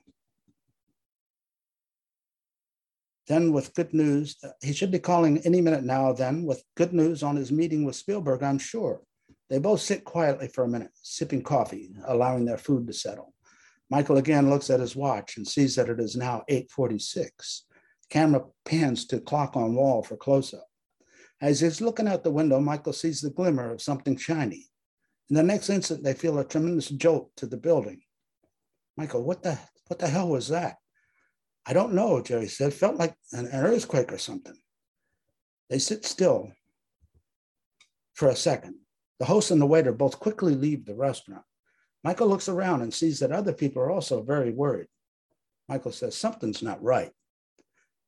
Then, 3.28 3.54
with 3.54 3.74
good 3.74 3.94
news, 3.94 4.36
he 4.62 4.74
should 4.74 4.92
be 4.92 5.00
calling 5.00 5.40
any 5.40 5.62
minute 5.62 5.84
now. 5.84 6.14
Then, 6.14 6.44
with 6.46 6.64
good 6.76 6.94
news 6.94 7.24
on 7.24 7.36
his 7.36 7.52
meeting 7.52 7.84
with 7.84 7.96
Spielberg, 7.96 8.44
I'm 8.44 8.60
sure. 8.60 9.02
They 9.50 9.60
both 9.60 9.82
sit 9.82 10.04
quietly 10.04 10.48
for 10.48 10.64
a 10.64 10.70
minute, 10.70 10.92
sipping 11.02 11.44
coffee, 11.44 11.92
allowing 12.06 12.46
their 12.46 12.58
food 12.58 12.88
to 12.88 12.94
settle. 12.94 13.34
Michael 13.90 14.18
again 14.18 14.50
looks 14.50 14.70
at 14.70 14.80
his 14.80 14.96
watch 14.96 15.38
and 15.38 15.48
sees 15.48 15.76
that 15.76 15.90
it 15.90 16.00
is 16.00 16.16
now 16.16 16.44
8:46. 16.50 17.66
Camera 18.10 18.46
pans 18.64 19.06
to 19.08 19.20
clock 19.20 19.56
on 19.56 19.76
wall 19.76 20.02
for 20.02 20.18
close 20.18 20.54
up. 20.54 20.68
As 21.42 21.60
he's 21.60 21.82
looking 21.82 22.08
out 22.08 22.24
the 22.24 22.32
window, 22.32 22.60
Michael 22.60 22.94
sees 22.94 23.22
the 23.22 23.30
glimmer 23.30 23.72
of 23.72 23.82
something 23.82 24.18
shiny. 24.18 24.68
In 25.30 25.36
the 25.36 25.44
next 25.44 25.70
instant, 25.70 26.04
they 26.04 26.14
feel 26.14 26.40
a 26.40 26.46
tremendous 26.46 26.90
jolt 26.90 27.36
to 27.38 27.46
the 27.46 27.58
building. 27.58 28.02
Michael, 28.98 29.24
what 29.24 29.44
the 29.44 29.60
what 29.88 30.00
the 30.00 30.08
hell 30.08 30.30
was 30.30 30.48
that? 30.48 30.78
I 31.66 31.74
don't 31.74 31.94
know, 31.94 32.22
Jerry 32.22 32.48
said. 32.48 32.74
Felt 32.74 32.96
like 32.96 33.16
an, 33.34 33.48
an 33.48 33.66
earthquake 33.66 34.12
or 34.12 34.18
something. 34.18 34.58
They 35.70 35.80
sit 35.80 36.06
still 36.06 36.52
for 38.14 38.30
a 38.30 38.36
second. 38.36 38.76
The 39.20 39.26
host 39.26 39.52
and 39.52 39.62
the 39.62 39.66
waiter 39.66 39.94
both 39.94 40.20
quickly 40.20 40.56
leave 40.56 40.86
the 40.86 40.96
restaurant. 40.96 41.44
Michael 42.04 42.28
looks 42.28 42.50
around 42.50 42.82
and 42.82 42.94
sees 42.94 43.20
that 43.20 43.32
other 43.32 43.54
people 43.54 43.82
are 43.82 43.90
also 43.90 44.22
very 44.22 44.52
worried. 44.52 44.88
Michael 45.68 45.92
says, 45.92 46.16
Something's 46.16 46.62
not 46.62 46.84
right. 46.84 47.12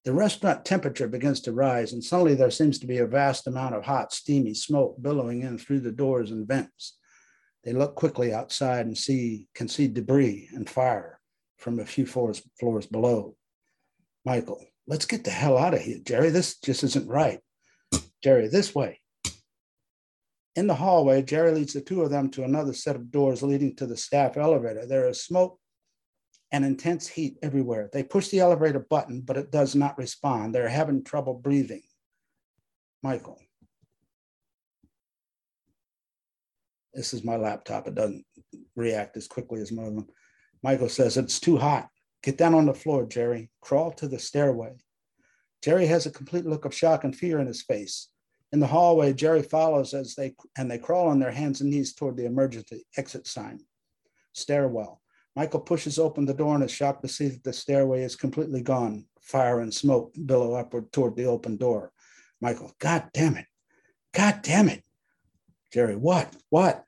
The 0.06 0.14
restaurant 0.14 0.64
temperature 0.64 1.08
begins 1.08 1.42
to 1.42 1.52
rise, 1.52 1.94
and 1.94 2.04
suddenly 2.04 2.36
there 2.36 2.52
seems 2.52 2.80
to 2.80 2.88
be 2.88 3.00
a 3.00 3.08
vast 3.08 3.48
amount 3.48 3.76
of 3.76 3.84
hot, 3.84 4.14
steamy 4.14 4.54
smoke 4.54 5.02
billowing 5.02 5.42
in 5.42 5.58
through 5.58 5.82
the 5.82 5.92
doors 5.92 6.32
and 6.32 6.48
vents. 6.48 6.98
They 7.64 7.74
look 7.74 7.96
quickly 7.96 8.34
outside 8.34 8.86
and 8.86 8.98
see 8.98 9.48
can 9.54 9.68
see 9.68 9.88
debris 9.88 10.48
and 10.54 10.70
fire 10.70 11.20
from 11.58 11.80
a 11.80 11.86
few 11.86 12.06
floors, 12.06 12.42
floors 12.60 12.86
below. 12.86 13.36
Michael, 14.24 14.64
let's 14.88 15.06
get 15.06 15.24
the 15.24 15.32
hell 15.32 15.58
out 15.58 15.74
of 15.74 15.82
here, 15.82 16.00
Jerry. 16.04 16.30
This 16.30 16.58
just 16.60 16.84
isn't 16.84 17.10
right. 17.10 17.40
Jerry, 18.24 18.48
this 18.48 18.74
way. 18.74 19.02
In 20.58 20.66
the 20.66 20.74
hallway, 20.74 21.22
Jerry 21.22 21.52
leads 21.52 21.74
the 21.74 21.82
two 21.82 22.02
of 22.02 22.10
them 22.10 22.32
to 22.32 22.44
another 22.44 22.74
set 22.74 22.96
of 22.96 23.12
doors 23.12 23.44
leading 23.44 23.76
to 23.76 23.86
the 23.86 23.96
staff 23.96 24.38
elevator. 24.38 24.88
There 24.88 25.08
is 25.08 25.24
smoke 25.24 25.60
and 26.52 26.66
intense 26.66 27.08
heat 27.08 27.38
everywhere. 27.44 27.92
They 27.94 28.02
push 28.02 28.30
the 28.30 28.40
elevator 28.40 28.80
button, 28.80 29.22
but 29.22 29.38
it 29.38 29.52
does 29.52 29.76
not 29.76 30.00
respond. 30.00 30.56
They're 30.56 30.68
having 30.68 31.04
trouble 31.04 31.36
breathing. 31.36 31.84
Michael. 33.04 33.40
This 36.92 37.14
is 37.14 37.24
my 37.24 37.36
laptop. 37.36 37.88
It 37.88 37.94
doesn't 37.94 38.26
react 38.76 39.16
as 39.16 39.28
quickly 39.28 39.62
as 39.62 39.72
my 39.72 39.84
one. 39.84 40.08
Michael 40.64 40.90
says, 40.90 41.18
It's 41.18 41.40
too 41.40 41.58
hot. 41.58 41.88
Get 42.24 42.40
down 42.40 42.56
on 42.56 42.66
the 42.66 42.74
floor, 42.74 43.06
Jerry. 43.06 43.52
Crawl 43.62 43.92
to 43.92 44.08
the 44.08 44.18
stairway. 44.18 44.74
Jerry 45.64 45.86
has 45.86 46.08
a 46.08 46.12
complete 46.12 46.48
look 46.48 46.66
of 46.66 46.74
shock 46.74 47.04
and 47.04 47.16
fear 47.16 47.38
in 47.38 47.46
his 47.46 47.62
face. 47.62 48.10
In 48.54 48.60
the 48.60 48.68
hallway, 48.68 49.14
Jerry 49.14 49.44
follows 49.44 49.94
as 49.94 50.16
they 50.16 50.36
and 50.58 50.72
they 50.72 50.78
crawl 50.78 51.10
on 51.10 51.20
their 51.20 51.32
hands 51.32 51.62
and 51.62 51.70
knees 51.70 51.94
toward 51.94 52.16
the 52.16 52.26
emergency 52.26 52.86
exit 52.96 53.28
sign. 53.28 53.60
Stairwell. 54.34 55.02
Michael 55.36 55.60
pushes 55.60 56.00
open 56.00 56.26
the 56.26 56.34
door 56.34 56.56
and 56.56 56.64
is 56.64 56.72
shocked 56.72 57.02
to 57.04 57.08
see 57.08 57.28
that 57.28 57.44
the 57.44 57.54
stairway 57.54 58.04
is 58.04 58.16
completely 58.16 58.62
gone. 58.62 59.06
Fire 59.22 59.60
and 59.60 59.74
smoke 59.74 60.14
billow 60.26 60.54
upward 60.54 60.92
toward 60.92 61.16
the 61.16 61.26
open 61.26 61.58
door. 61.58 61.92
Michael, 62.42 62.74
God 62.80 63.10
damn 63.14 63.36
it. 63.36 63.46
God 64.14 64.40
damn 64.42 64.70
it. 64.70 64.84
Jerry, 65.72 65.96
what? 65.96 66.36
What? 66.50 66.86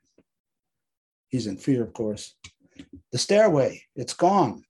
He's 1.28 1.46
in 1.46 1.58
fear, 1.58 1.82
of 1.82 1.92
course. 1.92 2.34
The 3.12 3.18
stairway, 3.18 3.84
it's 3.94 4.14
gone. 4.14 4.64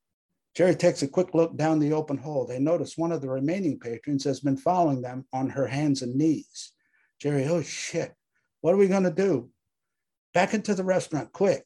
Jerry 0.54 0.74
takes 0.74 1.02
a 1.02 1.08
quick 1.08 1.32
look 1.32 1.56
down 1.56 1.78
the 1.78 1.92
open 1.92 2.18
hole. 2.18 2.46
They 2.46 2.58
notice 2.58 2.98
one 2.98 3.12
of 3.12 3.22
the 3.22 3.30
remaining 3.30 3.78
patrons 3.78 4.24
has 4.24 4.40
been 4.40 4.56
following 4.56 5.00
them 5.00 5.24
on 5.32 5.48
her 5.48 5.66
hands 5.66 6.02
and 6.02 6.16
knees. 6.16 6.72
Jerry, 7.20 7.46
oh 7.46 7.62
shit, 7.62 8.14
what 8.62 8.72
are 8.74 8.78
we 8.78 8.88
going 8.88 9.02
to 9.02 9.10
do? 9.10 9.50
Back 10.32 10.54
into 10.54 10.74
the 10.74 10.84
restaurant, 10.84 11.32
quick. 11.32 11.64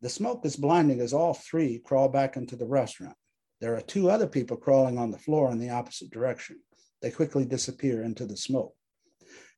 The 0.00 0.08
smoke 0.08 0.46
is 0.46 0.54
blinding 0.54 1.00
as 1.00 1.12
all 1.12 1.34
three 1.34 1.80
crawl 1.80 2.08
back 2.08 2.36
into 2.36 2.54
the 2.54 2.66
restaurant. 2.66 3.16
There 3.60 3.74
are 3.74 3.80
two 3.80 4.08
other 4.08 4.28
people 4.28 4.56
crawling 4.56 4.96
on 4.96 5.10
the 5.10 5.18
floor 5.18 5.50
in 5.50 5.58
the 5.58 5.70
opposite 5.70 6.10
direction. 6.10 6.60
They 7.02 7.10
quickly 7.10 7.44
disappear 7.44 8.02
into 8.02 8.26
the 8.26 8.36
smoke. 8.36 8.74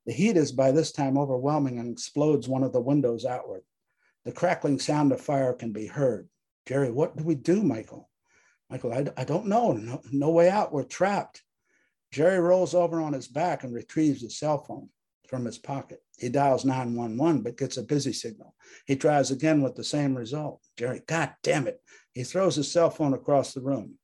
The 0.07 0.15
heat 0.15 0.39
is 0.39 0.51
by 0.51 0.73
this 0.73 0.93
time 0.93 1.19
overwhelming 1.19 1.79
and 1.79 1.93
explodes 1.93 2.49
one 2.49 2.63
of 2.63 2.73
the 2.73 2.81
windows 2.81 3.27
outward. 3.27 3.63
The 4.25 4.33
crackling 4.33 4.79
sound 4.79 5.13
of 5.13 5.21
fire 5.21 5.53
can 5.53 5.73
be 5.73 5.87
heard. 5.87 6.29
Jerry, 6.67 6.91
what 6.91 7.17
do 7.17 7.25
we 7.25 7.35
do, 7.35 7.63
Michael? 7.63 8.09
Michael, 8.71 8.93
I, 8.93 9.07
I 9.17 9.25
don't 9.25 9.47
know. 9.47 9.73
No, 9.73 10.01
no 10.11 10.31
way 10.31 10.49
out. 10.49 10.73
We're 10.73 10.85
trapped. 10.85 11.43
Jerry 12.13 12.41
rolls 12.41 12.75
over 12.75 13.01
on 13.01 13.13
his 13.13 13.29
back 13.29 13.63
and 13.63 13.73
retrieves 13.73 14.23
his 14.23 14.39
cell 14.39 14.59
phone 14.59 14.89
from 15.29 15.45
his 15.45 15.59
pocket. 15.59 16.03
He 16.19 16.29
dials 16.29 16.65
911, 16.65 17.43
but 17.43 17.57
gets 17.57 17.77
a 17.77 17.83
busy 17.83 18.13
signal. 18.13 18.55
He 18.87 18.97
tries 18.97 19.31
again 19.31 19.63
with 19.63 19.77
the 19.77 19.85
same 19.85 20.17
result. 20.17 20.61
Jerry, 20.77 21.03
God 21.07 21.33
damn 21.43 21.69
it. 21.69 21.81
He 22.13 22.25
throws 22.25 22.57
his 22.57 22.71
cell 22.71 22.91
phone 22.91 23.15
across 23.15 23.55
the 23.55 23.61
room. 23.61 23.95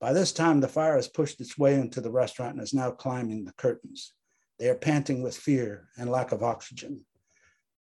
By 0.00 0.12
this 0.12 0.32
time, 0.32 0.60
the 0.60 0.68
fire 0.68 0.96
has 0.96 1.08
pushed 1.08 1.40
its 1.40 1.58
way 1.58 1.74
into 1.74 2.00
the 2.00 2.10
restaurant 2.10 2.54
and 2.54 2.62
is 2.62 2.74
now 2.74 2.92
climbing 2.92 3.44
the 3.44 3.52
curtains. 3.54 4.12
They 4.58 4.68
are 4.68 4.76
panting 4.76 5.22
with 5.22 5.36
fear 5.36 5.88
and 5.96 6.10
lack 6.10 6.30
of 6.30 6.42
oxygen. 6.42 7.04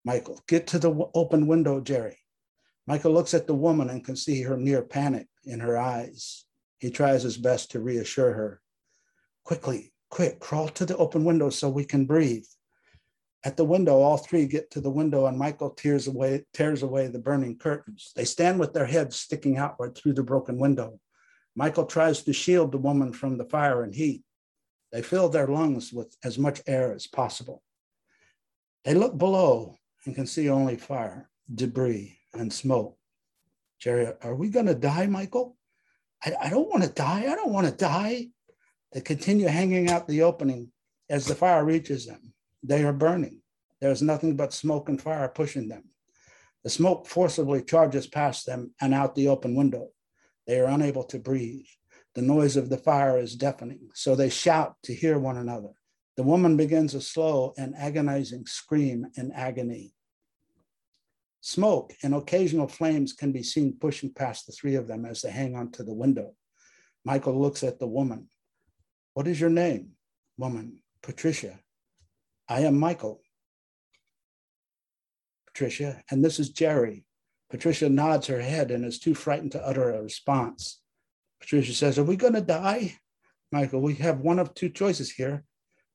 Michael, 0.06 0.42
get 0.48 0.68
to 0.68 0.80
the 0.80 1.10
open 1.14 1.48
window, 1.48 1.82
Jerry. 1.82 2.18
Michael 2.88 3.12
looks 3.12 3.34
at 3.34 3.48
the 3.48 3.54
woman 3.54 3.90
and 3.90 4.04
can 4.04 4.16
see 4.16 4.44
her 4.44 4.58
near 4.58 4.82
panic 4.82 5.28
in 5.44 5.60
her 5.60 5.78
eyes. 5.78 6.46
He 6.80 6.90
tries 6.90 7.24
his 7.24 7.38
best 7.38 7.72
to 7.72 7.80
reassure 7.80 8.34
her. 8.34 8.61
Quickly, 9.44 9.94
quick, 10.10 10.40
crawl 10.40 10.70
to 10.70 10.86
the 10.86 10.98
open 10.98 11.26
window 11.26 11.50
so 11.50 11.70
we 11.70 11.86
can 11.86 12.06
breathe. 12.06 12.46
At 13.44 13.58
the 13.58 13.66
window, 13.66 14.00
all 14.02 14.18
three 14.18 14.46
get 14.46 14.70
to 14.72 14.82
the 14.82 14.90
window 14.92 15.26
and 15.26 15.38
Michael 15.38 15.72
tears 15.72 16.08
away, 16.08 16.46
tears 16.54 16.84
away 16.84 17.08
the 17.08 17.20
burning 17.20 17.58
curtains. 17.58 18.12
They 18.16 18.26
stand 18.26 18.60
with 18.60 18.74
their 18.74 18.86
heads 18.86 19.16
sticking 19.16 19.58
outward 19.58 19.96
through 19.96 20.14
the 20.14 20.24
broken 20.24 20.60
window. 20.60 21.00
Michael 21.56 21.86
tries 21.86 22.22
to 22.24 22.34
shield 22.34 22.72
the 22.72 22.78
woman 22.78 23.12
from 23.14 23.38
the 23.38 23.46
fire 23.46 23.84
and 23.84 23.96
heat. 23.96 24.24
They 24.92 25.02
fill 25.02 25.30
their 25.30 25.48
lungs 25.48 25.92
with 25.92 26.16
as 26.24 26.38
much 26.38 26.62
air 26.68 26.94
as 26.94 27.08
possible. 27.08 27.64
They 28.84 28.94
look 28.94 29.18
below 29.18 29.78
and 30.06 30.16
can 30.16 30.28
see 30.28 30.50
only 30.50 30.78
fire, 30.78 31.30
debris, 31.54 32.20
and 32.34 32.52
smoke. 32.52 32.98
Jerry, 33.80 34.14
are 34.22 34.36
we 34.36 34.50
going 34.50 34.68
to 34.68 34.76
die, 34.76 35.08
Michael? 35.08 35.58
I, 36.24 36.34
I 36.44 36.50
don't 36.50 36.70
want 36.70 36.84
to 36.84 36.90
die. 36.90 37.22
I 37.22 37.36
don't 37.36 37.54
want 37.54 37.68
to 37.68 37.74
die. 37.74 38.28
They 38.92 39.02
continue 39.02 39.48
hanging 39.48 39.90
out 39.90 40.08
the 40.08 40.24
opening 40.24 40.72
as 41.10 41.26
the 41.26 41.36
fire 41.36 41.64
reaches 41.64 42.06
them. 42.06 42.34
They 42.64 42.84
are 42.84 42.94
burning. 42.94 43.42
There 43.80 43.92
is 43.92 44.02
nothing 44.02 44.36
but 44.36 44.54
smoke 44.54 44.90
and 44.90 45.02
fire 45.02 45.28
pushing 45.28 45.68
them. 45.68 45.86
The 46.64 46.70
smoke 46.70 47.08
forcibly 47.08 47.64
charges 47.64 48.06
past 48.06 48.46
them 48.46 48.74
and 48.80 48.94
out 48.94 49.16
the 49.16 49.28
open 49.28 49.56
window. 49.56 49.90
They 50.46 50.60
are 50.60 50.68
unable 50.68 51.04
to 51.06 51.20
breathe. 51.20 51.66
The 52.14 52.22
noise 52.22 52.58
of 52.58 52.70
the 52.70 52.78
fire 52.78 53.18
is 53.18 53.36
deafening, 53.36 53.90
so 53.94 54.16
they 54.16 54.30
shout 54.30 54.76
to 54.84 54.94
hear 54.94 55.18
one 55.18 55.38
another. 55.38 55.70
The 56.18 56.24
woman 56.24 56.58
begins 56.58 56.94
a 56.94 57.02
slow 57.02 57.54
and 57.58 57.74
agonizing 57.76 58.46
scream 58.46 59.08
in 59.16 59.32
agony. 59.32 59.94
Smoke 61.40 61.94
and 62.04 62.14
occasional 62.14 62.68
flames 62.68 63.14
can 63.14 63.32
be 63.32 63.42
seen 63.42 63.78
pushing 63.80 64.14
past 64.14 64.46
the 64.46 64.52
three 64.52 64.76
of 64.76 64.88
them 64.88 65.06
as 65.06 65.22
they 65.22 65.32
hang 65.32 65.56
onto 65.56 65.84
the 65.84 65.94
window. 65.94 66.36
Michael 67.06 67.42
looks 67.42 67.64
at 67.64 67.80
the 67.80 67.88
woman. 67.88 68.28
What 69.14 69.28
is 69.28 69.40
your 69.40 69.50
name? 69.50 69.92
Woman, 70.38 70.80
Patricia. 71.02 71.60
I 72.48 72.62
am 72.62 72.80
Michael. 72.80 73.22
Patricia, 75.48 76.02
and 76.10 76.24
this 76.24 76.40
is 76.40 76.50
Jerry. 76.50 77.06
Patricia 77.50 77.90
nods 77.90 78.28
her 78.28 78.40
head 78.40 78.72
and 78.72 78.86
is 78.86 79.00
too 79.00 79.14
frightened 79.14 79.52
to 79.52 79.68
utter 79.68 79.92
a 79.92 80.02
response. 80.02 80.80
Patricia 81.42 81.74
says, 81.74 82.00
Are 82.00 82.04
we 82.04 82.16
going 82.16 82.34
to 82.34 82.42
die? 82.42 82.96
Michael, 83.52 83.82
we 83.82 83.96
have 83.96 84.22
one 84.22 84.40
of 84.40 84.54
two 84.54 84.70
choices 84.70 85.12
here. 85.12 85.44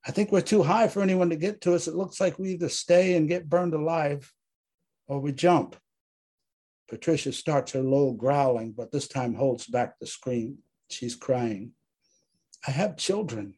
I 0.07 0.11
think 0.11 0.31
we're 0.31 0.43
too 0.43 0.63
high 0.63 0.89
for 0.89 1.03
anyone 1.03 1.31
to 1.31 1.37
get 1.37 1.63
to 1.63 1.75
us. 1.75 1.89
It 1.89 1.95
looks 1.95 2.21
like 2.21 2.39
we 2.39 2.51
either 2.51 2.69
stay 2.69 3.17
and 3.17 3.29
get 3.29 3.49
burned 3.49 3.73
alive 3.73 4.31
or 5.09 5.21
we 5.21 5.33
jump. 5.33 5.77
Patricia 6.89 7.33
starts 7.33 7.73
her 7.73 7.81
low 7.81 8.13
growling, 8.13 8.73
but 8.73 8.93
this 8.93 9.09
time 9.09 9.35
holds 9.35 9.67
back 9.67 9.99
the 9.99 10.07
scream. 10.07 10.59
She's 10.91 11.17
crying. 11.17 11.73
I 12.67 12.73
have 12.73 12.97
children. 12.97 13.55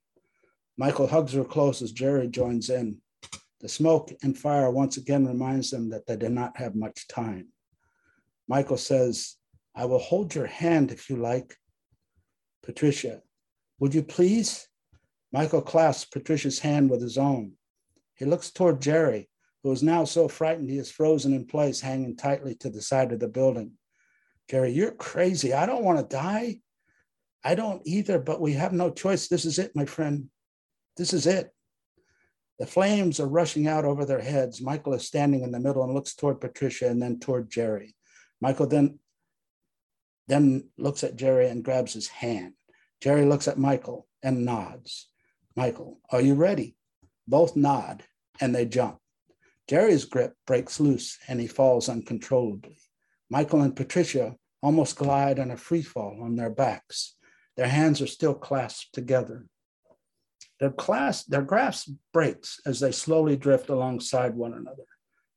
Michael 0.76 1.06
hugs 1.06 1.32
her 1.32 1.44
close 1.44 1.80
as 1.82 1.92
Jerry 1.92 2.28
joins 2.28 2.68
in. 2.68 2.98
The 3.60 3.68
smoke 3.68 4.12
and 4.22 4.38
fire 4.38 4.70
once 4.70 4.96
again 4.96 5.26
reminds 5.26 5.70
them 5.70 5.90
that 5.90 6.06
they 6.06 6.16
do 6.16 6.28
not 6.28 6.56
have 6.58 6.74
much 6.74 7.08
time. 7.08 7.48
Michael 8.48 8.76
says, 8.76 9.36
I 9.74 9.86
will 9.86 9.98
hold 9.98 10.34
your 10.34 10.46
hand 10.46 10.92
if 10.92 11.10
you 11.10 11.16
like. 11.16 11.56
Patricia, 12.62 13.22
would 13.78 13.94
you 13.94 14.02
please? 14.02 14.68
Michael 15.32 15.62
clasps 15.62 16.10
Patricia's 16.10 16.58
hand 16.58 16.90
with 16.90 17.00
his 17.00 17.18
own. 17.18 17.52
He 18.14 18.24
looks 18.24 18.50
toward 18.50 18.80
Jerry, 18.80 19.28
who 19.62 19.72
is 19.72 19.82
now 19.82 20.04
so 20.04 20.28
frightened 20.28 20.70
he 20.70 20.78
is 20.78 20.90
frozen 20.90 21.32
in 21.32 21.46
place, 21.46 21.80
hanging 21.80 22.16
tightly 22.16 22.54
to 22.56 22.70
the 22.70 22.82
side 22.82 23.12
of 23.12 23.20
the 23.20 23.28
building. 23.28 23.72
Jerry, 24.48 24.72
you're 24.72 24.92
crazy. 24.92 25.52
I 25.52 25.66
don't 25.66 25.84
want 25.84 25.98
to 25.98 26.16
die. 26.16 26.60
I 27.44 27.54
don't 27.54 27.82
either, 27.86 28.18
but 28.18 28.40
we 28.40 28.54
have 28.54 28.72
no 28.72 28.90
choice. 28.90 29.28
This 29.28 29.44
is 29.44 29.58
it, 29.58 29.74
my 29.74 29.84
friend. 29.84 30.28
This 30.96 31.12
is 31.12 31.26
it. 31.26 31.52
The 32.58 32.66
flames 32.66 33.20
are 33.20 33.28
rushing 33.28 33.68
out 33.68 33.84
over 33.84 34.04
their 34.04 34.20
heads. 34.20 34.60
Michael 34.60 34.94
is 34.94 35.06
standing 35.06 35.42
in 35.42 35.52
the 35.52 35.60
middle 35.60 35.84
and 35.84 35.94
looks 35.94 36.14
toward 36.14 36.40
Patricia 36.40 36.88
and 36.88 37.00
then 37.00 37.20
toward 37.20 37.50
Jerry. 37.50 37.94
Michael 38.40 38.66
then, 38.66 38.98
then 40.26 40.68
looks 40.76 41.04
at 41.04 41.16
Jerry 41.16 41.48
and 41.48 41.64
grabs 41.64 41.92
his 41.92 42.08
hand. 42.08 42.54
Jerry 43.00 43.24
looks 43.24 43.46
at 43.46 43.58
Michael 43.58 44.08
and 44.22 44.44
nods. 44.44 45.08
Michael, 45.54 46.00
are 46.10 46.20
you 46.20 46.34
ready? 46.34 46.76
Both 47.28 47.54
nod 47.54 48.02
and 48.40 48.54
they 48.54 48.66
jump. 48.66 48.98
Jerry's 49.68 50.04
grip 50.04 50.34
breaks 50.46 50.80
loose 50.80 51.18
and 51.28 51.40
he 51.40 51.46
falls 51.46 51.88
uncontrollably. 51.88 52.78
Michael 53.30 53.62
and 53.62 53.76
Patricia 53.76 54.34
almost 54.62 54.96
glide 54.96 55.38
in 55.38 55.50
a 55.50 55.56
free 55.56 55.82
fall 55.82 56.18
on 56.22 56.34
their 56.34 56.50
backs. 56.50 57.14
Their 57.58 57.68
hands 57.68 58.00
are 58.00 58.06
still 58.06 58.34
clasped 58.34 58.94
together. 58.94 59.44
Their, 60.60 60.70
clasp, 60.70 61.26
their 61.28 61.42
grasp 61.42 61.90
breaks 62.12 62.60
as 62.64 62.78
they 62.78 62.92
slowly 62.92 63.36
drift 63.36 63.68
alongside 63.68 64.36
one 64.36 64.54
another. 64.54 64.84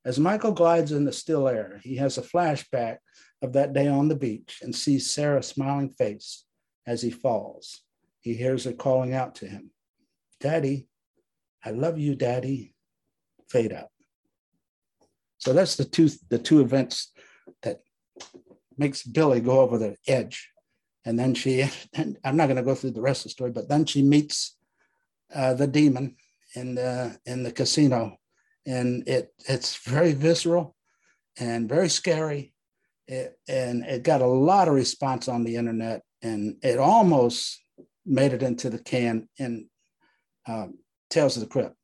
As 0.06 0.20
Michael 0.20 0.52
glides 0.52 0.92
in 0.92 1.04
the 1.04 1.14
still 1.14 1.48
air, 1.48 1.82
he 1.84 1.96
has 1.96 2.20
a 2.20 2.22
flashback 2.22 2.98
of 3.42 3.54
that 3.54 3.74
day 3.74 3.88
on 3.88 4.08
the 4.08 4.16
beach 4.16 4.60
and 4.62 4.76
sees 4.76 5.10
Sarah's 5.10 5.48
smiling 5.48 5.90
face 5.90 6.46
as 6.86 7.02
he 7.02 7.10
falls. 7.10 7.82
He 8.20 8.36
hears 8.36 8.66
her 8.66 8.74
calling 8.74 9.16
out 9.16 9.34
to 9.36 9.48
him, 9.48 9.72
Daddy, 10.40 10.88
I 11.66 11.72
love 11.72 11.98
you, 11.98 12.16
Daddy. 12.16 12.76
Fade 13.50 13.74
out. 13.74 13.90
So 15.40 15.54
that's 15.54 15.76
the 15.76 15.86
two 15.86 16.10
the 16.30 16.38
two 16.38 16.62
events 16.62 17.12
that 17.64 17.80
makes 18.78 19.02
Billy 19.02 19.40
go 19.42 19.60
over 19.62 19.80
the 19.80 19.96
edge. 20.08 20.51
And 21.06 21.18
then 21.18 21.34
she, 21.34 21.68
and 21.94 22.18
I'm 22.24 22.38
not 22.38 22.48
going 22.48 22.58
to 22.58 22.64
go 22.64 22.76
through 22.76 22.92
the 22.92 23.02
rest 23.02 23.22
of 23.22 23.24
the 23.26 23.30
story, 23.32 23.52
but 23.52 23.68
then 23.70 23.86
she 23.86 24.02
meets 24.02 24.58
uh, 25.34 25.54
the 25.54 25.68
demon 25.68 26.16
in 26.56 26.76
the 26.76 27.18
in 27.26 27.44
the 27.44 27.52
casino, 27.52 28.18
and 28.66 29.08
it 29.08 29.34
it's 29.48 29.78
very 29.78 30.14
visceral 30.14 30.76
and 31.40 31.70
very 31.70 31.88
scary, 31.90 32.54
it, 33.08 33.40
and 33.48 33.86
it 33.86 34.04
got 34.04 34.22
a 34.22 34.28
lot 34.28 34.68
of 34.68 34.74
response 34.74 35.28
on 35.28 35.44
the 35.44 35.56
internet, 35.56 36.02
and 36.22 36.58
it 36.62 36.78
almost 36.78 37.64
made 38.06 38.34
it 38.34 38.44
into 38.44 38.70
the 38.70 38.80
can 38.80 39.30
in 39.38 39.70
um, 40.48 40.78
Tales 41.10 41.38
of 41.38 41.44
the 41.44 41.50
Crypt. 41.50 41.76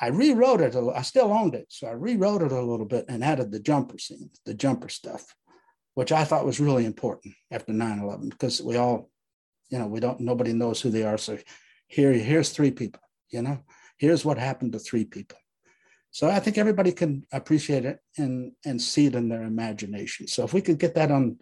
I 0.00 0.08
rewrote 0.08 0.60
it. 0.60 0.74
A, 0.74 0.92
I 0.94 1.02
still 1.02 1.32
owned 1.32 1.54
it, 1.54 1.66
so 1.68 1.88
I 1.88 1.92
rewrote 1.92 2.42
it 2.42 2.52
a 2.52 2.62
little 2.62 2.86
bit 2.86 3.06
and 3.08 3.24
added 3.24 3.50
the 3.50 3.60
jumper 3.60 3.98
scenes, 3.98 4.40
the 4.44 4.54
jumper 4.54 4.88
stuff, 4.88 5.34
which 5.94 6.12
I 6.12 6.24
thought 6.24 6.46
was 6.46 6.60
really 6.60 6.84
important 6.84 7.34
after 7.50 7.72
9/11 7.72 8.30
because 8.30 8.62
we 8.62 8.76
all, 8.76 9.10
you 9.70 9.78
know, 9.78 9.86
we 9.86 10.00
don't. 10.00 10.20
Nobody 10.20 10.52
knows 10.52 10.80
who 10.80 10.90
they 10.90 11.02
are. 11.04 11.18
So 11.18 11.38
here, 11.86 12.12
here's 12.12 12.50
three 12.50 12.70
people. 12.70 13.02
You 13.30 13.42
know, 13.42 13.58
here's 13.98 14.24
what 14.24 14.38
happened 14.38 14.72
to 14.72 14.78
three 14.78 15.04
people. 15.04 15.38
So 16.10 16.28
I 16.28 16.40
think 16.40 16.58
everybody 16.58 16.92
can 16.92 17.26
appreciate 17.32 17.84
it 17.84 17.98
and 18.18 18.52
and 18.64 18.80
see 18.80 19.06
it 19.06 19.14
in 19.14 19.28
their 19.28 19.42
imagination. 19.42 20.28
So 20.28 20.44
if 20.44 20.52
we 20.52 20.60
could 20.60 20.78
get 20.78 20.94
that 20.94 21.10
on 21.10 21.38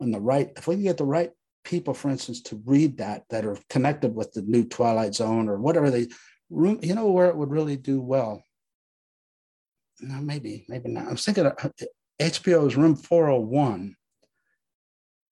on 0.00 0.10
the 0.10 0.20
right, 0.20 0.52
if 0.56 0.66
we 0.66 0.76
can 0.76 0.84
get 0.84 0.98
the 0.98 1.04
right 1.04 1.30
people, 1.64 1.94
for 1.94 2.08
instance, 2.08 2.40
to 2.42 2.62
read 2.64 2.98
that 2.98 3.24
that 3.30 3.44
are 3.44 3.58
connected 3.68 4.14
with 4.14 4.32
the 4.32 4.42
new 4.42 4.64
Twilight 4.64 5.14
Zone 5.14 5.48
or 5.48 5.58
whatever 5.58 5.90
they 5.90 6.06
you 6.50 6.94
know 6.94 7.10
where 7.10 7.28
it 7.28 7.36
would 7.36 7.50
really 7.50 7.76
do 7.76 8.00
well? 8.00 8.42
No, 10.00 10.20
maybe, 10.20 10.64
maybe 10.68 10.90
not. 10.90 11.08
I 11.08 11.12
was 11.12 11.24
thinking 11.24 11.46
HBO's 12.22 12.76
Room 12.76 12.94
401. 12.94 13.96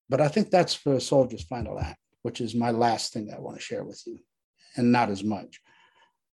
But 0.08 0.20
I 0.20 0.26
think 0.26 0.50
that's 0.50 0.74
for 0.74 0.94
a 0.94 1.00
soldier's 1.00 1.44
final 1.44 1.78
act, 1.78 2.00
which 2.22 2.40
is 2.40 2.54
my 2.54 2.72
last 2.72 3.12
thing 3.12 3.32
I 3.32 3.38
want 3.38 3.56
to 3.56 3.62
share 3.62 3.84
with 3.84 4.02
you, 4.06 4.18
and 4.76 4.90
not 4.90 5.08
as 5.08 5.22
much. 5.22 5.60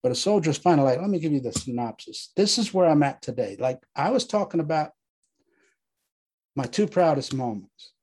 But 0.03 0.11
a 0.11 0.15
soldier's 0.15 0.57
final 0.57 0.89
act, 0.89 0.99
let 0.99 1.09
me 1.09 1.19
give 1.19 1.31
you 1.31 1.39
the 1.39 1.53
synopsis. 1.53 2.33
This 2.35 2.57
is 2.57 2.73
where 2.73 2.89
I'm 2.89 3.03
at 3.03 3.21
today. 3.21 3.55
Like 3.59 3.79
I 3.95 4.09
was 4.09 4.27
talking 4.27 4.59
about 4.59 4.91
my 6.55 6.65
two 6.65 6.85
proudest 6.85 7.33
moments. 7.33 7.93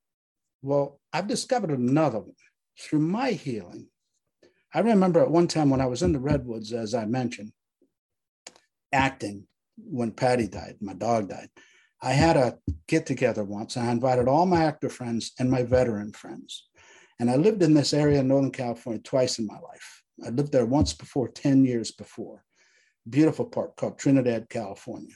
Well, 0.63 1.01
I've 1.13 1.27
discovered 1.27 1.71
another 1.71 2.21
one 2.21 2.33
through 2.81 3.01
my 3.01 3.33
healing. 3.33 3.89
I 4.73 4.81
remember 4.81 5.21
at 5.21 5.31
one 5.31 5.49
time 5.49 5.69
when 5.69 5.83
I 5.83 5.87
was 5.87 6.03
in 6.03 6.13
the 6.13 6.19
Redwoods, 6.19 6.73
as 6.73 6.95
I 6.95 7.05
mentioned, 7.05 7.53
acting 8.91 9.47
when 9.77 10.13
Patty 10.13 10.49
died, 10.49 10.77
my 10.81 10.95
dog 10.95 11.29
died. 11.29 11.51
I 12.01 12.13
had 12.13 12.37
a 12.37 12.59
get 12.87 13.07
together 13.07 13.45
once. 13.45 13.77
and 13.77 13.89
I 13.89 13.93
invited 13.93 14.29
all 14.29 14.47
my 14.47 14.65
actor 14.65 14.89
friends 14.89 15.33
and 15.39 15.51
my 15.51 15.63
veteran 15.63 16.13
friends. 16.13 16.69
And 17.21 17.31
I 17.31 17.37
lived 17.37 17.63
in 17.63 17.75
this 17.75 17.93
area 17.93 18.21
in 18.21 18.29
Northern 18.29 18.53
California 18.53 19.03
twice 19.03 19.39
in 19.39 19.47
my 19.47 19.59
life. 19.59 20.03
I 20.25 20.31
lived 20.31 20.53
there 20.53 20.67
once 20.67 20.93
before, 20.93 21.29
10 21.29 21.65
years 21.65 21.91
before. 21.91 22.45
Beautiful 23.09 23.47
park 23.47 23.77
called 23.77 23.99
Trinidad, 23.99 24.49
California, 24.49 25.15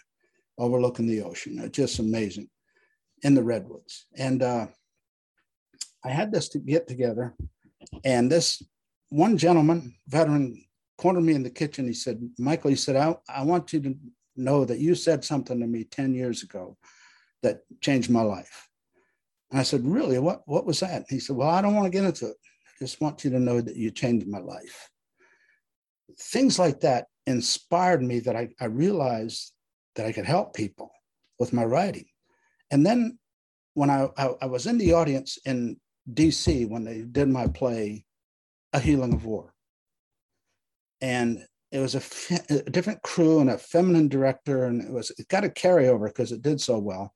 overlooking 0.58 1.06
the 1.06 1.22
ocean. 1.22 1.68
Just 1.72 1.98
amazing 1.98 2.48
in 3.22 3.34
the 3.34 3.42
Redwoods. 3.42 4.06
And 4.16 4.42
uh, 4.42 4.66
I 6.04 6.10
had 6.10 6.32
this 6.32 6.48
to 6.50 6.58
get 6.58 6.88
together. 6.88 7.34
And 8.04 8.30
this 8.30 8.62
one 9.10 9.36
gentleman, 9.36 9.94
veteran, 10.08 10.64
cornered 10.98 11.22
me 11.22 11.34
in 11.34 11.42
the 11.42 11.50
kitchen. 11.50 11.86
He 11.86 11.94
said, 11.94 12.20
Michael, 12.38 12.70
he 12.70 12.76
said, 12.76 12.96
I, 12.96 13.16
I 13.28 13.42
want 13.44 13.72
you 13.72 13.80
to 13.80 13.94
know 14.44 14.64
that 14.64 14.78
you 14.78 14.94
said 14.94 15.24
something 15.24 15.60
to 15.60 15.66
me 15.66 15.84
10 15.84 16.14
years 16.14 16.42
ago 16.42 16.76
that 17.42 17.60
changed 17.80 18.10
my 18.10 18.22
life. 18.22 18.68
And 19.50 19.60
I 19.60 19.62
said, 19.62 19.84
Really? 19.84 20.18
What, 20.18 20.42
what 20.46 20.66
was 20.66 20.80
that? 20.80 21.04
He 21.08 21.20
said, 21.20 21.36
Well, 21.36 21.50
I 21.50 21.60
don't 21.62 21.74
want 21.74 21.86
to 21.86 21.90
get 21.90 22.04
into 22.04 22.26
it. 22.26 22.36
I 22.66 22.70
just 22.78 23.00
want 23.00 23.24
you 23.24 23.30
to 23.30 23.38
know 23.38 23.60
that 23.60 23.76
you 23.76 23.90
changed 23.90 24.26
my 24.26 24.38
life. 24.38 24.88
Things 26.18 26.58
like 26.58 26.80
that 26.80 27.06
inspired 27.26 28.02
me 28.02 28.20
that 28.20 28.36
I, 28.36 28.48
I 28.60 28.66
realized 28.66 29.52
that 29.96 30.06
I 30.06 30.12
could 30.12 30.24
help 30.24 30.54
people 30.54 30.90
with 31.38 31.52
my 31.52 31.64
writing. 31.64 32.06
And 32.70 32.84
then 32.84 33.18
when 33.74 33.90
I, 33.90 34.08
I, 34.16 34.30
I 34.42 34.46
was 34.46 34.66
in 34.66 34.78
the 34.78 34.94
audience 34.94 35.38
in 35.44 35.78
DC 36.12 36.68
when 36.68 36.84
they 36.84 37.02
did 37.02 37.28
my 37.28 37.46
play, 37.46 38.04
A 38.72 38.80
Healing 38.80 39.14
of 39.14 39.24
War. 39.24 39.52
And 41.00 41.44
it 41.72 41.80
was 41.80 41.94
a, 41.94 42.02
a, 42.50 42.70
different 42.70 43.02
crew 43.02 43.40
and 43.40 43.50
a 43.50 43.56
feminine 43.56 44.08
director, 44.08 44.64
and 44.64 44.82
it 44.82 44.92
was 44.92 45.10
it 45.18 45.26
got 45.28 45.44
a 45.44 45.48
carryover 45.48 46.06
because 46.06 46.30
it 46.30 46.42
did 46.42 46.60
so 46.60 46.78
well. 46.78 47.14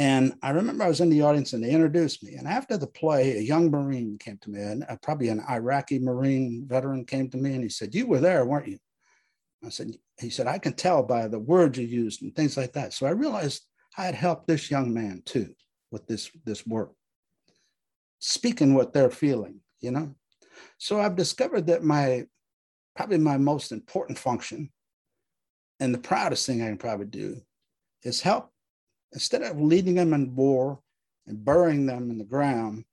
And 0.00 0.34
I 0.42 0.50
remember 0.50 0.84
I 0.84 0.88
was 0.88 1.00
in 1.00 1.10
the 1.10 1.22
audience 1.22 1.52
and 1.52 1.62
they 1.62 1.70
introduced 1.70 2.22
me. 2.22 2.34
And 2.34 2.46
after 2.46 2.76
the 2.76 2.86
play, 2.86 3.36
a 3.36 3.40
young 3.40 3.70
Marine 3.70 4.16
came 4.18 4.38
to 4.42 4.50
me, 4.50 4.60
and 4.60 4.84
uh, 4.88 4.96
probably 5.02 5.28
an 5.28 5.42
Iraqi 5.48 5.98
Marine 5.98 6.66
veteran 6.68 7.04
came 7.04 7.30
to 7.30 7.36
me, 7.36 7.54
and 7.54 7.62
he 7.62 7.68
said, 7.68 7.94
"You 7.94 8.06
were 8.06 8.20
there, 8.20 8.44
weren't 8.44 8.68
you?" 8.68 8.78
I 9.64 9.68
said, 9.70 9.92
"He 10.20 10.30
said 10.30 10.48
I 10.48 10.58
can 10.58 10.72
tell 10.72 11.04
by 11.04 11.28
the 11.28 11.38
words 11.38 11.78
you 11.78 11.86
used 11.86 12.22
and 12.22 12.34
things 12.34 12.56
like 12.56 12.72
that." 12.72 12.92
So 12.92 13.06
I 13.06 13.10
realized 13.10 13.64
I 13.96 14.04
had 14.04 14.16
helped 14.16 14.48
this 14.48 14.72
young 14.72 14.92
man 14.92 15.22
too 15.24 15.54
with 15.92 16.04
this 16.08 16.30
this 16.44 16.66
work, 16.66 16.92
speaking 18.18 18.74
what 18.74 18.92
they're 18.92 19.10
feeling, 19.10 19.60
you 19.80 19.92
know. 19.92 20.16
So 20.78 21.00
I've 21.00 21.16
discovered 21.16 21.68
that 21.68 21.84
my 21.84 22.26
probably 22.98 23.16
my 23.16 23.36
most 23.36 23.70
important 23.70 24.18
function 24.18 24.68
and 25.78 25.94
the 25.94 25.98
proudest 25.98 26.44
thing 26.44 26.60
I 26.60 26.66
can 26.66 26.78
probably 26.78 27.06
do 27.06 27.40
is 28.02 28.20
help 28.20 28.50
instead 29.12 29.40
of 29.42 29.60
leading 29.60 29.94
them 29.94 30.12
in 30.12 30.34
war 30.34 30.80
and 31.24 31.44
burying 31.44 31.86
them 31.86 32.10
in 32.10 32.18
the 32.18 32.24
ground, 32.24 32.86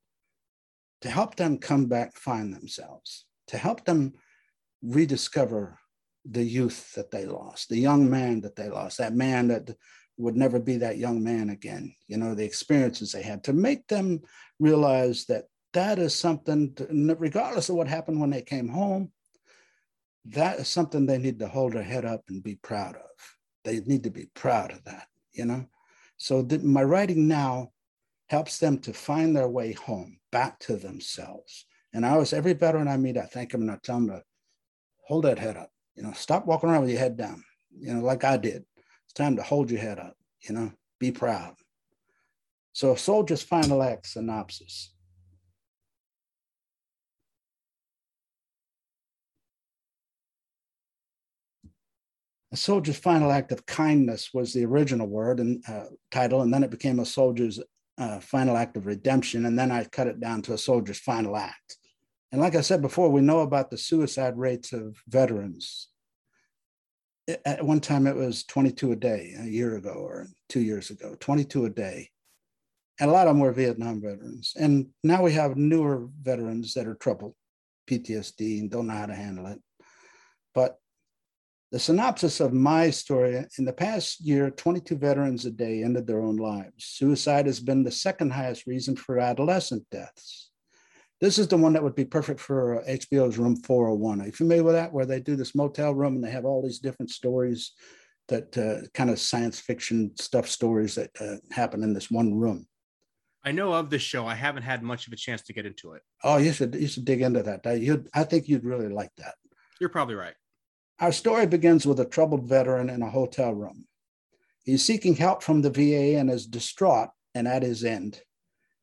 to 1.02 1.10
help 1.10 1.36
them 1.38 1.58
come 1.58 1.88
back, 1.88 2.16
find 2.18 2.54
themselves, 2.54 3.26
to 3.48 3.58
help 3.58 3.84
them 3.86 4.14
rediscover 4.84 5.80
the 6.24 6.44
youth 6.44 6.94
that 6.94 7.10
they 7.10 7.26
lost, 7.26 7.70
the 7.70 7.80
young 7.80 8.08
man 8.08 8.42
that 8.42 8.56
they 8.56 8.70
lost, 8.70 9.00
that 9.00 9.16
man 9.16 9.48
that 9.48 9.76
would 10.18 10.36
never 10.36 10.60
be 10.60 10.78
that 10.78 11.00
young 11.00 11.24
man 11.24 11.50
again, 11.50 11.96
you 12.06 12.18
know, 12.18 12.36
the 12.36 12.46
experiences 12.46 13.12
they 13.12 13.24
had, 13.24 13.44
to 13.44 13.54
make 13.54 13.88
them 13.88 14.22
realize 14.60 15.26
that 15.26 15.46
that 15.74 15.98
is 15.98 16.14
something, 16.14 16.76
to, 16.76 16.86
regardless 17.18 17.70
of 17.70 17.76
what 17.76 17.88
happened 17.88 18.22
when 18.22 18.30
they 18.30 18.44
came 18.44 18.68
home, 18.68 19.12
that 20.30 20.60
is 20.60 20.68
something 20.68 21.06
they 21.06 21.18
need 21.18 21.40
to 21.40 21.48
hold 21.48 21.74
their 21.74 21.84
head 21.84 22.06
up 22.06 22.24
and 22.30 22.44
be 22.44 22.56
proud 22.56 22.96
of. 22.96 23.38
They 23.64 23.80
need 23.82 24.04
to 24.04 24.10
be 24.10 24.28
proud 24.34 24.72
of 24.72 24.84
that, 24.86 25.08
you 25.32 25.46
know? 25.46 25.66
So 26.18 26.42
the, 26.42 26.60
my 26.60 26.84
writing 26.84 27.28
now 27.28 27.72
helps 28.28 28.58
them 28.58 28.80
to 28.80 28.94
find 28.94 29.36
their 29.36 29.48
way 29.48 29.74
home, 29.74 30.18
back 30.32 30.60
to 30.60 30.78
themselves. 30.78 31.66
And 31.94 32.06
I 32.06 32.12
always, 32.12 32.34
every 32.34 32.54
veteran 32.54 32.88
I 32.88 32.98
meet, 32.98 33.18
I 33.18 33.26
thank 33.26 33.52
them 33.52 33.62
and 33.62 33.72
I 33.72 33.78
tell 33.84 33.96
them 33.98 34.08
to 34.08 34.24
hold 35.08 35.26
that 35.26 35.40
head 35.40 35.58
up. 35.58 35.72
You 35.96 36.04
know, 36.04 36.12
stop 36.14 36.46
walking 36.46 36.70
around 36.70 36.82
with 36.82 36.90
your 36.90 37.00
head 37.00 37.18
down, 37.18 37.44
you 37.72 37.94
know, 37.94 38.02
like 38.02 38.24
I 38.24 38.38
did. 38.38 38.66
It's 39.06 39.14
time 39.14 39.36
to 39.36 39.44
hold 39.44 39.70
your 39.70 39.80
head 39.80 40.00
up, 40.00 40.18
you 40.42 40.54
know, 40.54 40.72
be 41.00 41.12
proud. 41.12 41.56
So, 42.74 42.96
soldier's 42.96 43.42
final 43.42 43.82
act 43.82 44.08
synopsis. 44.08 44.92
A 52.56 52.58
soldier's 52.58 52.96
final 52.96 53.34
act 53.34 53.52
of 53.52 53.66
kindness 53.66 54.34
was 54.34 54.54
the 54.54 54.64
original 54.64 55.08
word 55.08 55.42
and 55.42 55.62
uh, 55.68 55.88
title, 56.10 56.42
and 56.42 56.54
then 56.54 56.64
it 56.64 56.72
became 56.72 57.00
a 57.00 57.06
soldier's 57.06 57.60
uh, 57.98 58.22
final 58.22 58.56
act 58.56 58.78
of 58.78 58.86
redemption, 58.86 59.46
and 59.46 59.60
then 59.60 59.72
I 59.72 59.84
cut 59.84 60.08
it 60.08 60.22
down 60.22 60.42
to 60.44 60.54
a 60.54 60.58
soldier's 60.58 60.98
final 60.98 61.36
act. 61.36 61.76
And 62.32 62.40
like 62.40 62.56
I 62.56 62.62
said 62.62 62.82
before, 62.82 63.10
we 63.10 63.20
know 63.20 63.42
about 63.42 63.72
the 63.72 63.78
suicide 63.78 64.38
rates 64.38 64.72
of 64.72 64.96
veterans. 65.06 65.90
At 67.46 67.66
one 67.66 67.82
time, 67.82 68.08
it 68.08 68.16
was 68.16 68.46
22 68.46 68.94
a 68.94 68.96
day, 68.96 69.34
a 69.38 69.48
year 69.48 69.76
ago 69.76 69.92
or 69.92 70.28
two 70.48 70.62
years 70.62 70.92
ago, 70.92 71.18
22 71.20 71.66
a 71.66 71.70
day. 71.70 72.10
And 73.02 73.10
a 73.10 73.14
lot 73.14 73.28
of 73.28 73.34
them 73.34 73.42
were 73.42 73.52
Vietnam 73.52 74.02
veterans. 74.02 74.54
And 74.58 74.92
now 75.04 75.22
we 75.22 75.34
have 75.34 75.58
newer 75.58 76.08
veterans 76.22 76.74
that 76.76 76.88
are 76.88 76.96
troubled, 76.96 77.36
PTSD, 77.86 78.62
and 78.62 78.72
don't 78.72 78.88
know 78.88 78.94
how 78.94 79.08
to 79.08 79.14
handle 79.14 79.48
it. 79.48 79.60
But 80.54 80.80
the 81.72 81.80
synopsis 81.80 82.40
of 82.40 82.54
my 82.54 82.90
story 82.90 83.44
in 83.58 83.66
the 83.66 83.74
past 83.74 84.22
year, 84.22 84.50
22 84.52 84.96
veterans 84.98 85.46
a 85.46 85.52
day 85.52 85.84
ended 85.84 86.08
their 86.08 86.22
own 86.22 86.38
lives. 86.38 86.86
Suicide 86.86 87.48
has 87.48 87.60
been 87.60 87.84
the 87.84 87.92
second 87.92 88.32
highest 88.32 88.68
reason 88.68 88.96
for 88.96 89.20
adolescent 89.20 89.84
deaths. 89.92 90.52
This 91.22 91.40
is 91.40 91.48
the 91.48 91.58
one 91.58 91.74
that 91.74 91.84
would 91.84 91.96
be 91.96 92.06
perfect 92.06 92.40
for 92.40 92.84
HBO's 92.88 93.38
Room 93.38 93.56
401. 93.56 94.22
Are 94.22 94.26
you 94.26 94.32
familiar 94.32 94.64
with 94.64 94.76
that? 94.76 94.94
Where 94.94 95.06
they 95.06 95.20
do 95.20 95.36
this 95.36 95.56
motel 95.56 95.94
room 95.94 96.16
and 96.16 96.24
they 96.24 96.32
have 96.32 96.46
all 96.46 96.62
these 96.62 96.80
different 96.80 97.10
stories 97.10 97.72
that 98.28 98.58
uh, 98.58 98.88
kind 98.94 99.10
of 99.10 99.20
science 99.20 99.60
fiction 99.60 100.12
stuff 100.18 100.48
stories 100.48 100.96
that 100.96 101.12
uh, 101.20 101.38
happen 101.52 101.84
in 101.84 101.94
this 101.94 102.12
one 102.12 102.36
room. 102.36 102.68
I 103.44 103.52
know 103.52 103.74
of 103.74 103.90
this 103.90 104.02
show. 104.02 104.26
I 104.26 104.34
haven't 104.34 104.64
had 104.64 104.82
much 104.82 105.08
of 105.08 105.14
a 105.14 105.16
chance 105.16 105.42
to 105.44 105.54
get 105.54 105.66
into 105.66 105.94
it. 105.94 106.02
Oh, 106.24 106.38
you 106.38 106.52
should 106.52 106.74
you 106.74 106.88
should 106.88 107.06
dig 107.06 107.22
into 107.22 107.44
that. 107.44 107.62
I 108.14 108.24
think 108.24 108.48
you'd 108.48 108.66
really 108.66 108.90
like 108.90 109.12
that. 109.18 109.36
You're 109.80 109.90
probably 109.90 110.16
right. 110.16 110.34
Our 111.00 111.12
story 111.12 111.46
begins 111.46 111.86
with 111.86 112.00
a 112.00 112.06
troubled 112.06 112.48
veteran 112.48 112.90
in 112.90 113.02
a 113.02 113.10
hotel 113.10 113.54
room. 113.54 113.86
He's 114.64 114.84
seeking 114.84 115.16
help 115.16 115.44
from 115.44 115.62
the 115.62 115.70
VA 115.70 116.18
and 116.18 116.30
is 116.30 116.46
distraught 116.46 117.10
and 117.34 117.48
at 117.48 117.64
his 117.64 117.84
end. 117.84 118.22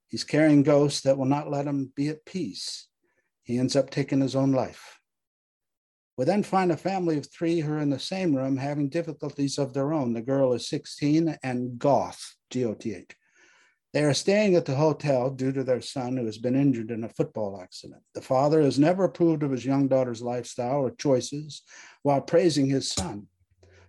He's 0.08 0.24
carrying 0.24 0.62
ghosts 0.62 1.00
that 1.02 1.16
will 1.16 1.24
not 1.24 1.50
let 1.50 1.66
him 1.66 1.90
be 1.96 2.08
at 2.08 2.26
peace. 2.26 2.86
He 3.44 3.58
ends 3.58 3.74
up 3.74 3.88
taking 3.88 4.20
his 4.20 4.36
own 4.36 4.52
life. 4.52 4.98
We 6.18 6.26
then 6.26 6.42
find 6.42 6.70
a 6.70 6.76
family 6.76 7.16
of 7.16 7.26
three 7.32 7.60
who 7.60 7.72
are 7.72 7.78
in 7.78 7.88
the 7.88 7.98
same 7.98 8.36
room 8.36 8.58
having 8.58 8.90
difficulties 8.90 9.56
of 9.56 9.72
their 9.72 9.94
own. 9.94 10.12
The 10.12 10.20
girl 10.20 10.52
is 10.52 10.68
16 10.68 11.38
and 11.42 11.78
goth, 11.78 12.36
G 12.50 12.66
O 12.66 12.74
T 12.74 12.94
H. 12.94 13.10
They 13.92 14.04
are 14.04 14.14
staying 14.14 14.54
at 14.54 14.64
the 14.64 14.76
hotel 14.76 15.28
due 15.28 15.52
to 15.52 15.62
their 15.62 15.82
son 15.82 16.16
who 16.16 16.24
has 16.24 16.38
been 16.38 16.56
injured 16.56 16.90
in 16.90 17.04
a 17.04 17.10
football 17.10 17.60
accident. 17.62 18.02
The 18.14 18.22
father 18.22 18.62
has 18.62 18.78
never 18.78 19.04
approved 19.04 19.42
of 19.42 19.50
his 19.50 19.66
young 19.66 19.86
daughter's 19.86 20.22
lifestyle 20.22 20.80
or 20.80 20.92
choices 20.92 21.62
while 22.02 22.22
praising 22.22 22.66
his 22.66 22.90
son. 22.90 23.26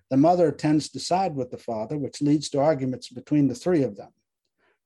The 0.10 0.18
mother 0.18 0.52
tends 0.52 0.90
to 0.90 1.00
side 1.00 1.36
with 1.36 1.52
the 1.52 1.58
father, 1.58 1.98
which 1.98 2.22
leads 2.22 2.50
to 2.50 2.60
arguments 2.60 3.08
between 3.10 3.48
the 3.48 3.56
three 3.56 3.82
of 3.84 3.96
them. 3.96 4.12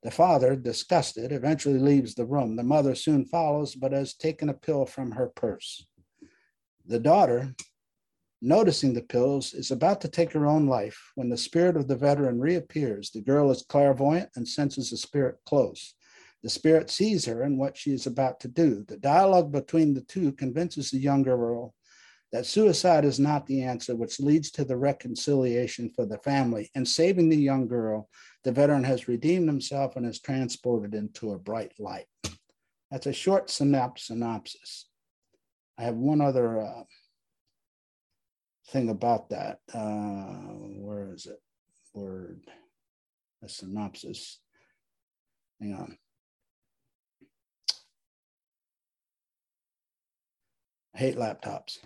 The 0.03 0.11
father, 0.11 0.55
disgusted, 0.55 1.32
eventually 1.32 1.80
leaves 1.80 2.13
the 2.13 2.26
room. 2.26 2.55
The 2.55 2.63
mother 2.63 2.93
soon 2.93 3.26
follows, 3.26 3.74
but 3.74 3.93
has 3.93 4.13
taken 4.13 4.49
a 4.49 4.53
pill 4.53 4.86
from 4.86 5.11
her 5.11 5.28
purse. 5.28 5.88
The 6.86 6.99
daughter, 6.99 7.55
Noticing 8.41 8.93
the 8.93 9.01
pills, 9.01 9.53
is 9.53 9.71
about 9.71 9.99
to 10.01 10.07
take 10.07 10.31
her 10.33 10.45
own 10.45 10.67
life 10.67 11.11
when 11.15 11.29
the 11.29 11.38
spirit 11.38 11.75
of 11.75 11.88
the 11.88 11.95
veteran 11.95 12.39
reappears. 12.39 13.09
The 13.09 13.21
girl 13.21 13.49
is 13.49 13.65
clairvoyant 13.67 14.29
and 14.35 14.47
senses 14.47 14.91
the 14.91 14.97
spirit 14.97 15.38
close. 15.45 15.95
The 16.43 16.49
spirit 16.49 16.91
sees 16.91 17.25
her 17.25 17.41
and 17.41 17.57
what 17.57 17.75
she 17.75 17.91
is 17.91 18.05
about 18.05 18.39
to 18.41 18.47
do. 18.47 18.85
The 18.88 18.97
dialogue 18.97 19.51
between 19.51 19.93
the 19.93 20.01
two 20.01 20.31
convinces 20.33 20.91
the 20.91 20.99
younger 20.99 21.35
girl 21.35 21.73
that 22.31 22.45
suicide 22.45 23.05
is 23.05 23.19
not 23.19 23.47
the 23.47 23.63
answer, 23.63 23.95
which 23.95 24.19
leads 24.19 24.51
to 24.51 24.65
the 24.65 24.77
reconciliation 24.77 25.89
for 25.95 26.05
the 26.05 26.17
family. 26.19 26.69
And 26.75 26.88
saving 26.88 27.29
the 27.29 27.38
young 27.38 27.67
girl, 27.67 28.09
the 28.43 28.51
veteran 28.51 28.83
has 28.83 29.07
redeemed 29.07 29.47
himself 29.47 29.95
and 29.95 30.05
is 30.05 30.19
transported 30.19 30.93
into 30.93 31.31
a 31.31 31.39
bright 31.39 31.71
light. 31.79 32.05
That's 32.91 33.07
a 33.07 33.13
short 33.13 33.49
synopsis. 33.49 34.89
I 35.77 35.83
have 35.83 35.95
one 35.95 36.21
other 36.21 36.61
uh, 36.61 36.83
thing 38.70 38.89
about 38.89 39.30
that. 39.30 39.59
Uh, 39.74 40.57
where 40.80 41.13
is 41.13 41.26
it? 41.26 41.41
Word, 41.93 42.41
a 43.43 43.49
synopsis. 43.49 44.39
Hang 45.59 45.74
on. 45.74 45.97
I 50.93 50.97
hate 50.99 51.15
laptops. 51.15 51.80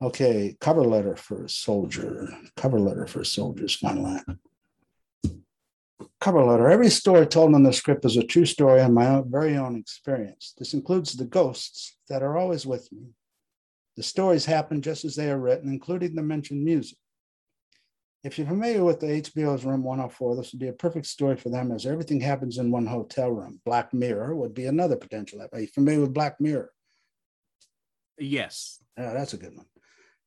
Okay, 0.00 0.56
cover 0.60 0.84
letter 0.84 1.16
for 1.16 1.44
a 1.44 1.48
soldier. 1.48 2.28
Cover 2.56 2.80
letter 2.80 3.06
for 3.06 3.20
a 3.20 3.26
soldier's 3.26 3.74
final 3.74 4.06
act. 4.06 4.30
Cover 6.20 6.44
letter. 6.44 6.68
Every 6.68 6.90
story 6.90 7.26
told 7.26 7.54
in 7.54 7.62
the 7.62 7.72
script 7.72 8.04
is 8.04 8.16
a 8.16 8.24
true 8.24 8.46
story 8.46 8.80
on 8.80 8.94
my 8.94 9.08
own, 9.08 9.30
very 9.30 9.56
own 9.56 9.76
experience. 9.76 10.54
This 10.58 10.74
includes 10.74 11.14
the 11.14 11.24
ghosts 11.24 11.96
that 12.08 12.22
are 12.22 12.36
always 12.36 12.66
with 12.66 12.90
me. 12.92 13.06
The 13.96 14.02
stories 14.02 14.44
happen 14.44 14.80
just 14.80 15.04
as 15.04 15.14
they 15.14 15.30
are 15.30 15.38
written, 15.38 15.68
including 15.70 16.14
the 16.14 16.22
mentioned 16.22 16.64
music. 16.64 16.98
If 18.24 18.38
you're 18.38 18.46
familiar 18.46 18.84
with 18.84 19.00
the 19.00 19.06
HBO's 19.06 19.64
Room 19.64 19.82
104, 19.82 20.36
this 20.36 20.52
would 20.52 20.60
be 20.60 20.68
a 20.68 20.72
perfect 20.72 21.06
story 21.06 21.36
for 21.36 21.48
them 21.48 21.72
as 21.72 21.86
everything 21.86 22.20
happens 22.20 22.58
in 22.58 22.70
one 22.70 22.86
hotel 22.86 23.30
room. 23.30 23.60
Black 23.64 23.92
Mirror 23.92 24.36
would 24.36 24.54
be 24.54 24.66
another 24.66 24.96
potential. 24.96 25.44
Are 25.52 25.60
you 25.60 25.66
familiar 25.66 26.02
with 26.02 26.14
Black 26.14 26.40
Mirror? 26.40 26.70
Yes. 28.18 28.78
Yeah, 28.96 29.12
that's 29.12 29.32
a 29.32 29.38
good 29.38 29.56
one. 29.56 29.66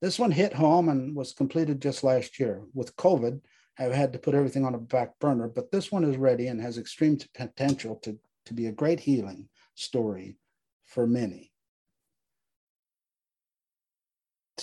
This 0.01 0.19
one 0.19 0.31
hit 0.31 0.53
home 0.53 0.89
and 0.89 1.15
was 1.15 1.31
completed 1.31 1.81
just 1.81 2.03
last 2.03 2.37
year. 2.37 2.63
With 2.73 2.95
COVID, 2.97 3.39
I've 3.79 3.93
had 3.93 4.11
to 4.13 4.19
put 4.19 4.35
everything 4.35 4.65
on 4.65 4.75
a 4.75 4.79
back 4.79 5.17
burner, 5.19 5.47
but 5.47 5.71
this 5.71 5.89
one 5.89 6.03
is 6.03 6.17
ready 6.17 6.47
and 6.47 6.61
has 6.61 6.77
extreme 6.77 7.17
potential 7.33 7.95
to, 8.03 8.19
to 8.45 8.53
be 8.53 8.67
a 8.67 8.73
great 8.73 8.99
healing 8.99 9.47
story 9.75 10.37
for 10.85 11.07
many. 11.07 11.53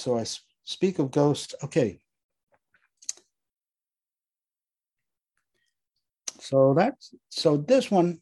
So 0.03 0.19
I 0.19 0.25
speak 0.65 0.99
of 0.99 1.13
ghosts. 1.13 1.55
Okay. 1.63 2.01
So 6.41 6.75
that's 6.75 7.15
so 7.29 7.57
this 7.57 7.89
one 7.89 8.21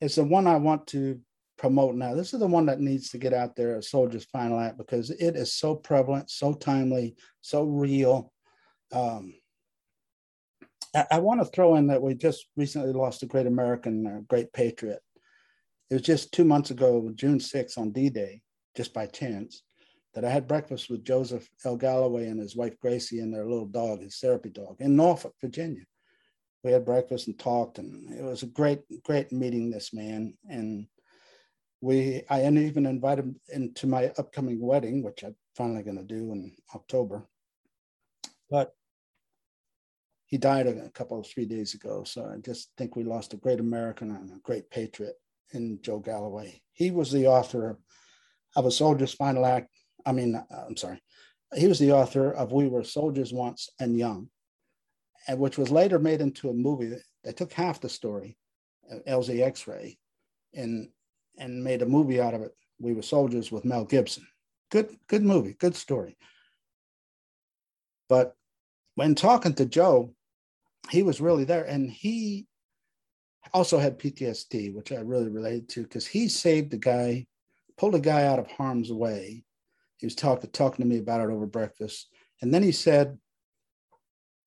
is 0.00 0.16
the 0.16 0.24
one 0.24 0.48
I 0.48 0.56
want 0.56 0.88
to 0.88 1.20
promote 1.56 1.94
now. 1.94 2.16
This 2.16 2.34
is 2.34 2.40
the 2.40 2.48
one 2.48 2.66
that 2.66 2.80
needs 2.80 3.10
to 3.10 3.18
get 3.18 3.32
out 3.32 3.54
there, 3.54 3.76
a 3.76 3.82
soldier's 3.82 4.24
final 4.24 4.58
act, 4.58 4.76
because 4.76 5.10
it 5.10 5.36
is 5.36 5.52
so 5.52 5.76
prevalent, 5.76 6.30
so 6.30 6.52
timely, 6.52 7.14
so 7.42 7.62
real. 7.62 8.32
Um, 8.90 9.34
I, 10.96 11.06
I 11.12 11.18
want 11.20 11.40
to 11.40 11.46
throw 11.46 11.76
in 11.76 11.86
that 11.88 12.02
we 12.02 12.14
just 12.14 12.48
recently 12.56 12.92
lost 12.92 13.22
a 13.22 13.26
great 13.26 13.46
American, 13.46 14.04
uh, 14.04 14.20
great 14.26 14.52
patriot. 14.52 15.00
It 15.90 15.94
was 15.94 16.02
just 16.02 16.32
two 16.32 16.44
months 16.44 16.72
ago, 16.72 17.12
June 17.14 17.38
6th 17.38 17.78
on 17.78 17.92
D 17.92 18.10
Day, 18.10 18.42
just 18.76 18.92
by 18.92 19.06
chance, 19.06 19.62
that 20.14 20.24
I 20.24 20.30
had 20.30 20.48
breakfast 20.48 20.90
with 20.90 21.04
Joseph 21.04 21.48
L. 21.64 21.76
Galloway 21.76 22.28
and 22.28 22.40
his 22.40 22.56
wife 22.56 22.78
Gracie 22.80 23.20
and 23.20 23.32
their 23.32 23.46
little 23.46 23.66
dog, 23.66 24.00
his 24.00 24.18
therapy 24.18 24.50
dog, 24.50 24.76
in 24.80 24.96
Norfolk, 24.96 25.34
Virginia. 25.40 25.84
We 26.64 26.72
had 26.72 26.84
breakfast 26.84 27.28
and 27.28 27.38
talked, 27.38 27.78
and 27.78 28.12
it 28.12 28.24
was 28.24 28.42
a 28.42 28.46
great, 28.46 28.80
great 29.04 29.30
meeting 29.30 29.70
this 29.70 29.92
man. 29.94 30.34
And 30.48 30.86
we 31.80 32.22
I 32.28 32.44
even 32.44 32.86
invited 32.86 33.24
him 33.24 33.40
into 33.48 33.86
my 33.86 34.12
upcoming 34.18 34.60
wedding, 34.60 35.02
which 35.02 35.22
I'm 35.22 35.36
finally 35.56 35.82
going 35.82 35.98
to 35.98 36.04
do 36.04 36.32
in 36.32 36.56
October. 36.74 37.28
But 38.50 38.72
he 40.26 40.36
died 40.36 40.66
a 40.66 40.90
couple 40.90 41.18
of 41.18 41.26
three 41.26 41.46
days 41.46 41.74
ago, 41.74 42.04
so 42.04 42.24
I 42.24 42.38
just 42.38 42.70
think 42.76 42.96
we 42.96 43.04
lost 43.04 43.32
a 43.34 43.38
great 43.38 43.60
American 43.60 44.10
and 44.10 44.30
a 44.30 44.40
great 44.42 44.70
patriot 44.70 45.14
in 45.52 45.78
Joe 45.82 46.00
Galloway. 46.00 46.60
He 46.72 46.90
was 46.90 47.10
the 47.10 47.28
author 47.28 47.78
of 48.54 48.66
A 48.66 48.70
Soldier's 48.70 49.14
Final 49.14 49.46
Act. 49.46 49.70
I 50.06 50.12
mean, 50.12 50.34
uh, 50.34 50.64
I'm 50.66 50.76
sorry, 50.76 51.02
he 51.54 51.66
was 51.66 51.78
the 51.78 51.92
author 51.92 52.32
of 52.32 52.52
We 52.52 52.68
Were 52.68 52.84
Soldiers 52.84 53.32
Once 53.32 53.70
and 53.80 53.98
Young, 53.98 54.28
and 55.26 55.38
which 55.38 55.58
was 55.58 55.70
later 55.70 55.98
made 55.98 56.20
into 56.20 56.50
a 56.50 56.54
movie. 56.54 56.94
They 57.24 57.32
took 57.32 57.52
half 57.52 57.80
the 57.80 57.88
story, 57.88 58.36
uh, 58.90 58.98
LZ 59.08 59.40
X-Ray, 59.40 59.98
and 60.54 60.88
and 61.38 61.62
made 61.62 61.82
a 61.82 61.86
movie 61.86 62.20
out 62.20 62.34
of 62.34 62.42
it. 62.42 62.52
We 62.80 62.94
were 62.94 63.02
soldiers 63.02 63.50
with 63.52 63.64
Mel 63.64 63.84
Gibson. 63.84 64.26
Good, 64.70 64.96
good 65.06 65.22
movie, 65.22 65.54
good 65.58 65.76
story. 65.76 66.16
But 68.08 68.34
when 68.96 69.14
talking 69.14 69.54
to 69.54 69.66
Joe, 69.66 70.14
he 70.90 71.02
was 71.02 71.20
really 71.20 71.44
there, 71.44 71.64
and 71.64 71.90
he 71.90 72.46
also 73.52 73.78
had 73.78 73.98
PTSD, 73.98 74.74
which 74.74 74.92
I 74.92 74.96
really 74.96 75.28
related 75.28 75.68
to 75.70 75.82
because 75.82 76.06
he 76.06 76.28
saved 76.28 76.70
the 76.70 76.78
guy, 76.78 77.26
pulled 77.76 77.94
a 77.94 78.00
guy 78.00 78.26
out 78.26 78.38
of 78.38 78.50
harm's 78.50 78.92
way. 78.92 79.44
He 79.98 80.06
was 80.06 80.14
talking 80.14 80.50
talking 80.50 80.84
to 80.84 80.88
me 80.88 80.98
about 80.98 81.20
it 81.20 81.32
over 81.32 81.46
breakfast, 81.46 82.08
and 82.40 82.52
then 82.52 82.62
he 82.62 82.72
said 82.72 83.18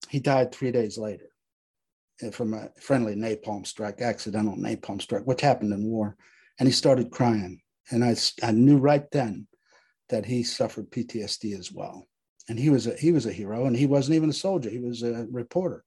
he 0.10 0.20
died 0.20 0.52
three 0.52 0.72
days 0.72 0.98
later 0.98 1.28
from 2.32 2.54
a 2.54 2.70
friendly 2.80 3.16
napalm 3.16 3.66
strike, 3.66 4.02
accidental 4.02 4.56
napalm 4.56 5.02
strike, 5.02 5.24
which 5.24 5.42
happened 5.42 5.74
in 5.74 5.84
war 5.86 6.16
and 6.60 6.68
he 6.68 6.74
started 6.74 7.10
crying. 7.10 7.60
And 7.90 8.04
I, 8.06 8.16
I 8.44 8.52
knew 8.52 8.78
right 8.78 9.10
then 9.12 9.48
that 10.10 10.26
he 10.26 10.44
suffered 10.44 10.92
PTSD 10.92 11.58
as 11.58 11.72
well. 11.72 12.08
And 12.48 12.60
he 12.60 12.70
was 12.70 12.86
a 12.86 12.96
he 12.96 13.12
was 13.12 13.26
a 13.26 13.34
hero, 13.34 13.66
and 13.66 13.76
he 13.76 13.88
wasn't 13.88 14.16
even 14.16 14.30
a 14.30 14.34
soldier. 14.34 14.70
He 14.70 14.80
was 14.80 15.02
a 15.02 15.26
reporter, 15.32 15.84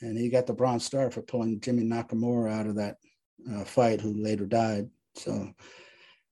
and 0.00 0.18
he 0.18 0.28
got 0.28 0.46
the 0.46 0.52
Bronze 0.52 0.84
Star 0.84 1.10
for 1.10 1.22
pulling 1.22 1.60
Jimmy 1.60 1.84
Nakayama 1.84 2.50
out 2.50 2.66
of 2.66 2.76
that 2.76 2.96
uh, 3.52 3.64
fight, 3.64 4.00
who 4.00 4.20
later 4.20 4.46
died. 4.46 4.88
So, 5.14 5.52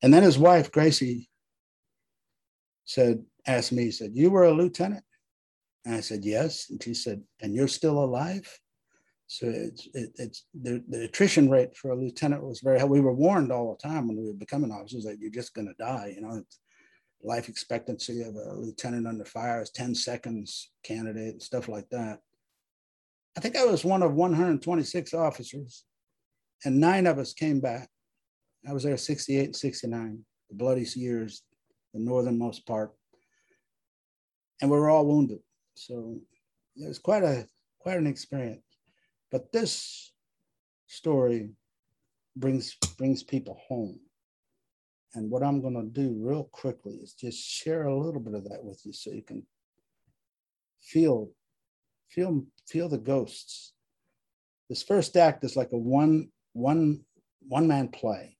and 0.03 0.15
then 0.15 0.23
his 0.23 0.39
wife 0.39 0.73
Gracie 0.73 1.28
said, 2.89 3.23
asked 3.47 3.71
me, 3.71 3.85
he 3.85 3.91
said, 3.91 4.13
"You 4.15 4.31
were 4.31 4.45
a 4.45 4.53
lieutenant," 4.53 5.05
and 5.85 5.95
I 5.95 6.01
said, 6.01 6.25
"Yes," 6.25 6.71
and 6.71 6.83
she 6.83 6.95
said, 6.95 7.23
"And 7.41 7.55
you're 7.55 7.69
still 7.69 8.03
alive?" 8.03 8.49
So 9.27 9.47
it's 9.47 9.87
it, 9.93 10.11
it's 10.17 10.47
the, 10.55 10.83
the 10.89 11.05
attrition 11.05 11.51
rate 11.51 11.77
for 11.77 11.91
a 11.91 11.97
lieutenant 11.97 12.43
was 12.43 12.61
very 12.61 12.79
high. 12.79 12.87
We 12.87 13.01
were 13.01 13.13
warned 13.13 13.53
all 13.53 13.77
the 13.77 13.89
time 13.89 14.09
when 14.09 14.17
we 14.17 14.27
were 14.27 14.33
becoming 14.33 14.73
officers 14.73 15.05
that 15.05 15.19
you're 15.19 15.31
just 15.31 15.53
going 15.53 15.69
to 15.69 15.75
die. 15.75 16.15
You 16.17 16.23
know, 16.23 16.43
life 17.23 17.51
expectancy 17.51 18.23
of 18.23 18.35
a 18.35 18.55
lieutenant 18.55 19.07
under 19.07 19.27
fire 19.27 19.61
is 19.61 19.71
10 19.71 19.95
seconds 19.95 20.71
candidate 20.83 21.35
and 21.35 21.43
stuff 21.43 21.69
like 21.69 21.91
that. 21.91 22.21
I 23.37 23.41
think 23.41 23.55
I 23.55 23.67
was 23.67 23.85
one 23.85 24.03
of 24.03 24.15
126 24.15 25.13
officers, 25.13 25.85
and 26.65 26.81
nine 26.81 27.07
of 27.07 27.19
us 27.19 27.35
came 27.35 27.61
back. 27.61 27.91
I 28.67 28.73
was 28.73 28.83
there 28.83 28.97
68 28.97 29.45
and 29.45 29.57
69, 29.57 30.25
the 30.49 30.57
bloodiest 30.57 30.97
years, 30.97 31.43
the 31.93 32.01
northernmost 32.01 32.67
part. 32.67 32.93
And 34.61 34.71
we 34.71 34.79
were 34.79 34.91
all 34.91 35.07
wounded. 35.07 35.41
So 35.75 36.21
it 36.77 36.89
was 36.89 36.99
quite 36.99 37.23
a 37.23 37.47
quite 37.81 37.99
an 37.99 38.07
experience. 38.07 38.65
But 39.31 39.53
this 39.53 40.13
story 40.87 41.51
brings 42.37 42.77
brings 42.97 43.23
people 43.23 43.61
home. 43.69 44.01
And 45.15 45.31
what 45.31 45.43
I'm 45.43 45.61
going 45.61 45.75
to 45.75 45.83
do 45.85 46.17
real 46.21 46.45
quickly 46.45 46.95
is 46.95 47.15
just 47.15 47.39
share 47.39 47.85
a 47.85 47.99
little 47.99 48.21
bit 48.21 48.35
of 48.35 48.45
that 48.45 48.63
with 48.63 48.81
you 48.85 48.93
so 48.93 49.11
you 49.11 49.23
can 49.23 49.47
feel 50.81 51.31
feel 52.11 52.45
feel 52.67 52.89
the 52.89 52.99
ghosts. 52.99 53.73
This 54.69 54.83
first 54.83 55.17
act 55.17 55.45
is 55.45 55.57
like 55.57 55.71
a 55.73 55.79
one 55.79 56.29
one 56.53 57.05
one 57.47 57.69
man 57.69 57.89
play. 57.89 58.38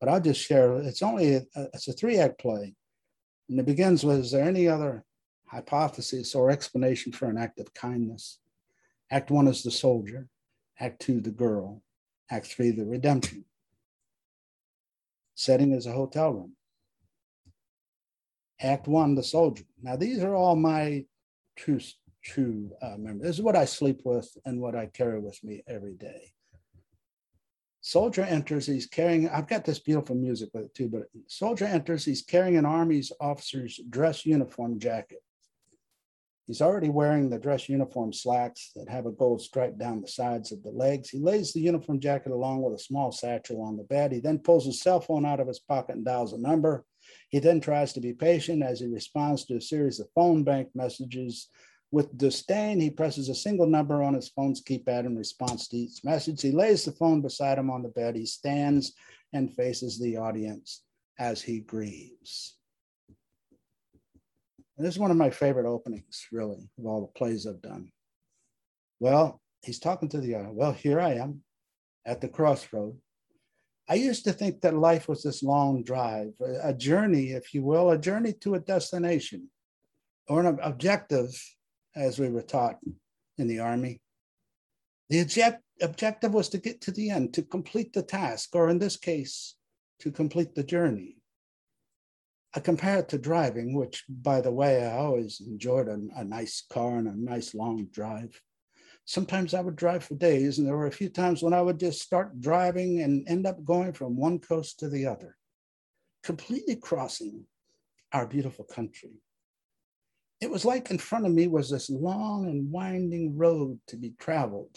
But 0.00 0.08
I'll 0.08 0.20
just 0.20 0.40
share 0.40 0.76
it's 0.76 1.02
only 1.02 1.34
a, 1.34 1.42
it's 1.54 1.88
a 1.88 1.92
three 1.92 2.18
act 2.18 2.38
play. 2.38 2.74
And 3.48 3.58
it 3.58 3.66
begins 3.66 4.04
with 4.04 4.18
is 4.20 4.30
there 4.32 4.44
any 4.44 4.68
other 4.68 5.04
hypothesis 5.46 6.34
or 6.34 6.50
explanation 6.50 7.12
for 7.12 7.26
an 7.26 7.38
act 7.38 7.58
of 7.58 7.72
kindness? 7.74 8.38
Act 9.10 9.30
one 9.30 9.48
is 9.48 9.62
the 9.62 9.70
soldier, 9.70 10.28
act 10.78 11.00
two, 11.00 11.20
the 11.20 11.30
girl, 11.30 11.82
act 12.30 12.46
three, 12.46 12.70
the 12.70 12.84
redemption. 12.84 13.44
Setting 15.34 15.72
is 15.72 15.86
a 15.86 15.92
hotel 15.92 16.32
room. 16.32 16.52
Act 18.60 18.88
one, 18.88 19.14
the 19.14 19.22
soldier. 19.22 19.64
Now, 19.80 19.96
these 19.96 20.22
are 20.22 20.34
all 20.34 20.56
my 20.56 21.04
true, 21.56 21.80
true 22.22 22.70
uh, 22.82 22.96
memories. 22.98 23.22
This 23.22 23.36
is 23.36 23.42
what 23.42 23.56
I 23.56 23.64
sleep 23.64 24.00
with 24.04 24.28
and 24.44 24.60
what 24.60 24.74
I 24.74 24.86
carry 24.86 25.20
with 25.20 25.42
me 25.44 25.62
every 25.66 25.94
day. 25.94 26.32
Soldier 27.88 28.24
enters, 28.24 28.66
he's 28.66 28.84
carrying, 28.84 29.30
I've 29.30 29.48
got 29.48 29.64
this 29.64 29.78
beautiful 29.78 30.14
music 30.14 30.50
with 30.52 30.66
it 30.66 30.74
too, 30.74 30.90
but 30.90 31.04
soldier 31.26 31.64
enters, 31.64 32.04
he's 32.04 32.20
carrying 32.20 32.58
an 32.58 32.66
Army's 32.66 33.10
officer's 33.18 33.80
dress 33.88 34.26
uniform 34.26 34.78
jacket. 34.78 35.22
He's 36.46 36.60
already 36.60 36.90
wearing 36.90 37.30
the 37.30 37.38
dress 37.38 37.66
uniform 37.66 38.12
slacks 38.12 38.72
that 38.76 38.90
have 38.90 39.06
a 39.06 39.10
gold 39.10 39.40
stripe 39.40 39.78
down 39.78 40.02
the 40.02 40.06
sides 40.06 40.52
of 40.52 40.62
the 40.62 40.68
legs. 40.68 41.08
He 41.08 41.18
lays 41.18 41.54
the 41.54 41.62
uniform 41.62 41.98
jacket 41.98 42.30
along 42.30 42.60
with 42.60 42.74
a 42.74 42.78
small 42.78 43.10
satchel 43.10 43.62
on 43.62 43.78
the 43.78 43.84
bed. 43.84 44.12
He 44.12 44.20
then 44.20 44.40
pulls 44.40 44.66
his 44.66 44.82
cell 44.82 45.00
phone 45.00 45.24
out 45.24 45.40
of 45.40 45.48
his 45.48 45.58
pocket 45.58 45.96
and 45.96 46.04
dials 46.04 46.34
a 46.34 46.38
number. 46.38 46.84
He 47.30 47.38
then 47.38 47.58
tries 47.58 47.94
to 47.94 48.02
be 48.02 48.12
patient 48.12 48.62
as 48.62 48.80
he 48.80 48.86
responds 48.86 49.46
to 49.46 49.56
a 49.56 49.62
series 49.62 49.98
of 49.98 50.10
phone 50.14 50.44
bank 50.44 50.68
messages. 50.74 51.48
With 51.90 52.18
disdain, 52.18 52.80
he 52.80 52.90
presses 52.90 53.28
a 53.28 53.34
single 53.34 53.66
number 53.66 54.02
on 54.02 54.14
his 54.14 54.28
phone's 54.28 54.62
keypad 54.62 55.06
in 55.06 55.16
response 55.16 55.68
to 55.68 55.76
each 55.76 56.04
message. 56.04 56.42
He 56.42 56.50
lays 56.50 56.84
the 56.84 56.92
phone 56.92 57.22
beside 57.22 57.58
him 57.58 57.70
on 57.70 57.82
the 57.82 57.88
bed. 57.88 58.14
He 58.14 58.26
stands 58.26 58.92
and 59.32 59.54
faces 59.54 59.98
the 59.98 60.18
audience 60.18 60.82
as 61.18 61.40
he 61.40 61.60
grieves. 61.60 62.58
And 64.76 64.86
this 64.86 64.94
is 64.94 65.00
one 65.00 65.10
of 65.10 65.16
my 65.16 65.30
favorite 65.30 65.66
openings, 65.66 66.26
really, 66.30 66.70
of 66.78 66.86
all 66.86 67.00
the 67.00 67.18
plays 67.18 67.46
I've 67.46 67.62
done. 67.62 67.90
Well, 69.00 69.40
he's 69.62 69.80
talking 69.80 70.08
to 70.10 70.20
the 70.20 70.34
audience. 70.34 70.54
Well, 70.54 70.72
here 70.72 71.00
I 71.00 71.14
am 71.14 71.42
at 72.06 72.20
the 72.20 72.28
crossroad. 72.28 72.96
I 73.88 73.94
used 73.94 74.24
to 74.24 74.32
think 74.32 74.60
that 74.60 74.74
life 74.74 75.08
was 75.08 75.22
this 75.22 75.42
long 75.42 75.82
drive, 75.82 76.32
a 76.62 76.74
journey, 76.74 77.30
if 77.30 77.54
you 77.54 77.62
will, 77.62 77.90
a 77.90 77.98
journey 77.98 78.34
to 78.40 78.54
a 78.54 78.60
destination 78.60 79.48
or 80.28 80.44
an 80.44 80.58
objective, 80.62 81.30
as 81.98 82.18
we 82.18 82.28
were 82.28 82.42
taught 82.42 82.78
in 83.36 83.48
the 83.48 83.58
Army. 83.60 84.00
The 85.10 85.20
object, 85.20 85.62
objective 85.82 86.32
was 86.32 86.48
to 86.50 86.58
get 86.58 86.80
to 86.82 86.92
the 86.92 87.10
end, 87.10 87.34
to 87.34 87.42
complete 87.42 87.92
the 87.92 88.02
task, 88.02 88.54
or 88.54 88.68
in 88.68 88.78
this 88.78 88.96
case, 88.96 89.56
to 90.00 90.10
complete 90.10 90.54
the 90.54 90.62
journey. 90.62 91.16
I 92.54 92.60
compare 92.60 92.98
it 92.98 93.08
to 93.10 93.18
driving, 93.18 93.74
which, 93.74 94.04
by 94.08 94.40
the 94.40 94.52
way, 94.52 94.86
I 94.86 94.96
always 94.96 95.40
enjoyed 95.40 95.88
a, 95.88 95.98
a, 96.16 96.24
nice 96.24 96.62
car 96.70 96.96
and 96.96 97.08
a 97.08 97.14
nice 97.16 97.54
long 97.54 97.86
drive. 97.92 98.40
Sometimes 99.04 99.54
I 99.54 99.60
would 99.60 99.76
drive 99.76 100.04
for 100.04 100.14
days, 100.14 100.58
and 100.58 100.66
there 100.66 100.76
were 100.76 100.86
a 100.86 100.92
few 100.92 101.08
times 101.08 101.42
when 101.42 101.52
I 101.52 101.62
would 101.62 101.78
just 101.78 102.02
start 102.02 102.40
driving 102.40 103.00
and 103.00 103.28
end 103.28 103.46
up 103.46 103.64
going 103.64 103.92
from 103.92 104.16
one 104.16 104.38
coast 104.38 104.78
to 104.80 104.88
the 104.88 105.06
other, 105.06 105.36
completely 106.22 106.76
crossing 106.76 107.44
our 108.12 108.26
beautiful 108.26 108.64
country. 108.64 109.20
It 110.40 110.50
was 110.50 110.64
like 110.64 110.90
in 110.90 110.98
front 110.98 111.26
of 111.26 111.32
me 111.32 111.48
was 111.48 111.70
this 111.70 111.90
long 111.90 112.46
and 112.46 112.70
winding 112.70 113.36
road 113.36 113.80
to 113.88 113.96
be 113.96 114.14
traveled. 114.18 114.76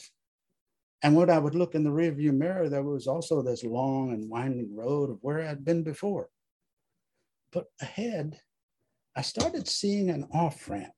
And 1.04 1.16
when 1.16 1.30
I 1.30 1.40
would 1.40 1.56
look 1.56 1.76
in 1.76 1.84
the 1.84 1.90
rearview 1.90 2.34
mirror, 2.34 2.70
there 2.70 2.84
was 2.84 3.08
also 3.08 3.42
this 3.42 3.64
long 3.64 4.12
and 4.12 4.30
winding 4.30 4.76
road 4.76 5.10
of 5.10 5.18
where 5.22 5.48
I'd 5.48 5.66
been 5.66 5.84
before. 5.84 6.30
But 7.52 7.66
ahead, 7.82 8.40
I 9.16 9.22
started 9.22 9.68
seeing 9.68 10.10
an 10.10 10.28
off 10.34 10.70
ramp 10.70 10.94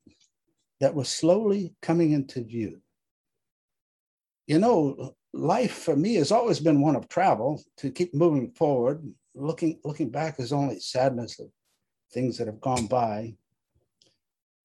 that 0.79 0.93
was 0.93 1.09
slowly 1.09 1.73
coming 1.81 2.11
into 2.11 2.43
view. 2.43 2.81
You 4.47 4.59
know, 4.59 5.15
life 5.33 5.73
for 5.73 5.95
me 5.95 6.15
has 6.15 6.31
always 6.31 6.59
been 6.59 6.81
one 6.81 6.95
of 6.95 7.07
travel 7.07 7.61
to 7.77 7.89
keep 7.89 8.13
moving 8.13 8.51
forward. 8.51 9.03
Looking, 9.35 9.79
looking 9.83 10.09
back 10.09 10.39
is 10.39 10.53
only 10.53 10.79
sadness 10.79 11.39
of 11.39 11.47
things 12.13 12.37
that 12.37 12.47
have 12.47 12.61
gone 12.61 12.87
by. 12.87 13.35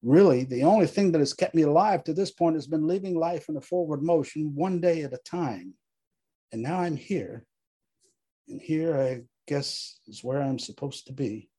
Really, 0.01 0.45
the 0.45 0.63
only 0.63 0.87
thing 0.87 1.11
that 1.11 1.19
has 1.19 1.33
kept 1.33 1.55
me 1.55 1.63
alive 1.63 2.03
to 2.05 2.13
this 2.13 2.31
point 2.31 2.55
has 2.55 2.67
been 2.67 2.87
living 2.87 3.19
life 3.19 3.49
in 3.49 3.57
a 3.57 3.61
forward 3.61 4.01
motion, 4.01 4.55
one 4.55 4.79
day 4.79 5.01
at 5.03 5.13
a 5.13 5.17
time. 5.17 5.73
And 6.51 6.61
now 6.61 6.79
I'm 6.79 6.95
here. 6.95 7.45
And 8.47 8.61
here, 8.61 8.97
I 8.97 9.21
guess, 9.47 9.99
is 10.07 10.23
where 10.23 10.41
I'm 10.41 10.57
supposed 10.57 11.07
to 11.07 11.13
be. 11.13 11.49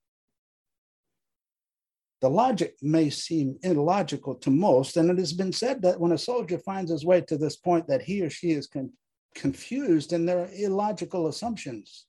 The 2.22 2.30
logic 2.30 2.76
may 2.82 3.08
seem 3.08 3.58
illogical 3.62 4.34
to 4.36 4.50
most, 4.50 4.96
and 4.96 5.10
it 5.10 5.18
has 5.18 5.32
been 5.32 5.52
said 5.52 5.80
that 5.82 5.98
when 5.98 6.12
a 6.12 6.18
soldier 6.18 6.58
finds 6.58 6.90
his 6.90 7.04
way 7.04 7.22
to 7.22 7.38
this 7.38 7.56
point, 7.56 7.86
that 7.88 8.02
he 8.02 8.22
or 8.22 8.28
she 8.28 8.52
is 8.52 8.66
con- 8.66 8.92
confused 9.34 10.12
in 10.12 10.26
their 10.26 10.50
illogical 10.52 11.28
assumptions. 11.28 12.06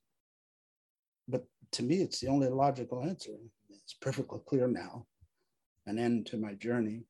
But 1.28 1.46
to 1.74 1.84
me, 1.84 2.02
it's 2.02 2.20
the 2.20 2.28
only 2.28 2.50
logical 2.50 3.04
answer. 3.04 3.32
It's 3.70 3.94
perfectly 3.94 4.40
clear 4.46 4.68
now. 4.68 5.06
An 5.86 5.98
end 5.98 6.28
to 6.28 6.38
my 6.38 6.54
journey. 6.54 7.06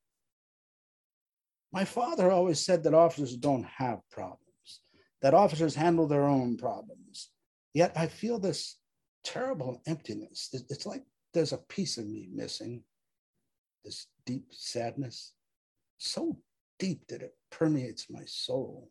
My 1.73 1.85
father 1.85 2.31
always 2.31 2.59
said 2.59 2.83
that 2.83 2.93
officers 2.93 3.35
don't 3.35 3.65
have 3.65 3.99
problems, 4.09 4.81
that 5.21 5.33
officers 5.33 5.75
handle 5.75 6.07
their 6.07 6.23
own 6.23 6.57
problems. 6.57 7.29
Yet 7.73 7.93
I 7.95 8.07
feel 8.07 8.39
this 8.39 8.77
terrible 9.23 9.81
emptiness. 9.85 10.49
It's 10.69 10.85
like 10.85 11.03
there's 11.33 11.53
a 11.53 11.57
piece 11.57 11.97
of 11.97 12.07
me 12.07 12.27
missing 12.33 12.83
this 13.85 14.07
deep 14.25 14.47
sadness, 14.51 15.33
so 15.97 16.37
deep 16.77 17.07
that 17.07 17.21
it 17.21 17.35
permeates 17.49 18.07
my 18.09 18.23
soul. 18.25 18.89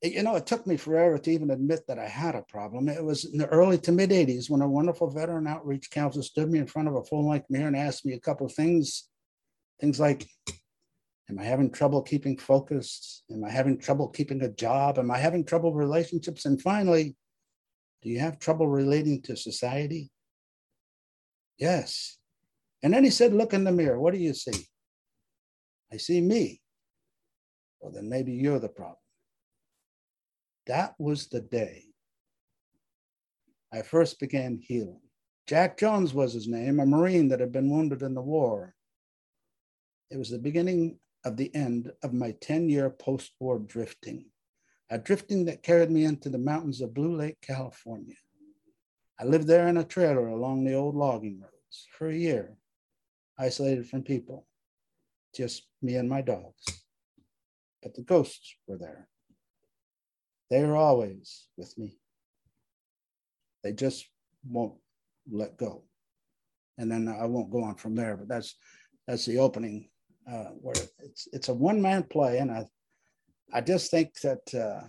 You 0.00 0.22
know, 0.22 0.36
it 0.36 0.46
took 0.46 0.64
me 0.64 0.76
forever 0.76 1.18
to 1.18 1.30
even 1.30 1.50
admit 1.50 1.80
that 1.88 1.98
I 1.98 2.06
had 2.06 2.36
a 2.36 2.42
problem. 2.42 2.88
It 2.88 3.04
was 3.04 3.24
in 3.24 3.38
the 3.38 3.48
early 3.48 3.78
to 3.78 3.90
mid 3.90 4.10
80s 4.10 4.48
when 4.48 4.62
a 4.62 4.68
wonderful 4.68 5.10
veteran 5.10 5.48
outreach 5.48 5.90
counselor 5.90 6.22
stood 6.22 6.50
me 6.50 6.60
in 6.60 6.68
front 6.68 6.86
of 6.86 6.94
a 6.94 7.04
full 7.04 7.28
length 7.28 7.46
mirror 7.50 7.66
and 7.66 7.76
asked 7.76 8.06
me 8.06 8.12
a 8.12 8.20
couple 8.20 8.46
of 8.46 8.52
things. 8.52 9.08
Things 9.80 9.98
like, 9.98 10.28
Am 11.28 11.38
I 11.38 11.44
having 11.44 11.70
trouble 11.70 12.02
keeping 12.02 12.38
focused? 12.38 13.24
Am 13.30 13.44
I 13.44 13.50
having 13.50 13.78
trouble 13.78 14.08
keeping 14.08 14.40
a 14.42 14.48
job? 14.48 14.98
Am 14.98 15.10
I 15.10 15.18
having 15.18 15.44
trouble 15.44 15.74
relationships? 15.74 16.46
And 16.46 16.62
finally, 16.62 17.16
do 18.02 18.08
you 18.08 18.20
have 18.20 18.38
trouble 18.38 18.68
relating 18.68 19.20
to 19.22 19.36
society? 19.36 20.10
Yes. 21.58 22.18
And 22.82 22.94
then 22.94 23.04
he 23.04 23.10
said, 23.10 23.34
Look 23.34 23.52
in 23.52 23.64
the 23.64 23.72
mirror. 23.72 23.98
What 23.98 24.14
do 24.14 24.20
you 24.20 24.32
see? 24.32 24.66
I 25.92 25.96
see 25.96 26.20
me. 26.20 26.60
Well, 27.80 27.92
then 27.92 28.08
maybe 28.08 28.32
you're 28.32 28.60
the 28.60 28.68
problem. 28.68 28.96
That 30.68 30.94
was 30.98 31.28
the 31.28 31.40
day 31.40 31.84
I 33.72 33.82
first 33.82 34.20
began 34.20 34.58
healing. 34.62 35.00
Jack 35.46 35.78
Jones 35.78 36.12
was 36.12 36.34
his 36.34 36.46
name, 36.46 36.78
a 36.78 36.84
Marine 36.84 37.28
that 37.28 37.40
had 37.40 37.52
been 37.52 37.70
wounded 37.70 38.02
in 38.02 38.14
the 38.14 38.20
war. 38.20 38.74
It 40.10 40.18
was 40.18 40.28
the 40.28 40.38
beginning 40.38 40.98
of 41.24 41.38
the 41.38 41.54
end 41.54 41.90
of 42.02 42.12
my 42.12 42.32
10 42.42 42.68
year 42.68 42.90
post 42.90 43.32
war 43.40 43.58
drifting, 43.58 44.26
a 44.90 44.98
drifting 44.98 45.46
that 45.46 45.62
carried 45.62 45.90
me 45.90 46.04
into 46.04 46.28
the 46.28 46.38
mountains 46.38 46.82
of 46.82 46.94
Blue 46.94 47.16
Lake, 47.16 47.38
California. 47.40 48.16
I 49.18 49.24
lived 49.24 49.46
there 49.46 49.68
in 49.68 49.78
a 49.78 49.84
trailer 49.84 50.28
along 50.28 50.64
the 50.64 50.74
old 50.74 50.94
logging 50.94 51.40
roads 51.40 51.86
for 51.96 52.08
a 52.08 52.14
year 52.14 52.56
isolated 53.38 53.88
from 53.88 54.02
people, 54.02 54.46
just 55.34 55.66
me 55.80 55.96
and 55.96 56.08
my 56.08 56.20
dogs. 56.20 56.62
But 57.82 57.94
the 57.94 58.02
ghosts 58.02 58.54
were 58.66 58.76
there. 58.76 59.08
They 60.50 60.62
are 60.62 60.76
always 60.76 61.46
with 61.56 61.76
me. 61.78 61.98
They 63.62 63.72
just 63.72 64.06
won't 64.48 64.74
let 65.30 65.56
go. 65.56 65.84
And 66.78 66.90
then 66.90 67.08
I 67.08 67.26
won't 67.26 67.50
go 67.50 67.64
on 67.64 67.74
from 67.74 67.94
there, 67.94 68.16
but 68.16 68.28
that's 68.28 68.54
that's 69.06 69.26
the 69.26 69.38
opening 69.38 69.88
uh, 70.30 70.50
where 70.60 70.76
it's 71.00 71.28
it's 71.32 71.48
a 71.48 71.54
one 71.54 71.82
man 71.82 72.04
play, 72.04 72.38
and 72.38 72.50
I 72.50 72.66
I 73.52 73.60
just 73.60 73.90
think 73.90 74.20
that 74.20 74.54
uh, 74.54 74.86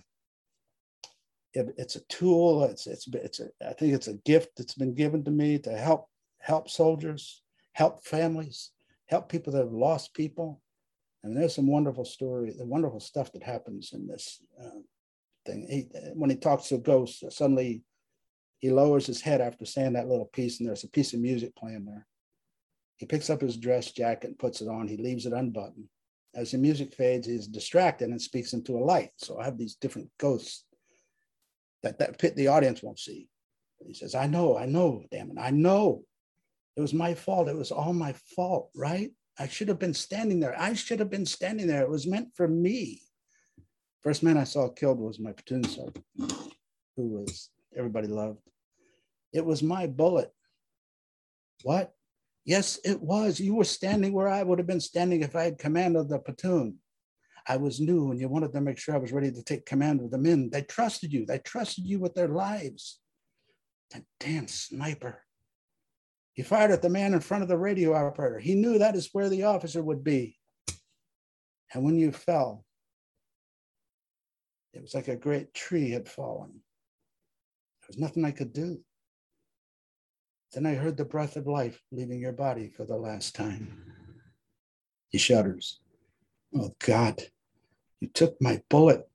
it, 1.52 1.74
it's 1.76 1.96
a 1.96 2.04
tool. 2.08 2.64
It's 2.64 2.86
it's 2.86 3.08
it's 3.08 3.40
a 3.40 3.48
I 3.66 3.72
think 3.72 3.94
it's 3.94 4.08
a 4.08 4.14
gift 4.24 4.50
that's 4.56 4.74
been 4.74 4.94
given 4.94 5.24
to 5.24 5.30
me 5.30 5.58
to 5.58 5.76
help 5.76 6.08
help 6.38 6.70
soldiers 6.70 7.42
help 7.72 8.04
families, 8.04 8.72
help 9.06 9.28
people 9.28 9.52
that 9.52 9.64
have 9.64 9.72
lost 9.72 10.14
people. 10.14 10.60
And 11.22 11.36
there's 11.36 11.54
some 11.54 11.66
wonderful 11.66 12.04
story, 12.04 12.52
the 12.56 12.66
wonderful 12.66 13.00
stuff 13.00 13.32
that 13.32 13.42
happens 13.42 13.92
in 13.92 14.06
this 14.06 14.42
uh, 14.62 14.80
thing. 15.46 15.66
He, 15.68 15.88
when 16.14 16.30
he 16.30 16.36
talks 16.36 16.68
to 16.68 16.76
a 16.76 16.78
ghost, 16.78 17.24
suddenly 17.32 17.82
he 18.58 18.70
lowers 18.70 19.06
his 19.06 19.20
head 19.20 19.40
after 19.40 19.64
saying 19.64 19.94
that 19.94 20.08
little 20.08 20.26
piece, 20.26 20.60
and 20.60 20.68
there's 20.68 20.84
a 20.84 20.88
piece 20.88 21.14
of 21.14 21.20
music 21.20 21.56
playing 21.56 21.86
there. 21.86 22.06
He 22.98 23.06
picks 23.06 23.30
up 23.30 23.40
his 23.40 23.56
dress 23.56 23.90
jacket 23.92 24.28
and 24.28 24.38
puts 24.38 24.60
it 24.60 24.68
on. 24.68 24.86
He 24.86 24.98
leaves 24.98 25.24
it 25.24 25.32
unbuttoned. 25.32 25.88
As 26.34 26.50
the 26.50 26.58
music 26.58 26.94
fades, 26.94 27.26
he's 27.26 27.46
distracted 27.46 28.10
and 28.10 28.20
speaks 28.20 28.52
into 28.52 28.76
a 28.76 28.84
light. 28.84 29.10
So 29.16 29.40
I 29.40 29.44
have 29.44 29.56
these 29.56 29.76
different 29.76 30.10
ghosts 30.18 30.64
that 31.82 31.98
that 31.98 32.18
pit 32.18 32.36
the 32.36 32.48
audience 32.48 32.82
won't 32.82 32.98
see. 32.98 33.28
He 33.84 33.94
says, 33.94 34.14
"I 34.14 34.26
know, 34.26 34.56
I 34.56 34.66
know, 34.66 35.02
damn 35.10 35.30
it, 35.30 35.38
I 35.38 35.50
know." 35.50 36.04
It 36.76 36.82
was 36.82 36.94
my 36.94 37.14
fault. 37.14 37.48
It 37.48 37.56
was 37.56 37.72
all 37.72 37.92
my 37.92 38.12
fault, 38.12 38.70
right? 38.76 39.10
I 39.38 39.48
should 39.48 39.68
have 39.68 39.78
been 39.78 39.94
standing 39.94 40.38
there. 40.38 40.54
I 40.58 40.74
should 40.74 40.98
have 40.98 41.10
been 41.10 41.26
standing 41.26 41.66
there. 41.66 41.82
It 41.82 41.90
was 41.90 42.06
meant 42.06 42.28
for 42.34 42.46
me. 42.46 43.02
First 44.02 44.22
man 44.22 44.38
I 44.38 44.44
saw 44.44 44.68
killed 44.68 44.98
was 44.98 45.18
my 45.18 45.32
platoon 45.32 45.64
sergeant, 45.64 46.04
who 46.96 47.08
was 47.08 47.50
everybody 47.76 48.08
loved. 48.08 48.40
It 49.32 49.44
was 49.44 49.62
my 49.62 49.86
bullet. 49.86 50.32
What? 51.62 51.92
Yes, 52.44 52.80
it 52.84 53.00
was. 53.00 53.38
You 53.38 53.54
were 53.54 53.64
standing 53.64 54.12
where 54.12 54.28
I 54.28 54.42
would 54.42 54.58
have 54.58 54.66
been 54.66 54.80
standing 54.80 55.22
if 55.22 55.36
I 55.36 55.44
had 55.44 55.58
command 55.58 55.96
of 55.96 56.08
the 56.08 56.18
platoon. 56.18 56.78
I 57.46 57.58
was 57.58 57.80
new 57.80 58.10
and 58.10 58.20
you 58.20 58.28
wanted 58.28 58.52
to 58.52 58.60
make 58.60 58.78
sure 58.78 58.94
I 58.94 58.98
was 58.98 59.12
ready 59.12 59.30
to 59.30 59.42
take 59.42 59.66
command 59.66 60.00
of 60.00 60.10
the 60.10 60.18
men. 60.18 60.50
They 60.50 60.62
trusted 60.62 61.12
you. 61.12 61.26
They 61.26 61.38
trusted 61.38 61.86
you 61.86 61.98
with 61.98 62.14
their 62.14 62.28
lives. 62.28 63.00
That 63.90 64.04
damn 64.18 64.48
sniper. 64.48 65.22
He 66.32 66.42
fired 66.42 66.70
at 66.70 66.80
the 66.80 66.88
man 66.88 67.12
in 67.12 67.20
front 67.20 67.42
of 67.42 67.48
the 67.48 67.58
radio 67.58 67.94
operator. 67.94 68.38
He 68.38 68.54
knew 68.54 68.78
that 68.78 68.94
is 68.94 69.10
where 69.12 69.28
the 69.28 69.44
officer 69.44 69.82
would 69.82 70.02
be. 70.02 70.38
And 71.74 71.84
when 71.84 71.98
you 71.98 72.12
fell, 72.12 72.64
it 74.72 74.82
was 74.82 74.94
like 74.94 75.08
a 75.08 75.16
great 75.16 75.52
tree 75.54 75.90
had 75.90 76.08
fallen. 76.08 76.50
There 77.80 77.88
was 77.88 77.98
nothing 77.98 78.24
I 78.24 78.30
could 78.30 78.52
do. 78.52 78.80
Then 80.52 80.66
I 80.66 80.74
heard 80.74 80.96
the 80.96 81.04
breath 81.04 81.36
of 81.36 81.46
life 81.46 81.80
leaving 81.92 82.20
your 82.20 82.32
body 82.32 82.68
for 82.68 82.84
the 82.84 82.96
last 82.96 83.34
time. 83.34 83.94
He 85.08 85.18
shudders. 85.18 85.80
Oh 86.54 86.74
God, 86.84 87.22
you 88.00 88.08
took 88.08 88.40
my 88.40 88.62
bullet. 88.68 89.08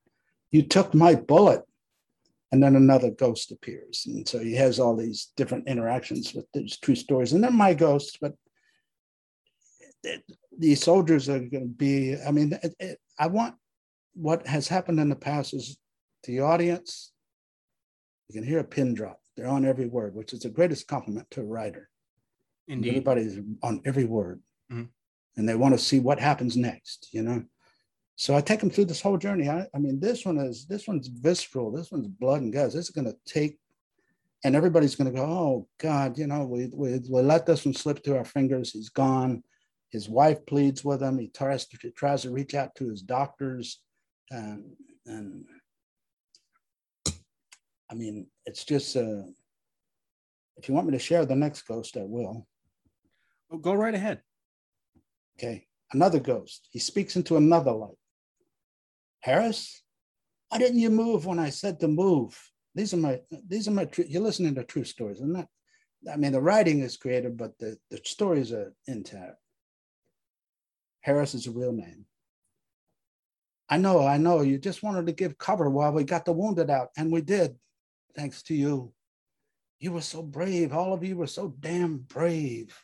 You 0.51 0.63
took 0.63 0.93
my 0.93 1.15
bullet. 1.15 1.63
And 2.51 2.63
then 2.63 2.75
another 2.75 3.11
ghost 3.11 3.51
appears. 3.51 4.05
And 4.05 4.25
so 4.25 4.39
he 4.39 4.53
has 4.55 4.79
all 4.79 4.95
these 4.95 5.33
different 5.35 5.67
interactions 5.67 6.33
with 6.33 6.45
these 6.53 6.77
true 6.77 6.95
stories. 6.95 7.33
And 7.33 7.43
they're 7.43 7.51
my 7.51 7.73
ghosts, 7.73 8.17
but 8.21 8.33
these 10.57 10.81
soldiers 10.81 11.27
are 11.27 11.39
going 11.39 11.67
to 11.67 11.75
be, 11.75 12.15
I 12.25 12.31
mean, 12.31 12.57
it, 12.63 12.75
it, 12.79 12.99
I 13.19 13.27
want 13.27 13.55
what 14.15 14.47
has 14.47 14.67
happened 14.67 14.99
in 14.99 15.09
the 15.09 15.15
past 15.15 15.53
is 15.53 15.77
the 16.23 16.39
audience, 16.39 17.11
you 18.27 18.33
can 18.33 18.47
hear 18.47 18.59
a 18.59 18.63
pin 18.63 18.93
drop. 18.93 19.19
They're 19.35 19.47
on 19.47 19.65
every 19.65 19.87
word, 19.87 20.15
which 20.15 20.33
is 20.33 20.39
the 20.39 20.49
greatest 20.49 20.87
compliment 20.87 21.29
to 21.31 21.41
a 21.41 21.45
writer. 21.45 21.89
Indeed. 22.67 22.89
Everybody's 22.89 23.39
on 23.61 23.81
every 23.85 24.05
word. 24.05 24.41
Mm-hmm. 24.71 24.85
And 25.37 25.49
they 25.49 25.55
want 25.55 25.77
to 25.77 25.83
see 25.83 25.99
what 25.99 26.19
happens 26.19 26.55
next, 26.55 27.09
you 27.11 27.21
know? 27.21 27.43
So 28.15 28.35
I 28.35 28.41
take 28.41 28.61
them 28.61 28.69
through 28.69 28.85
this 28.85 29.01
whole 29.01 29.17
journey. 29.17 29.49
I, 29.49 29.67
I 29.75 29.77
mean, 29.77 29.99
this 29.99 30.25
one 30.25 30.37
is 30.37 30.65
this 30.65 30.87
one's 30.87 31.07
visceral. 31.09 31.71
This 31.71 31.91
one's 31.91 32.07
blood 32.07 32.41
and 32.41 32.53
guts. 32.53 32.73
This 32.73 32.85
is 32.85 32.91
going 32.91 33.05
to 33.05 33.17
take, 33.25 33.59
and 34.45 34.55
everybody's 34.55 34.95
going 34.95 35.11
to 35.11 35.19
go, 35.19 35.25
oh 35.25 35.67
God, 35.79 36.17
you 36.17 36.25
know, 36.25 36.45
we, 36.45 36.69
we 36.73 37.01
we 37.09 37.21
let 37.21 37.45
this 37.45 37.65
one 37.65 37.73
slip 37.73 38.03
through 38.03 38.15
our 38.15 38.23
fingers. 38.23 38.71
He's 38.71 38.87
gone. 38.87 39.43
His 39.89 40.07
wife 40.07 40.45
pleads 40.45 40.85
with 40.85 41.03
him. 41.03 41.19
He 41.19 41.27
tries 41.27 41.65
to, 41.67 41.91
tries 41.91 42.21
to 42.21 42.31
reach 42.31 42.55
out 42.55 42.73
to 42.75 42.89
his 42.89 43.01
doctors, 43.01 43.81
and 44.31 44.75
and 45.05 45.45
I 47.89 47.95
mean, 47.95 48.27
it's 48.45 48.63
just. 48.63 48.95
Uh, 48.95 49.23
if 50.57 50.69
you 50.69 50.75
want 50.75 50.87
me 50.87 50.93
to 50.93 50.99
share 50.99 51.25
the 51.25 51.35
next 51.35 51.63
ghost, 51.63 51.97
I 51.97 52.03
will. 52.03 52.47
Well, 53.49 53.59
go 53.59 53.73
right 53.73 53.93
ahead. 53.93 54.21
Okay, 55.37 55.67
another 55.91 56.19
ghost. 56.19 56.67
He 56.71 56.79
speaks 56.79 57.15
into 57.15 57.35
another 57.35 57.71
light. 57.71 57.97
Harris, 59.19 59.83
why 60.49 60.59
didn't 60.59 60.79
you 60.79 60.89
move 60.89 61.25
when 61.25 61.39
I 61.39 61.49
said 61.49 61.79
to 61.79 61.87
move? 61.87 62.39
These 62.73 62.93
are 62.93 62.97
my, 62.97 63.19
these 63.47 63.67
are 63.67 63.71
my, 63.71 63.89
you're 64.07 64.21
listening 64.21 64.55
to 64.55 64.63
true 64.63 64.83
stories. 64.83 65.19
I'm 65.19 65.33
not, 65.33 65.47
I 66.11 66.17
mean, 66.17 66.31
the 66.31 66.41
writing 66.41 66.79
is 66.79 66.97
creative, 66.97 67.35
but 67.35 67.57
the, 67.59 67.77
the 67.89 67.99
stories 68.03 68.51
are 68.51 68.73
intact. 68.87 69.35
Harris 71.01 71.33
is 71.33 71.47
a 71.47 71.51
real 71.51 71.71
name. 71.71 72.05
I 73.69 73.77
know, 73.77 74.05
I 74.05 74.17
know. 74.17 74.41
You 74.41 74.57
just 74.57 74.83
wanted 74.83 75.07
to 75.07 75.11
give 75.11 75.37
cover 75.37 75.69
while 75.69 75.91
we 75.91 76.03
got 76.03 76.25
the 76.25 76.33
wounded 76.33 76.69
out, 76.69 76.89
and 76.97 77.11
we 77.11 77.21
did, 77.21 77.55
thanks 78.15 78.43
to 78.43 78.55
you. 78.55 78.93
You 79.79 79.91
were 79.91 80.01
so 80.01 80.21
brave. 80.21 80.73
All 80.73 80.93
of 80.93 81.03
you 81.03 81.17
were 81.17 81.27
so 81.27 81.55
damn 81.59 81.97
brave. 81.97 82.77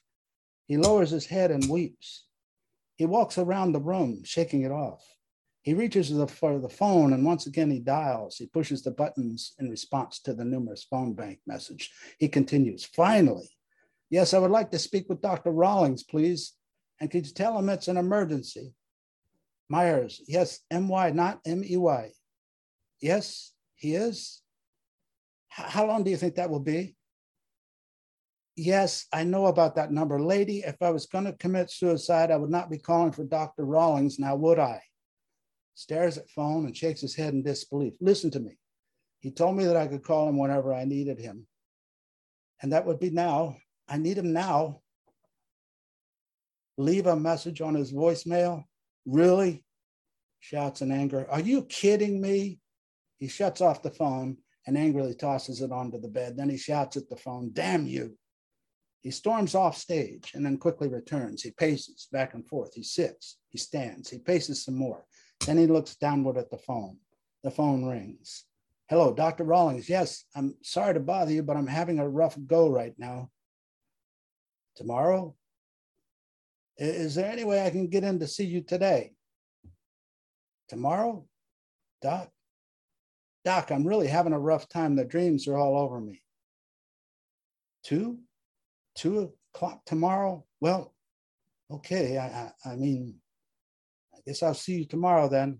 He 0.67 0.77
lowers 0.77 1.09
his 1.09 1.25
head 1.25 1.51
and 1.51 1.69
weeps. 1.69 2.25
He 2.95 3.05
walks 3.05 3.37
around 3.37 3.71
the 3.71 3.79
room, 3.79 4.23
shaking 4.23 4.63
it 4.63 4.71
off. 4.71 5.03
He 5.63 5.73
reaches 5.73 6.09
for 6.31 6.59
the 6.59 6.69
phone 6.69 7.13
and 7.13 7.23
once 7.23 7.45
again 7.45 7.69
he 7.69 7.79
dials. 7.79 8.37
He 8.37 8.47
pushes 8.47 8.81
the 8.81 8.91
buttons 8.91 9.53
in 9.59 9.69
response 9.69 10.19
to 10.21 10.33
the 10.33 10.43
numerous 10.43 10.83
phone 10.83 11.13
bank 11.13 11.39
message. 11.45 11.91
He 12.19 12.27
continues, 12.27 12.83
finally, 12.83 13.49
yes, 14.09 14.33
I 14.33 14.39
would 14.39 14.51
like 14.51 14.71
to 14.71 14.79
speak 14.79 15.07
with 15.07 15.21
Dr. 15.21 15.51
Rawlings, 15.51 16.03
please. 16.03 16.53
And 16.99 17.11
could 17.11 17.27
you 17.27 17.33
tell 17.33 17.57
him 17.57 17.69
it's 17.69 17.87
an 17.87 17.97
emergency? 17.97 18.73
Myers, 19.71 20.21
yes, 20.27 20.59
M-Y, 20.69 21.11
not 21.11 21.39
M-E-Y. 21.45 22.11
Yes, 22.99 23.53
he 23.75 23.95
is. 23.95 24.41
How 25.47 25.87
long 25.87 26.03
do 26.03 26.11
you 26.11 26.17
think 26.17 26.35
that 26.35 26.49
will 26.49 26.59
be? 26.59 26.97
Yes, 28.57 29.07
I 29.13 29.23
know 29.23 29.45
about 29.45 29.75
that 29.75 29.93
number. 29.93 30.19
Lady, 30.19 30.59
if 30.59 30.75
I 30.81 30.89
was 30.89 31.05
going 31.05 31.23
to 31.23 31.33
commit 31.33 31.71
suicide, 31.71 32.31
I 32.31 32.35
would 32.35 32.49
not 32.49 32.69
be 32.69 32.77
calling 32.77 33.13
for 33.13 33.23
Dr. 33.23 33.63
Rawlings 33.63 34.19
now, 34.19 34.35
would 34.35 34.59
I? 34.59 34.81
stares 35.73 36.17
at 36.17 36.29
phone 36.29 36.65
and 36.65 36.75
shakes 36.75 36.99
his 36.99 37.15
head 37.15 37.33
in 37.33 37.41
disbelief. 37.41 37.93
Listen 38.01 38.29
to 38.31 38.41
me. 38.41 38.57
He 39.21 39.31
told 39.31 39.55
me 39.55 39.65
that 39.65 39.77
I 39.77 39.87
could 39.87 40.03
call 40.03 40.27
him 40.27 40.37
whenever 40.37 40.73
I 40.73 40.83
needed 40.83 41.17
him. 41.17 41.47
And 42.61 42.73
that 42.73 42.85
would 42.85 42.99
be 42.99 43.09
now. 43.09 43.55
I 43.87 43.97
need 43.97 44.17
him 44.17 44.33
now. 44.33 44.81
Leave 46.77 47.07
a 47.07 47.15
message 47.15 47.61
on 47.61 47.73
his 47.73 47.93
voicemail. 47.93 48.65
Really? 49.05 49.63
Shouts 50.39 50.81
in 50.81 50.91
anger. 50.91 51.27
Are 51.29 51.39
you 51.39 51.63
kidding 51.63 52.21
me? 52.21 52.59
He 53.17 53.27
shuts 53.27 53.61
off 53.61 53.83
the 53.83 53.91
phone 53.91 54.37
and 54.65 54.77
angrily 54.77 55.13
tosses 55.13 55.61
it 55.61 55.71
onto 55.71 55.99
the 55.99 56.07
bed. 56.07 56.37
Then 56.37 56.49
he 56.49 56.57
shouts 56.57 56.97
at 56.97 57.09
the 57.09 57.15
phone, 57.15 57.51
Damn 57.53 57.85
you. 57.85 58.17
He 59.01 59.09
storms 59.09 59.55
off 59.55 59.77
stage 59.77 60.31
and 60.35 60.45
then 60.45 60.57
quickly 60.57 60.87
returns. 60.87 61.41
He 61.41 61.51
paces 61.51 62.07
back 62.11 62.35
and 62.35 62.47
forth. 62.47 62.73
He 62.75 62.83
sits. 62.83 63.37
He 63.49 63.57
stands. 63.57 64.09
He 64.09 64.19
paces 64.19 64.63
some 64.63 64.75
more. 64.75 65.05
Then 65.45 65.57
he 65.57 65.65
looks 65.65 65.95
downward 65.95 66.37
at 66.37 66.51
the 66.51 66.57
phone. 66.57 66.97
The 67.43 67.49
phone 67.49 67.85
rings. 67.85 68.45
Hello, 68.89 69.13
Dr. 69.13 69.43
Rawlings. 69.43 69.89
Yes, 69.89 70.25
I'm 70.35 70.55
sorry 70.61 70.93
to 70.93 70.99
bother 70.99 71.31
you, 71.31 71.41
but 71.41 71.57
I'm 71.57 71.65
having 71.65 71.97
a 71.97 72.07
rough 72.07 72.37
go 72.45 72.69
right 72.69 72.93
now. 72.97 73.31
Tomorrow? 74.75 75.35
Is 76.77 77.15
there 77.15 77.31
any 77.31 77.43
way 77.43 77.65
I 77.65 77.69
can 77.69 77.87
get 77.87 78.03
in 78.03 78.19
to 78.19 78.27
see 78.27 78.45
you 78.45 78.61
today? 78.61 79.13
Tomorrow? 80.69 81.25
Doc? 82.01 82.29
Doc, 83.43 83.71
I'm 83.71 83.85
really 83.85 84.07
having 84.07 84.33
a 84.33 84.39
rough 84.39 84.69
time. 84.69 84.95
The 84.95 85.05
dreams 85.05 85.47
are 85.47 85.57
all 85.57 85.77
over 85.77 85.99
me. 85.99 86.21
Two? 87.83 88.19
Two 88.95 89.33
o'clock 89.53 89.83
tomorrow? 89.85 90.45
Well, 90.59 90.93
okay. 91.69 92.17
I, 92.17 92.25
I, 92.27 92.71
I 92.71 92.75
mean, 92.75 93.15
I 94.13 94.19
guess 94.25 94.43
I'll 94.43 94.53
see 94.53 94.79
you 94.79 94.85
tomorrow 94.85 95.27
then. 95.27 95.59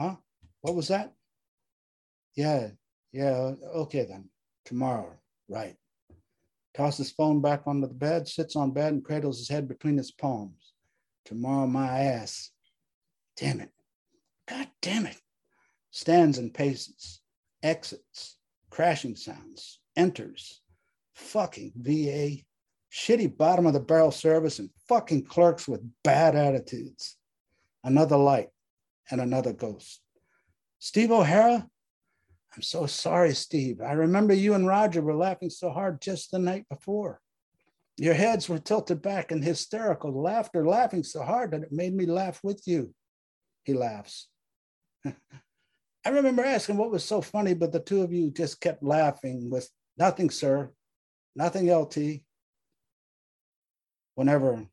Huh? 0.00 0.16
What 0.60 0.74
was 0.74 0.88
that? 0.88 1.12
Yeah, 2.36 2.68
yeah, 3.12 3.54
okay 3.74 4.04
then. 4.04 4.30
Tomorrow, 4.68 5.14
right. 5.48 5.76
Tosses 6.74 7.10
phone 7.10 7.40
back 7.40 7.62
onto 7.64 7.88
the 7.88 7.94
bed, 7.94 8.28
sits 8.28 8.54
on 8.54 8.72
bed 8.72 8.92
and 8.92 9.02
cradles 9.02 9.38
his 9.38 9.48
head 9.48 9.66
between 9.66 9.96
his 9.96 10.10
palms. 10.10 10.74
Tomorrow, 11.24 11.66
my 11.66 12.00
ass. 12.00 12.50
Damn 13.38 13.60
it. 13.60 13.70
God 14.46 14.68
damn 14.82 15.06
it. 15.06 15.16
Stands 15.90 16.36
and 16.36 16.52
paces, 16.52 17.22
exits, 17.62 18.36
crashing 18.68 19.16
sounds, 19.16 19.80
enters, 19.96 20.60
fucking 21.14 21.72
VA, 21.74 22.42
shitty 22.92 23.38
bottom 23.38 23.64
of 23.64 23.72
the 23.72 23.80
barrel 23.80 24.10
service, 24.10 24.58
and 24.58 24.68
fucking 24.86 25.24
clerks 25.24 25.66
with 25.66 25.80
bad 26.04 26.36
attitudes. 26.36 27.16
Another 27.84 28.18
light 28.18 28.50
and 29.10 29.22
another 29.22 29.54
ghost. 29.54 30.02
Steve 30.78 31.10
O'Hara? 31.10 31.66
I'm 32.54 32.62
so 32.62 32.86
sorry, 32.86 33.34
Steve. 33.34 33.80
I 33.80 33.92
remember 33.92 34.34
you 34.34 34.54
and 34.54 34.66
Roger 34.66 35.02
were 35.02 35.14
laughing 35.14 35.50
so 35.50 35.70
hard 35.70 36.00
just 36.00 36.30
the 36.30 36.38
night 36.38 36.66
before. 36.68 37.20
Your 37.96 38.14
heads 38.14 38.48
were 38.48 38.58
tilted 38.58 39.02
back 39.02 39.32
in 39.32 39.42
hysterical 39.42 40.22
laughter, 40.22 40.66
laughing 40.66 41.02
so 41.02 41.22
hard 41.22 41.50
that 41.50 41.62
it 41.62 41.72
made 41.72 41.94
me 41.94 42.06
laugh 42.06 42.40
with 42.42 42.62
you. 42.66 42.94
He 43.64 43.74
laughs. 43.74 44.28
I 45.04 46.10
remember 46.10 46.44
asking 46.44 46.76
what 46.76 46.90
was 46.90 47.04
so 47.04 47.20
funny, 47.20 47.54
but 47.54 47.72
the 47.72 47.80
two 47.80 48.02
of 48.02 48.12
you 48.12 48.30
just 48.30 48.60
kept 48.60 48.82
laughing 48.82 49.50
with 49.50 49.68
nothing, 49.98 50.30
sir 50.30 50.70
nothing 51.38 51.72
LT. 51.72 52.22
Whenever 54.16 54.66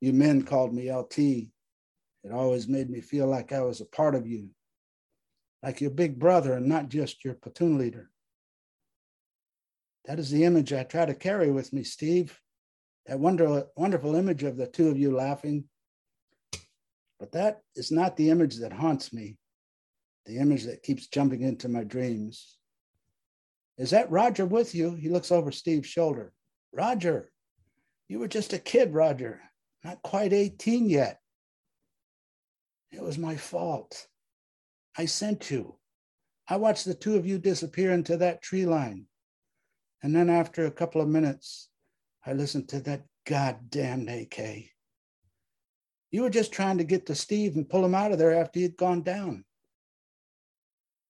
you 0.00 0.12
men 0.14 0.42
called 0.42 0.74
me 0.74 0.92
LT, 0.92 1.18
it 1.18 2.32
always 2.32 2.66
made 2.66 2.88
me 2.88 3.02
feel 3.02 3.26
like 3.26 3.52
I 3.52 3.60
was 3.60 3.82
a 3.82 3.84
part 3.84 4.14
of 4.14 4.26
you, 4.26 4.48
like 5.62 5.80
your 5.80 5.90
big 5.90 6.18
brother 6.18 6.54
and 6.54 6.66
not 6.66 6.88
just 6.88 7.24
your 7.24 7.34
platoon 7.34 7.78
leader. 7.78 8.10
That 10.06 10.18
is 10.18 10.30
the 10.30 10.44
image 10.44 10.72
I 10.72 10.84
try 10.84 11.04
to 11.04 11.14
carry 11.14 11.50
with 11.50 11.72
me, 11.72 11.84
Steve. 11.84 12.38
That 13.06 13.18
wonder, 13.18 13.66
wonderful 13.76 14.14
image 14.14 14.42
of 14.42 14.56
the 14.56 14.66
two 14.66 14.88
of 14.88 14.98
you 14.98 15.14
laughing. 15.14 15.64
But 17.18 17.32
that 17.32 17.60
is 17.76 17.92
not 17.92 18.16
the 18.16 18.30
image 18.30 18.56
that 18.56 18.72
haunts 18.72 19.12
me, 19.12 19.36
the 20.24 20.38
image 20.38 20.64
that 20.64 20.82
keeps 20.82 21.08
jumping 21.08 21.42
into 21.42 21.68
my 21.68 21.84
dreams. 21.84 22.56
Is 23.76 23.90
that 23.90 24.10
Roger 24.10 24.46
with 24.46 24.74
you? 24.74 24.94
He 24.94 25.08
looks 25.08 25.30
over 25.30 25.52
Steve's 25.52 25.88
shoulder. 25.88 26.32
Roger, 26.72 27.30
you 28.08 28.18
were 28.18 28.28
just 28.28 28.52
a 28.52 28.58
kid, 28.58 28.94
Roger, 28.94 29.40
not 29.84 30.02
quite 30.02 30.32
18 30.32 30.88
yet. 30.88 31.20
It 32.90 33.02
was 33.02 33.18
my 33.18 33.36
fault. 33.36 34.06
I 35.00 35.06
sent 35.06 35.50
you. 35.50 35.76
I 36.46 36.56
watched 36.56 36.84
the 36.84 36.92
two 36.92 37.16
of 37.16 37.24
you 37.24 37.38
disappear 37.38 37.92
into 37.92 38.18
that 38.18 38.42
tree 38.42 38.66
line. 38.66 39.06
And 40.02 40.14
then 40.14 40.28
after 40.28 40.66
a 40.66 40.70
couple 40.70 41.00
of 41.00 41.08
minutes, 41.08 41.70
I 42.26 42.34
listened 42.34 42.68
to 42.68 42.80
that 42.80 43.06
goddamn 43.24 44.06
AK. 44.10 44.66
You 46.10 46.20
were 46.20 46.28
just 46.28 46.52
trying 46.52 46.76
to 46.76 46.84
get 46.84 47.06
to 47.06 47.14
Steve 47.14 47.56
and 47.56 47.66
pull 47.66 47.82
him 47.82 47.94
out 47.94 48.12
of 48.12 48.18
there 48.18 48.34
after 48.34 48.60
he'd 48.60 48.76
gone 48.76 49.00
down. 49.00 49.46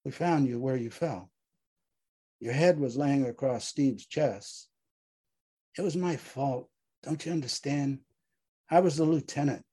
We 0.04 0.12
found 0.12 0.46
you 0.46 0.60
where 0.60 0.76
you 0.76 0.90
fell. 0.90 1.32
Your 2.38 2.52
head 2.52 2.78
was 2.78 2.96
laying 2.96 3.26
across 3.26 3.66
Steve's 3.66 4.06
chest. 4.06 4.68
It 5.76 5.82
was 5.82 5.96
my 5.96 6.14
fault. 6.14 6.68
Don't 7.02 7.26
you 7.26 7.32
understand? 7.32 7.98
I 8.70 8.78
was 8.78 8.98
the 8.98 9.04
lieutenant. 9.04 9.64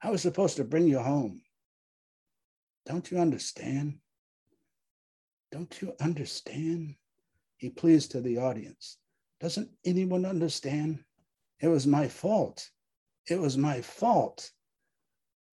I 0.00 0.10
was 0.10 0.22
supposed 0.22 0.58
to 0.58 0.64
bring 0.64 0.86
you 0.86 1.00
home. 1.00 1.41
Don't 2.92 3.10
you 3.10 3.20
understand? 3.20 3.94
Don't 5.50 5.80
you 5.80 5.94
understand? 5.98 6.94
He 7.56 7.70
pleads 7.70 8.06
to 8.08 8.20
the 8.20 8.36
audience. 8.36 8.98
Doesn't 9.40 9.70
anyone 9.82 10.26
understand? 10.26 11.02
It 11.58 11.68
was 11.68 11.86
my 11.86 12.06
fault. 12.06 12.68
It 13.30 13.40
was 13.40 13.56
my 13.56 13.80
fault. 13.80 14.50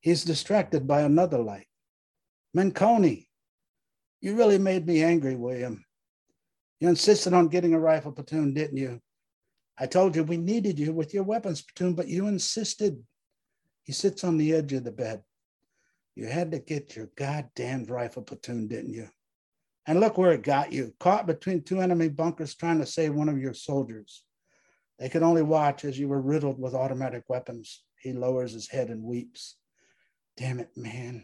He's 0.02 0.26
distracted 0.26 0.86
by 0.86 1.04
another 1.04 1.38
light. 1.38 1.68
Menconi, 2.58 3.28
you 4.20 4.36
really 4.36 4.58
made 4.58 4.86
me 4.86 5.02
angry, 5.02 5.38
William. 5.38 5.86
You 6.82 6.90
insisted 6.90 7.34
on 7.34 7.48
getting 7.48 7.74
a 7.74 7.80
rifle 7.80 8.12
platoon, 8.12 8.54
didn't 8.54 8.76
you? 8.76 9.00
I 9.78 9.86
told 9.86 10.14
you 10.14 10.26
we 10.26 10.36
needed 10.36 10.78
you 10.78 10.92
with 10.92 11.14
your 11.14 11.24
weapons 11.24 11.62
platoon, 11.62 11.94
but 11.94 12.10
you 12.10 12.28
insisted. 12.28 13.02
He 13.84 13.94
sits 13.94 14.26
on 14.26 14.36
the 14.38 14.54
edge 14.54 14.74
of 14.74 14.84
the 14.84 14.92
bed. 14.92 15.24
You 16.20 16.28
had 16.28 16.52
to 16.52 16.60
get 16.60 16.98
your 16.98 17.10
goddamn 17.16 17.86
rifle 17.86 18.24
platoon, 18.24 18.68
didn't 18.68 18.92
you? 18.92 19.08
And 19.88 20.02
look 20.02 20.18
where 20.18 20.34
it 20.34 20.44
got 20.44 20.74
you 20.74 20.94
caught 21.00 21.26
between 21.26 21.62
two 21.62 21.80
enemy 21.80 22.10
bunkers 22.10 22.56
trying 22.56 22.80
to 22.80 22.86
save 22.86 23.16
one 23.16 23.30
of 23.30 23.40
your 23.40 23.54
soldiers. 23.54 24.26
They 24.98 25.08
could 25.08 25.24
only 25.24 25.44
watch 25.44 25.86
as 25.86 25.98
you 25.98 26.10
were 26.10 26.20
riddled 26.20 26.60
with 26.60 26.74
automatic 26.74 27.24
weapons. 27.30 27.86
He 28.02 28.12
lowers 28.12 28.52
his 28.52 28.68
head 28.68 28.90
and 28.90 29.02
weeps. 29.02 29.56
Damn 30.36 30.60
it, 30.60 30.76
man. 30.76 31.24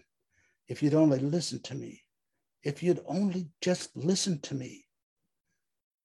If 0.70 0.82
you'd 0.82 0.94
only 0.94 1.20
listened 1.20 1.66
to 1.66 1.76
me, 1.76 2.02
if 2.64 2.82
you'd 2.82 3.04
only 3.06 3.50
just 3.60 3.98
listened 3.98 4.44
to 4.44 4.56
me. 4.56 4.86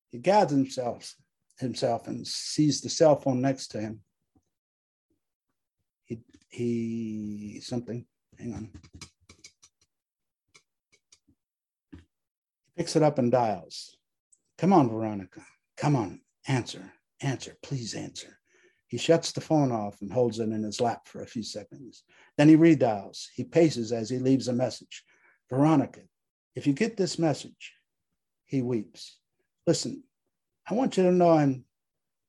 He 0.09 0.19
gathers 0.19 0.51
himself, 0.51 1.15
himself 1.61 2.09
and 2.09 2.27
sees 2.27 2.81
the 2.81 2.89
cell 2.89 3.15
phone 3.15 3.41
next 3.41 3.69
to 3.69 3.81
him. 3.81 4.01
He, 6.07 6.23
he, 6.49 7.61
something, 7.63 8.05
hang 8.41 8.55
on. 8.55 8.71
He 11.93 11.99
picks 12.77 12.97
it 12.97 13.03
up 13.03 13.19
and 13.19 13.31
dials. 13.31 13.97
Come 14.59 14.73
on, 14.73 14.89
Veronica. 14.89 15.43
Come 15.77 15.97
on, 15.97 16.21
answer. 16.49 16.93
Answer, 17.21 17.57
please 17.63 17.95
answer. 17.95 18.39
He 18.87 18.99
shuts 18.99 19.33
the 19.33 19.41
phone 19.41 19.71
off 19.71 20.01
and 20.01 20.13
holds 20.13 20.41
it 20.41 20.49
in 20.49 20.63
his 20.63 20.81
lap 20.81 21.07
for 21.07 21.23
a 21.23 21.27
few 21.27 21.43
seconds. 21.43 22.03
Then 22.37 22.49
he 22.49 22.57
redials. 22.57 23.27
He 23.35 23.45
paces 23.45 23.93
as 23.93 24.11
he 24.11 24.19
leaves 24.19 24.49
a 24.49 24.53
message. 24.53 25.05
Veronica, 25.49 26.01
if 26.57 26.67
you 26.67 26.73
get 26.73 26.97
this 26.97 27.19
message, 27.19 27.75
he 28.47 28.63
weeps. 28.63 29.19
Listen, 29.67 30.03
I 30.69 30.75
want 30.75 30.97
you 30.97 31.05
to 31.05 31.13
know 31.13 31.31
I'm 31.31 31.65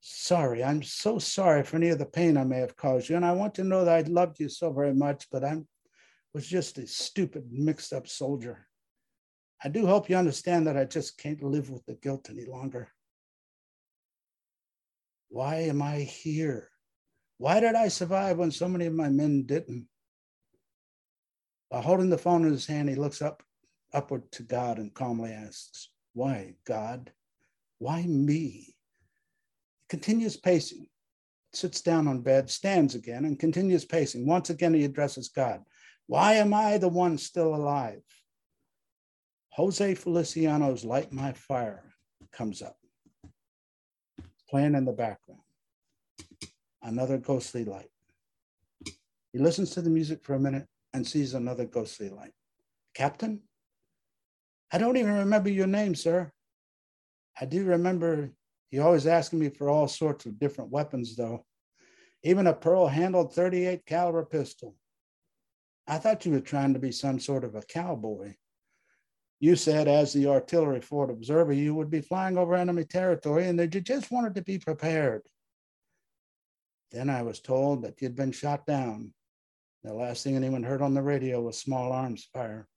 sorry. 0.00 0.62
I'm 0.62 0.82
so 0.82 1.18
sorry 1.18 1.62
for 1.64 1.76
any 1.76 1.88
of 1.88 1.98
the 1.98 2.06
pain 2.06 2.36
I 2.36 2.44
may 2.44 2.58
have 2.58 2.76
caused 2.76 3.08
you. 3.08 3.16
And 3.16 3.24
I 3.24 3.32
want 3.32 3.54
to 3.56 3.64
know 3.64 3.84
that 3.84 4.06
I 4.06 4.08
loved 4.08 4.38
you 4.38 4.48
so 4.48 4.72
very 4.72 4.94
much, 4.94 5.26
but 5.32 5.44
I 5.44 5.56
was 6.34 6.46
just 6.46 6.78
a 6.78 6.86
stupid, 6.86 7.48
mixed 7.50 7.92
up 7.92 8.08
soldier. 8.08 8.66
I 9.62 9.68
do 9.68 9.86
hope 9.86 10.10
you 10.10 10.16
understand 10.16 10.66
that 10.66 10.76
I 10.76 10.84
just 10.84 11.18
can't 11.18 11.42
live 11.42 11.70
with 11.70 11.84
the 11.86 11.94
guilt 11.94 12.28
any 12.30 12.46
longer. 12.46 12.88
Why 15.28 15.56
am 15.56 15.80
I 15.80 16.00
here? 16.00 16.68
Why 17.38 17.60
did 17.60 17.74
I 17.74 17.88
survive 17.88 18.38
when 18.38 18.50
so 18.50 18.68
many 18.68 18.86
of 18.86 18.94
my 18.94 19.08
men 19.08 19.44
didn't? 19.44 19.88
While 21.68 21.82
holding 21.82 22.10
the 22.10 22.18
phone 22.18 22.44
in 22.44 22.52
his 22.52 22.66
hand, 22.66 22.88
he 22.88 22.94
looks 22.94 23.22
up 23.22 23.42
upward 23.94 24.30
to 24.32 24.42
God 24.42 24.78
and 24.78 24.92
calmly 24.92 25.32
asks, 25.32 25.88
Why, 26.12 26.54
God? 26.66 27.12
Why 27.78 28.02
me? 28.02 28.74
He 29.80 29.86
continues 29.88 30.36
pacing, 30.36 30.86
sits 31.52 31.80
down 31.80 32.08
on 32.08 32.20
bed, 32.20 32.50
stands 32.50 32.94
again, 32.94 33.24
and 33.24 33.38
continues 33.38 33.84
pacing. 33.84 34.26
Once 34.26 34.50
again, 34.50 34.74
he 34.74 34.84
addresses 34.84 35.28
God. 35.28 35.62
Why 36.12 36.34
am 36.34 36.52
I 36.52 36.76
the 36.76 36.90
one 36.90 37.16
still 37.16 37.54
alive? 37.54 38.02
Jose 39.52 39.94
Feliciano's 39.94 40.84
Light 40.84 41.10
My 41.10 41.32
Fire 41.32 41.94
comes 42.30 42.60
up 42.60 42.76
playing 44.46 44.74
in 44.74 44.84
the 44.84 44.92
background. 44.92 45.40
Another 46.82 47.16
ghostly 47.16 47.64
light. 47.64 47.88
He 49.32 49.38
listens 49.38 49.70
to 49.70 49.80
the 49.80 49.88
music 49.88 50.22
for 50.22 50.34
a 50.34 50.38
minute 50.38 50.66
and 50.92 51.06
sees 51.06 51.32
another 51.32 51.64
ghostly 51.64 52.10
light. 52.10 52.34
Captain? 52.92 53.40
I 54.70 54.76
don't 54.76 54.98
even 54.98 55.14
remember 55.14 55.48
your 55.48 55.66
name, 55.66 55.94
sir. 55.94 56.30
I 57.40 57.46
do 57.46 57.64
remember 57.64 58.28
you 58.70 58.82
always 58.82 59.06
asking 59.06 59.38
me 59.38 59.48
for 59.48 59.70
all 59.70 59.88
sorts 59.88 60.26
of 60.26 60.38
different 60.38 60.70
weapons, 60.70 61.16
though, 61.16 61.46
even 62.22 62.48
a 62.48 62.52
pearl 62.52 62.86
handled 62.86 63.34
38 63.34 63.86
caliber 63.86 64.26
pistol. 64.26 64.76
I 65.86 65.98
thought 65.98 66.24
you 66.24 66.32
were 66.32 66.40
trying 66.40 66.74
to 66.74 66.80
be 66.80 66.92
some 66.92 67.18
sort 67.18 67.44
of 67.44 67.54
a 67.54 67.62
cowboy. 67.62 68.34
You 69.40 69.56
said, 69.56 69.88
as 69.88 70.12
the 70.12 70.28
artillery 70.28 70.80
forward 70.80 71.10
observer, 71.10 71.52
you 71.52 71.74
would 71.74 71.90
be 71.90 72.00
flying 72.00 72.38
over 72.38 72.54
enemy 72.54 72.84
territory 72.84 73.48
and 73.48 73.58
that 73.58 73.74
you 73.74 73.80
just 73.80 74.10
wanted 74.12 74.36
to 74.36 74.42
be 74.42 74.58
prepared. 74.58 75.22
Then 76.92 77.10
I 77.10 77.22
was 77.22 77.40
told 77.40 77.82
that 77.82 78.00
you'd 78.00 78.14
been 78.14 78.32
shot 78.32 78.66
down. 78.66 79.12
The 79.82 79.92
last 79.92 80.22
thing 80.22 80.36
anyone 80.36 80.62
heard 80.62 80.82
on 80.82 80.94
the 80.94 81.02
radio 81.02 81.40
was 81.40 81.58
small 81.58 81.90
arms 81.92 82.28
fire. 82.32 82.68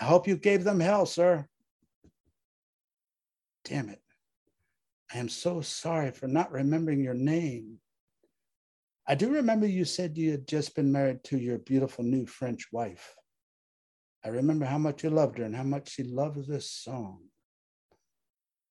I 0.00 0.04
hope 0.04 0.28
you 0.28 0.36
gave 0.36 0.62
them 0.62 0.78
hell, 0.78 1.06
sir. 1.06 1.48
Damn 3.64 3.88
it. 3.88 4.00
I 5.12 5.18
am 5.18 5.28
so 5.28 5.60
sorry 5.60 6.12
for 6.12 6.28
not 6.28 6.52
remembering 6.52 7.02
your 7.02 7.14
name. 7.14 7.80
I 9.10 9.14
do 9.14 9.30
remember 9.30 9.66
you 9.66 9.86
said 9.86 10.18
you 10.18 10.32
had 10.32 10.46
just 10.46 10.76
been 10.76 10.92
married 10.92 11.24
to 11.24 11.38
your 11.38 11.56
beautiful 11.56 12.04
new 12.04 12.26
French 12.26 12.68
wife. 12.70 13.14
I 14.22 14.28
remember 14.28 14.66
how 14.66 14.76
much 14.76 15.02
you 15.02 15.08
loved 15.08 15.38
her 15.38 15.44
and 15.44 15.56
how 15.56 15.62
much 15.62 15.92
she 15.92 16.02
loved 16.02 16.46
this 16.46 16.70
song. 16.70 17.20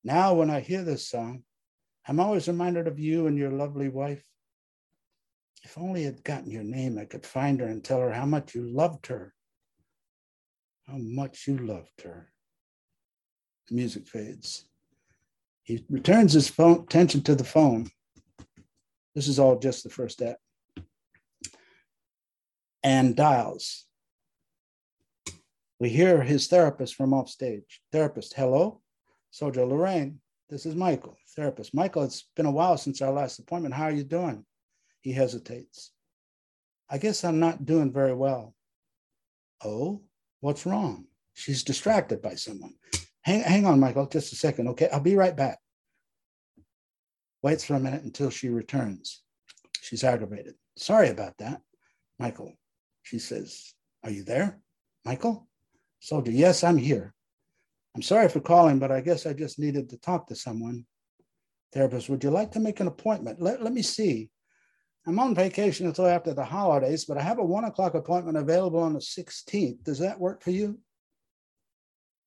Now, 0.03 0.35
when 0.35 0.51
I 0.51 0.59
hear 0.59 0.83
this 0.83 1.09
song, 1.09 1.41
I'm 2.07 2.19
always 2.19 2.47
reminded 2.47 2.87
of 2.87 2.99
you 2.99 3.25
and 3.25 3.35
your 3.35 3.49
lovely 3.49 3.89
wife. 3.89 4.23
If 5.63 5.75
only 5.75 6.05
I'd 6.05 6.23
gotten 6.23 6.51
your 6.51 6.63
name, 6.63 6.99
I 6.99 7.05
could 7.05 7.25
find 7.25 7.59
her 7.59 7.67
and 7.67 7.83
tell 7.83 7.99
her 7.99 8.13
how 8.13 8.27
much 8.27 8.53
you 8.53 8.61
loved 8.61 9.07
her. 9.07 9.33
How 10.87 10.97
much 10.97 11.47
you 11.47 11.57
loved 11.57 12.03
her. 12.03 12.31
The 13.69 13.75
music 13.75 14.07
fades. 14.07 14.65
He 15.63 15.83
returns 15.89 16.33
his 16.33 16.47
phone, 16.47 16.83
attention 16.83 17.23
to 17.23 17.33
the 17.33 17.43
phone. 17.43 17.89
This 19.17 19.27
is 19.27 19.39
all 19.39 19.57
just 19.57 19.83
the 19.83 19.89
first 19.89 20.19
step. 20.19 20.39
And 22.83 23.15
dials 23.15 23.87
we 25.79 25.89
hear 25.89 26.21
his 26.21 26.45
therapist 26.45 26.93
from 26.93 27.15
off 27.15 27.27
stage. 27.27 27.81
Therapist, 27.91 28.35
hello. 28.35 28.79
Soldier 29.31 29.65
Lorraine, 29.65 30.19
this 30.51 30.67
is 30.67 30.75
Michael. 30.75 31.17
Therapist, 31.35 31.73
Michael, 31.73 32.03
it's 32.03 32.25
been 32.35 32.45
a 32.45 32.51
while 32.51 32.77
since 32.77 33.01
our 33.01 33.11
last 33.11 33.39
appointment. 33.39 33.73
How 33.73 33.85
are 33.85 33.91
you 33.91 34.03
doing? 34.03 34.45
He 35.01 35.13
hesitates. 35.13 35.93
I 36.87 36.99
guess 36.99 37.23
I'm 37.23 37.39
not 37.39 37.65
doing 37.65 37.91
very 37.91 38.13
well. 38.13 38.53
Oh, 39.65 40.03
what's 40.41 40.67
wrong? 40.67 41.05
She's 41.33 41.63
distracted 41.63 42.21
by 42.21 42.35
someone. 42.35 42.75
Hang, 43.21 43.41
hang 43.41 43.65
on, 43.65 43.79
Michael, 43.79 44.05
just 44.05 44.31
a 44.33 44.35
second. 44.35 44.67
Okay, 44.67 44.89
I'll 44.93 44.99
be 44.99 45.15
right 45.15 45.35
back. 45.35 45.57
Waits 47.47 47.63
for 47.63 47.75
a 47.75 47.79
minute 47.79 48.03
until 48.03 48.29
she 48.29 48.49
returns. 48.49 49.21
She's 49.79 50.03
aggravated. 50.03 50.55
Sorry 50.75 51.07
about 51.07 51.37
that. 51.37 51.61
Michael, 52.19 52.51
she 53.03 53.19
says, 53.19 53.73
Are 54.03 54.09
you 54.09 54.25
there? 54.25 54.59
Michael? 55.05 55.47
Soldier, 56.01 56.31
yes, 56.31 56.65
I'm 56.65 56.75
here. 56.75 57.13
I'm 57.95 58.01
sorry 58.01 58.27
for 58.27 58.41
calling, 58.41 58.79
but 58.79 58.91
I 58.91 58.99
guess 58.99 59.25
I 59.25 59.31
just 59.31 59.59
needed 59.59 59.87
to 59.91 59.97
talk 59.97 60.27
to 60.27 60.35
someone. 60.35 60.85
Therapist, 61.71 62.09
would 62.09 62.21
you 62.21 62.31
like 62.31 62.51
to 62.51 62.59
make 62.59 62.81
an 62.81 62.87
appointment? 62.87 63.41
Let, 63.41 63.63
let 63.63 63.71
me 63.71 63.81
see. 63.81 64.29
I'm 65.07 65.17
on 65.17 65.33
vacation 65.33 65.87
until 65.87 66.07
after 66.07 66.33
the 66.33 66.43
holidays, 66.43 67.05
but 67.05 67.17
I 67.17 67.21
have 67.21 67.39
a 67.39 67.45
one 67.45 67.63
o'clock 67.63 67.93
appointment 67.93 68.37
available 68.37 68.81
on 68.81 68.91
the 68.91 68.99
16th. 68.99 69.85
Does 69.85 69.99
that 69.99 70.19
work 70.19 70.43
for 70.43 70.51
you? 70.51 70.79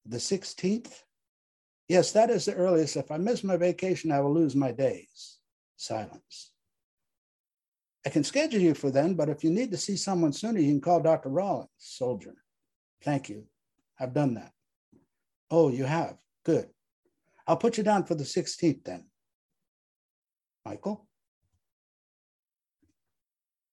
The 0.06 0.16
16th? 0.16 1.02
Yes, 1.90 2.12
that 2.12 2.30
is 2.30 2.44
the 2.44 2.54
earliest. 2.54 2.96
If 2.96 3.10
I 3.10 3.16
miss 3.16 3.42
my 3.42 3.56
vacation, 3.56 4.12
I 4.12 4.20
will 4.20 4.32
lose 4.32 4.54
my 4.54 4.70
days. 4.70 5.38
Silence. 5.76 6.52
I 8.06 8.10
can 8.10 8.22
schedule 8.22 8.60
you 8.60 8.74
for 8.74 8.92
then, 8.92 9.14
but 9.14 9.28
if 9.28 9.42
you 9.42 9.50
need 9.50 9.72
to 9.72 9.76
see 9.76 9.96
someone 9.96 10.32
sooner, 10.32 10.60
you 10.60 10.70
can 10.70 10.80
call 10.80 11.00
Dr. 11.00 11.30
Rollins, 11.30 11.68
soldier. 11.78 12.36
Thank 13.02 13.28
you. 13.28 13.42
I've 13.98 14.14
done 14.14 14.34
that. 14.34 14.52
Oh, 15.50 15.68
you 15.68 15.82
have? 15.82 16.16
Good. 16.44 16.68
I'll 17.48 17.56
put 17.56 17.76
you 17.76 17.82
down 17.82 18.04
for 18.04 18.14
the 18.14 18.22
16th 18.22 18.84
then. 18.84 19.06
Michael? 20.64 21.08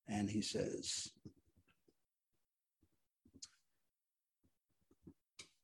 And 0.08 0.28
he 0.28 0.42
says, 0.42 1.12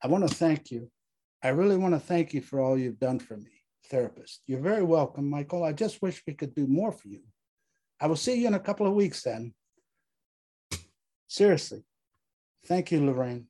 I 0.03 0.05
want 0.05 0.29
to 0.29 0.35
thank 0.35 0.69
you. 0.69 0.91
I 1.43 1.49
really 1.49 1.75
want 1.75 1.93
to 1.93 1.99
thank 1.99 2.33
you 2.33 2.39
for 2.39 2.61
all 2.61 2.77
you've 2.77 2.99
done 2.99 3.19
for 3.19 3.35
me, 3.35 3.51
therapist. 3.87 4.41
You're 4.47 4.61
very 4.61 4.81
welcome, 4.81 5.29
Michael. 5.29 5.65
I 5.65 5.73
just 5.73 6.01
wish 6.01 6.23
we 6.25 6.33
could 6.33 6.55
do 6.55 6.67
more 6.67 6.93
for 6.93 7.09
you. 7.09 7.19
I 7.99 8.07
will 8.07 8.15
see 8.15 8.39
you 8.39 8.47
in 8.47 8.53
a 8.53 8.59
couple 8.59 8.87
of 8.87 8.93
weeks 8.93 9.23
then. 9.23 9.53
Seriously, 11.27 11.83
thank 12.65 12.91
you, 12.91 13.05
Lorraine, 13.05 13.47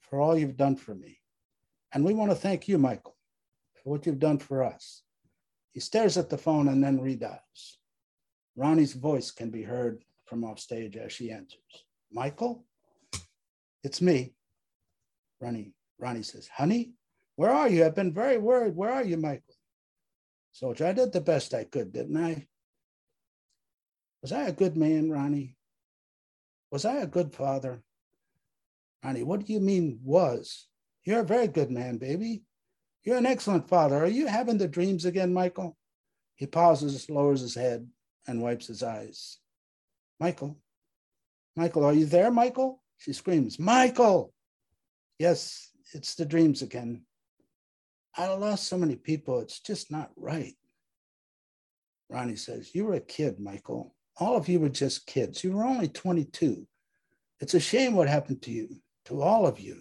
for 0.00 0.20
all 0.20 0.36
you've 0.36 0.56
done 0.56 0.74
for 0.74 0.96
me. 0.96 1.20
And 1.92 2.04
we 2.04 2.12
want 2.12 2.32
to 2.32 2.36
thank 2.36 2.66
you, 2.66 2.76
Michael, 2.76 3.16
for 3.74 3.90
what 3.90 4.04
you've 4.04 4.18
done 4.18 4.38
for 4.38 4.64
us. 4.64 5.02
He 5.70 5.78
stares 5.78 6.18
at 6.18 6.28
the 6.28 6.38
phone 6.38 6.66
and 6.68 6.82
then 6.82 6.98
redials. 6.98 7.76
Ronnie's 8.56 8.94
voice 8.94 9.30
can 9.30 9.50
be 9.50 9.62
heard 9.62 10.02
from 10.26 10.42
off 10.42 10.58
stage 10.58 10.96
as 10.96 11.12
she 11.12 11.30
answers. 11.30 11.60
Michael, 12.10 12.64
it's 13.84 14.02
me. 14.02 14.34
Ronnie, 15.40 15.74
Ronnie 15.98 16.22
says, 16.22 16.48
honey, 16.48 16.94
where 17.36 17.50
are 17.50 17.68
you? 17.68 17.84
I've 17.84 17.94
been 17.94 18.12
very 18.12 18.38
worried. 18.38 18.76
Where 18.76 18.90
are 18.90 19.04
you, 19.04 19.16
Michael? 19.16 19.54
Soldier, 20.52 20.86
I 20.86 20.92
did 20.92 21.12
the 21.12 21.20
best 21.20 21.54
I 21.54 21.64
could, 21.64 21.92
didn't 21.92 22.16
I? 22.16 22.46
Was 24.20 24.32
I 24.32 24.42
a 24.42 24.52
good 24.52 24.76
man, 24.76 25.10
Ronnie? 25.10 25.56
Was 26.70 26.84
I 26.84 26.96
a 26.96 27.06
good 27.06 27.32
father? 27.32 27.82
Ronnie, 29.02 29.24
what 29.24 29.44
do 29.44 29.52
you 29.52 29.60
mean 29.60 30.00
was? 30.04 30.68
You're 31.04 31.20
a 31.20 31.24
very 31.24 31.48
good 31.48 31.70
man, 31.70 31.98
baby. 31.98 32.44
You're 33.02 33.16
an 33.16 33.26
excellent 33.26 33.68
father. 33.68 33.96
Are 33.96 34.06
you 34.06 34.26
having 34.26 34.58
the 34.58 34.68
dreams 34.68 35.04
again, 35.04 35.32
Michael? 35.34 35.76
He 36.36 36.46
pauses, 36.46 37.10
lowers 37.10 37.40
his 37.40 37.54
head, 37.54 37.88
and 38.26 38.40
wipes 38.40 38.68
his 38.68 38.82
eyes. 38.82 39.38
Michael, 40.20 40.56
Michael, 41.56 41.84
are 41.84 41.92
you 41.92 42.06
there, 42.06 42.30
Michael? 42.30 42.82
She 42.98 43.12
screams, 43.12 43.58
Michael! 43.58 44.32
Yes, 45.18 45.70
it's 45.92 46.14
the 46.14 46.24
dreams 46.24 46.62
again. 46.62 47.02
I 48.16 48.28
lost 48.28 48.68
so 48.68 48.76
many 48.76 48.96
people, 48.96 49.40
it's 49.40 49.60
just 49.60 49.90
not 49.90 50.10
right. 50.16 50.54
Ronnie 52.10 52.36
says, 52.36 52.74
You 52.74 52.84
were 52.84 52.94
a 52.94 53.00
kid, 53.00 53.40
Michael. 53.40 53.94
All 54.18 54.36
of 54.36 54.48
you 54.48 54.60
were 54.60 54.68
just 54.68 55.06
kids. 55.06 55.42
You 55.42 55.52
were 55.52 55.64
only 55.64 55.88
22. 55.88 56.66
It's 57.40 57.54
a 57.54 57.60
shame 57.60 57.94
what 57.94 58.08
happened 58.08 58.42
to 58.42 58.50
you, 58.50 58.68
to 59.06 59.22
all 59.22 59.46
of 59.46 59.58
you. 59.58 59.80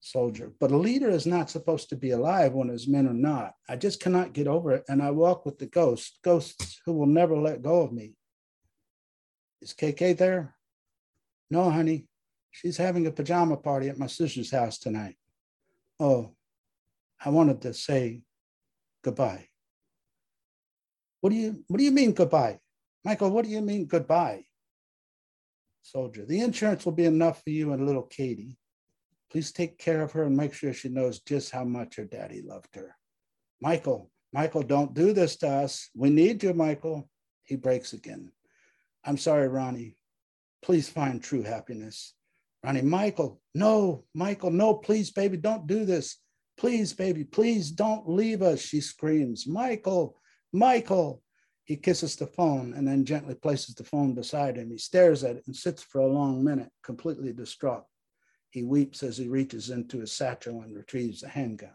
Soldier, 0.00 0.52
but 0.58 0.72
a 0.72 0.76
leader 0.76 1.10
is 1.10 1.26
not 1.26 1.50
supposed 1.50 1.90
to 1.90 1.96
be 1.96 2.10
alive 2.10 2.52
when 2.52 2.68
his 2.68 2.88
men 2.88 3.06
are 3.06 3.14
not. 3.14 3.54
I 3.68 3.76
just 3.76 4.00
cannot 4.00 4.32
get 4.32 4.48
over 4.48 4.72
it. 4.72 4.84
And 4.88 5.00
I 5.00 5.10
walk 5.10 5.46
with 5.46 5.58
the 5.58 5.66
ghosts, 5.66 6.18
ghosts 6.24 6.80
who 6.84 6.94
will 6.94 7.06
never 7.06 7.36
let 7.36 7.62
go 7.62 7.82
of 7.82 7.92
me. 7.92 8.14
Is 9.60 9.74
KK 9.74 10.16
there? 10.16 10.56
No, 11.50 11.70
honey. 11.70 12.06
She's 12.50 12.76
having 12.76 13.06
a 13.06 13.12
pajama 13.12 13.56
party 13.56 13.88
at 13.88 13.98
my 13.98 14.06
sister's 14.06 14.50
house 14.50 14.78
tonight. 14.78 15.16
Oh, 16.00 16.32
I 17.22 17.28
wanted 17.28 17.60
to 17.62 17.74
say 17.74 18.22
goodbye. 19.04 19.48
What 21.20 21.28
do 21.28 21.36
you 21.36 21.62
what 21.68 21.76
do 21.76 21.84
you 21.84 21.90
mean 21.90 22.12
goodbye? 22.12 22.58
Michael, 23.04 23.30
what 23.30 23.44
do 23.44 23.50
you 23.50 23.60
mean 23.60 23.84
goodbye? 23.84 24.44
Soldier, 25.82 26.24
the 26.24 26.40
insurance 26.40 26.86
will 26.86 26.92
be 26.92 27.04
enough 27.04 27.42
for 27.42 27.50
you 27.50 27.72
and 27.72 27.86
little 27.86 28.02
Katie. 28.02 28.56
Please 29.30 29.52
take 29.52 29.78
care 29.78 30.02
of 30.02 30.12
her 30.12 30.24
and 30.24 30.36
make 30.36 30.54
sure 30.54 30.72
she 30.72 30.88
knows 30.88 31.20
just 31.20 31.50
how 31.50 31.64
much 31.64 31.96
her 31.96 32.04
daddy 32.04 32.42
loved 32.42 32.74
her. 32.74 32.96
Michael, 33.60 34.10
Michael, 34.32 34.62
don't 34.62 34.94
do 34.94 35.12
this 35.12 35.36
to 35.36 35.48
us. 35.48 35.90
We 35.94 36.08
need 36.08 36.42
you, 36.42 36.54
Michael. 36.54 37.08
He 37.42 37.56
breaks 37.56 37.92
again. 37.92 38.32
I'm 39.04 39.18
sorry, 39.18 39.48
Ronnie. 39.48 39.96
Please 40.62 40.88
find 40.88 41.22
true 41.22 41.42
happiness. 41.42 42.14
Ronnie, 42.62 42.82
Michael, 42.82 43.40
no, 43.54 44.04
Michael, 44.14 44.50
no, 44.50 44.74
please, 44.74 45.10
baby, 45.10 45.36
don't 45.36 45.66
do 45.66 45.84
this. 45.84 46.18
Please, 46.58 46.92
baby, 46.92 47.24
please 47.24 47.70
don't 47.70 48.08
leave 48.08 48.42
us, 48.42 48.60
she 48.60 48.80
screams. 48.80 49.46
Michael, 49.46 50.16
Michael. 50.52 51.22
He 51.64 51.76
kisses 51.76 52.16
the 52.16 52.26
phone 52.26 52.74
and 52.74 52.86
then 52.86 53.04
gently 53.04 53.36
places 53.36 53.76
the 53.76 53.84
phone 53.84 54.12
beside 54.12 54.56
him. 54.56 54.70
He 54.70 54.78
stares 54.78 55.22
at 55.22 55.36
it 55.36 55.44
and 55.46 55.54
sits 55.54 55.84
for 55.84 56.00
a 56.00 56.06
long 56.06 56.42
minute, 56.42 56.70
completely 56.82 57.32
distraught. 57.32 57.84
He 58.50 58.64
weeps 58.64 59.04
as 59.04 59.16
he 59.16 59.28
reaches 59.28 59.70
into 59.70 60.00
his 60.00 60.10
satchel 60.10 60.62
and 60.62 60.76
retrieves 60.76 61.22
a 61.22 61.28
handgun. 61.28 61.70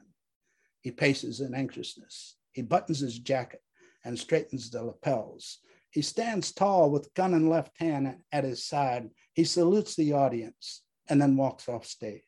He 0.81 0.91
paces 0.91 1.39
in 1.39 1.55
anxiousness. 1.55 2.36
He 2.51 2.61
buttons 2.61 2.99
his 2.99 3.17
jacket 3.19 3.61
and 4.03 4.19
straightens 4.19 4.69
the 4.69 4.83
lapels. 4.83 5.59
He 5.89 6.01
stands 6.01 6.51
tall 6.51 6.91
with 6.91 7.13
gun 7.13 7.33
in 7.33 7.49
left 7.49 7.71
hand 7.79 8.17
at 8.33 8.43
his 8.43 8.67
side. 8.67 9.09
He 9.36 9.43
salutes 9.43 9.95
the 9.95 10.13
audience 10.13 10.81
and 11.09 11.21
then 11.21 11.36
walks 11.36 11.67
off 11.67 11.86
stage. 11.86 12.21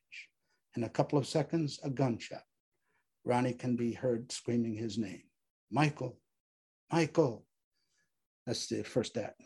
In 0.76 0.84
a 0.84 0.90
couple 0.90 1.18
of 1.18 1.26
seconds, 1.26 1.80
a 1.84 1.90
gunshot. 1.90 2.44
Ronnie 3.24 3.54
can 3.54 3.76
be 3.76 3.94
heard 3.94 4.32
screaming 4.32 4.76
his 4.76 4.98
name 4.98 5.24
Michael, 5.72 6.18
Michael. 6.92 7.46
That's 8.46 8.68
the 8.68 8.84
first 8.84 9.18
act. 9.18 9.42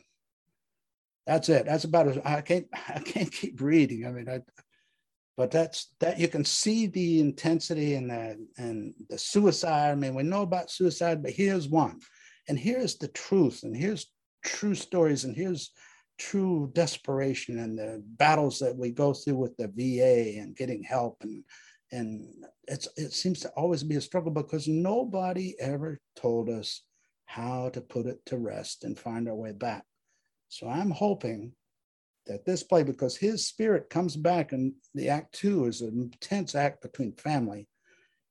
That's 1.26 1.50
it. 1.50 1.66
That's 1.66 1.86
about 1.86 2.08
it. 2.08 2.22
I 2.26 2.42
can't. 2.42 2.68
I 2.74 3.00
can't 3.00 3.32
keep 3.32 3.62
reading. 3.62 4.06
I 4.06 4.12
mean, 4.12 4.28
I, 4.28 4.42
but 5.38 5.52
that's 5.52 5.94
that. 6.00 6.20
You 6.20 6.28
can 6.28 6.44
see 6.44 6.88
the 6.88 7.20
intensity 7.20 7.94
and 7.94 8.10
the 8.10 8.48
and 8.58 8.94
the 9.10 9.18
suicide. 9.18 9.92
I 9.92 9.96
mean, 9.96 10.16
we 10.16 10.24
know 10.24 10.42
about 10.42 10.72
suicide, 10.72 11.22
but 11.24 11.32
here's 11.32 11.68
one. 11.68 12.00
And 12.50 12.58
here's 12.58 12.98
the 12.98 13.08
truth, 13.08 13.62
and 13.64 13.76
here's 13.76 14.12
true 14.44 14.76
stories, 14.76 15.24
and 15.24 15.36
here's 15.36 15.72
true 16.18 16.70
desperation 16.74 17.60
and 17.60 17.78
the 17.78 18.04
battles 18.18 18.60
that 18.60 18.76
we 18.76 18.92
go 18.92 19.14
through 19.14 19.38
with 19.38 19.56
the 19.58 19.68
VA 19.68 20.40
and 20.40 20.56
getting 20.56 20.84
help 20.84 21.18
and 21.22 21.44
and 21.92 22.26
it's 22.68 22.88
it 22.96 23.12
seems 23.12 23.40
to 23.42 23.50
always 23.50 23.84
be 23.84 23.96
a 23.96 24.02
struggle 24.02 24.32
because 24.32 24.68
nobody 24.68 25.56
ever 25.60 26.00
told 26.16 26.50
us 26.50 26.84
how 27.26 27.70
to 27.70 27.82
put 27.82 28.06
it 28.06 28.20
to 28.26 28.38
rest 28.38 28.84
and 28.84 29.00
find 29.00 29.28
our 29.28 29.36
way 29.36 29.52
back. 29.54 29.84
So 30.50 30.68
I'm 30.68 30.92
hoping 30.92 31.54
that 32.28 32.46
this 32.46 32.62
play, 32.62 32.84
because 32.84 33.16
his 33.16 33.48
spirit 33.48 33.90
comes 33.90 34.16
back, 34.16 34.52
and 34.52 34.74
the 34.94 35.10
act 35.10 35.34
two 35.34 35.66
is 35.66 35.82
an 35.82 36.12
intense 36.14 36.56
act 36.56 36.82
between 36.82 37.14
family 37.14 37.68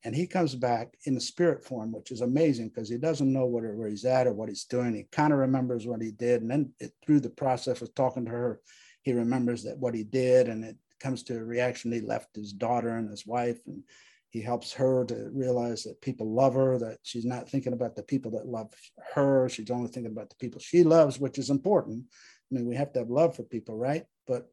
and 0.03 0.15
he 0.15 0.25
comes 0.25 0.55
back 0.55 0.95
in 1.05 1.13
the 1.13 1.21
spirit 1.21 1.63
form, 1.63 1.91
which 1.91 2.11
is 2.11 2.21
amazing 2.21 2.69
because 2.69 2.89
he 2.89 2.97
doesn't 2.97 3.31
know 3.31 3.45
what, 3.45 3.63
where 3.75 3.87
he's 3.87 4.05
at 4.05 4.25
or 4.25 4.33
what 4.33 4.49
he's 4.49 4.63
doing. 4.65 4.95
He 4.95 5.03
kind 5.11 5.31
of 5.31 5.39
remembers 5.39 5.85
what 5.85 6.01
he 6.01 6.11
did. 6.11 6.41
And 6.41 6.49
then 6.49 6.73
it, 6.79 6.93
through 7.05 7.19
the 7.19 7.29
process 7.29 7.81
of 7.81 7.93
talking 7.93 8.25
to 8.25 8.31
her, 8.31 8.61
he 9.03 9.13
remembers 9.13 9.63
that 9.63 9.77
what 9.77 9.93
he 9.93 10.03
did. 10.03 10.47
And 10.47 10.63
it 10.63 10.77
comes 10.99 11.21
to 11.23 11.37
a 11.37 11.43
reaction. 11.43 11.91
He 11.91 12.01
left 12.01 12.35
his 12.35 12.51
daughter 12.51 12.97
and 12.97 13.09
his 13.09 13.27
wife. 13.27 13.59
And 13.67 13.83
he 14.29 14.41
helps 14.41 14.73
her 14.73 15.05
to 15.05 15.29
realize 15.33 15.83
that 15.83 16.01
people 16.01 16.33
love 16.33 16.55
her, 16.55 16.79
that 16.79 16.97
she's 17.03 17.25
not 17.25 17.47
thinking 17.47 17.73
about 17.73 17.95
the 17.95 18.03
people 18.03 18.31
that 18.31 18.47
love 18.47 18.73
her. 19.13 19.49
She's 19.49 19.69
only 19.69 19.89
thinking 19.89 20.11
about 20.11 20.29
the 20.29 20.35
people 20.37 20.59
she 20.59 20.83
loves, 20.83 21.19
which 21.19 21.37
is 21.37 21.51
important. 21.51 22.05
I 22.51 22.55
mean, 22.55 22.65
we 22.65 22.75
have 22.75 22.91
to 22.93 22.99
have 22.99 23.09
love 23.09 23.35
for 23.35 23.43
people, 23.43 23.77
right? 23.77 24.05
But 24.25 24.49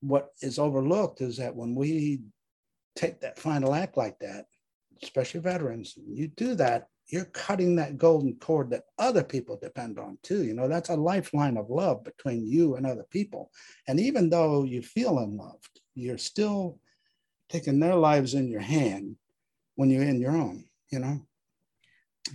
what 0.00 0.30
is 0.40 0.58
overlooked 0.58 1.20
is 1.20 1.36
that 1.36 1.54
when 1.54 1.74
we 1.74 2.20
take 2.96 3.20
that 3.20 3.38
final 3.38 3.74
act 3.74 3.96
like 3.96 4.18
that, 4.18 4.46
especially 5.02 5.40
veterans, 5.40 5.94
you 5.96 6.28
do 6.28 6.54
that, 6.56 6.88
you're 7.08 7.26
cutting 7.26 7.76
that 7.76 7.98
golden 7.98 8.34
cord 8.36 8.70
that 8.70 8.84
other 8.98 9.22
people 9.22 9.58
depend 9.62 9.98
on 9.98 10.18
too. 10.22 10.42
You 10.42 10.54
know, 10.54 10.66
that's 10.66 10.88
a 10.88 10.96
lifeline 10.96 11.56
of 11.56 11.70
love 11.70 12.02
between 12.02 12.46
you 12.46 12.74
and 12.74 12.86
other 12.86 13.04
people. 13.10 13.50
And 13.86 14.00
even 14.00 14.28
though 14.28 14.64
you 14.64 14.82
feel 14.82 15.18
unloved, 15.18 15.80
you're 15.94 16.18
still 16.18 16.80
taking 17.48 17.78
their 17.78 17.94
lives 17.94 18.34
in 18.34 18.48
your 18.48 18.60
hand 18.60 19.16
when 19.76 19.90
you're 19.90 20.02
in 20.02 20.20
your 20.20 20.32
own, 20.32 20.64
you 20.90 20.98
know? 20.98 21.20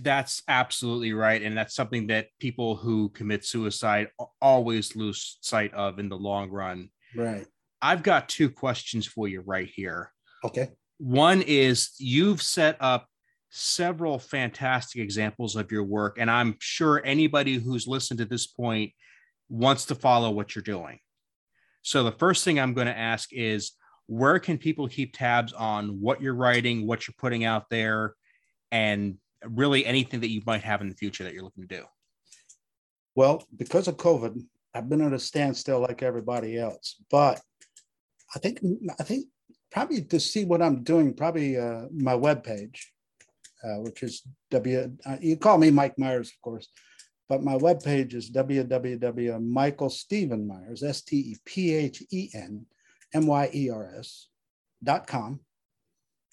That's 0.00 0.42
absolutely 0.48 1.12
right. 1.12 1.42
And 1.42 1.54
that's 1.54 1.74
something 1.74 2.06
that 2.06 2.28
people 2.40 2.76
who 2.76 3.10
commit 3.10 3.44
suicide 3.44 4.08
always 4.40 4.96
lose 4.96 5.36
sight 5.42 5.74
of 5.74 5.98
in 5.98 6.08
the 6.08 6.16
long 6.16 6.48
run. 6.48 6.88
Right. 7.14 7.46
I've 7.82 8.02
got 8.02 8.30
two 8.30 8.48
questions 8.48 9.06
for 9.06 9.28
you 9.28 9.42
right 9.42 9.68
here. 9.68 10.10
Okay. 10.44 10.70
One 10.98 11.42
is 11.42 11.90
you've 11.98 12.42
set 12.42 12.76
up 12.80 13.08
several 13.50 14.18
fantastic 14.18 15.00
examples 15.02 15.56
of 15.56 15.70
your 15.70 15.84
work, 15.84 16.16
and 16.18 16.30
I'm 16.30 16.56
sure 16.60 17.02
anybody 17.04 17.58
who's 17.58 17.86
listened 17.86 18.18
to 18.18 18.24
this 18.24 18.46
point 18.46 18.92
wants 19.48 19.86
to 19.86 19.94
follow 19.94 20.30
what 20.30 20.54
you're 20.54 20.62
doing. 20.62 20.98
So, 21.82 22.04
the 22.04 22.12
first 22.12 22.44
thing 22.44 22.58
I'm 22.58 22.74
going 22.74 22.86
to 22.86 22.96
ask 22.96 23.32
is 23.32 23.72
where 24.06 24.38
can 24.38 24.58
people 24.58 24.88
keep 24.88 25.16
tabs 25.16 25.52
on 25.52 26.00
what 26.00 26.20
you're 26.20 26.34
writing, 26.34 26.86
what 26.86 27.06
you're 27.06 27.14
putting 27.18 27.44
out 27.44 27.68
there, 27.70 28.14
and 28.70 29.16
really 29.44 29.84
anything 29.84 30.20
that 30.20 30.30
you 30.30 30.42
might 30.46 30.62
have 30.62 30.80
in 30.80 30.88
the 30.88 30.94
future 30.94 31.24
that 31.24 31.34
you're 31.34 31.42
looking 31.42 31.66
to 31.66 31.76
do? 31.76 31.84
Well, 33.14 33.44
because 33.56 33.88
of 33.88 33.96
COVID, 33.96 34.42
I've 34.74 34.88
been 34.88 35.02
at 35.02 35.12
a 35.12 35.18
standstill 35.18 35.80
like 35.80 36.02
everybody 36.02 36.58
else, 36.58 36.96
but 37.10 37.40
I 38.34 38.38
think 38.38 38.60
I 38.98 39.02
think 39.02 39.26
probably 39.72 40.02
to 40.02 40.20
see 40.20 40.44
what 40.44 40.62
I'm 40.62 40.84
doing, 40.84 41.14
probably 41.14 41.58
uh, 41.58 41.86
my 41.90 42.12
webpage, 42.12 42.78
uh, 43.64 43.80
which 43.80 44.02
is 44.02 44.22
W. 44.50 44.96
Uh, 45.04 45.16
you 45.20 45.36
call 45.36 45.58
me 45.58 45.70
Mike 45.70 45.98
Myers, 45.98 46.28
of 46.28 46.40
course, 46.42 46.68
but 47.28 47.42
my 47.42 47.54
webpage 47.54 48.14
is 48.14 48.30
www.michael 48.30 49.86
S 49.86 51.02
T 51.02 51.16
E 51.16 51.36
P 51.44 51.74
H 51.74 52.02
E 52.10 52.28
N 52.34 52.66
M 53.14 53.26
Y 53.26 53.50
E 53.54 53.70
R 53.70 53.90
S 53.98 54.28
dot 54.84 55.06
com. 55.06 55.40